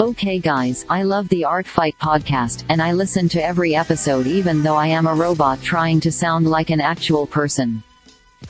Okay 0.00 0.40
guys, 0.40 0.84
I 0.90 1.04
love 1.04 1.28
the 1.28 1.44
Art 1.44 1.68
Fight 1.68 1.94
podcast, 2.02 2.64
and 2.68 2.82
I 2.82 2.92
listen 2.92 3.28
to 3.28 3.44
every 3.44 3.76
episode 3.76 4.26
even 4.26 4.62
though 4.64 4.74
I 4.74 4.88
am 4.88 5.06
a 5.06 5.14
robot 5.14 5.62
trying 5.62 6.00
to 6.00 6.10
sound 6.10 6.48
like 6.48 6.70
an 6.70 6.80
actual 6.80 7.28
person. 7.28 7.80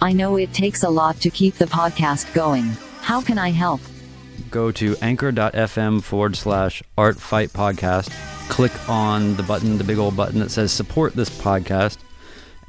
I 0.01 0.12
know 0.12 0.36
it 0.36 0.55
takes 0.55 0.84
a 0.84 0.88
lot 0.88 1.20
to 1.20 1.28
keep 1.28 1.57
the 1.57 1.66
podcast 1.66 2.32
going. 2.32 2.64
How 3.03 3.20
can 3.20 3.38
I 3.38 3.51
help? 3.51 3.80
go 4.51 4.70
to 4.70 4.97
anchor.fm 5.03 6.01
forward 6.01 6.36
slash 6.36 6.80
art 6.97 7.16
fight 7.18 7.53
podcast 7.53 8.09
click 8.49 8.72
on 8.88 9.34
the 9.34 9.42
button 9.42 9.78
the 9.78 9.82
big 9.84 9.99
old 9.99 10.16
button 10.16 10.38
that 10.38 10.51
says 10.51 10.70
support 10.70 11.12
this 11.14 11.28
podcast 11.28 11.99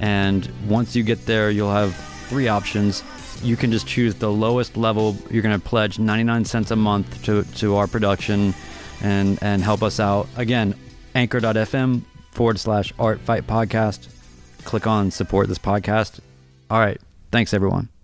and 0.00 0.50
once 0.68 0.96
you 0.96 1.04
get 1.04 1.24
there 1.26 1.48
you'll 1.48 1.70
have 1.70 1.94
three 2.28 2.48
options 2.48 3.04
you 3.42 3.56
can 3.56 3.70
just 3.72 3.86
choose 3.86 4.14
the 4.14 4.30
lowest 4.30 4.76
level. 4.76 5.16
You're 5.30 5.42
going 5.42 5.58
to 5.58 5.64
pledge 5.64 5.98
99 5.98 6.44
cents 6.44 6.70
a 6.70 6.76
month 6.76 7.24
to, 7.24 7.44
to 7.56 7.76
our 7.76 7.86
production 7.86 8.54
and 9.02 9.38
and 9.42 9.62
help 9.62 9.82
us 9.82 10.00
out. 10.00 10.28
Again 10.36 10.74
anchor.fm 11.14 12.02
forward 12.32 12.58
slash 12.58 12.92
art 12.98 13.20
fight 13.20 13.46
podcast. 13.46 14.08
Click 14.64 14.86
on 14.86 15.10
support 15.10 15.48
this 15.48 15.58
podcast. 15.58 16.20
All 16.70 16.80
right. 16.80 17.00
Thanks 17.30 17.52
everyone 17.54 17.95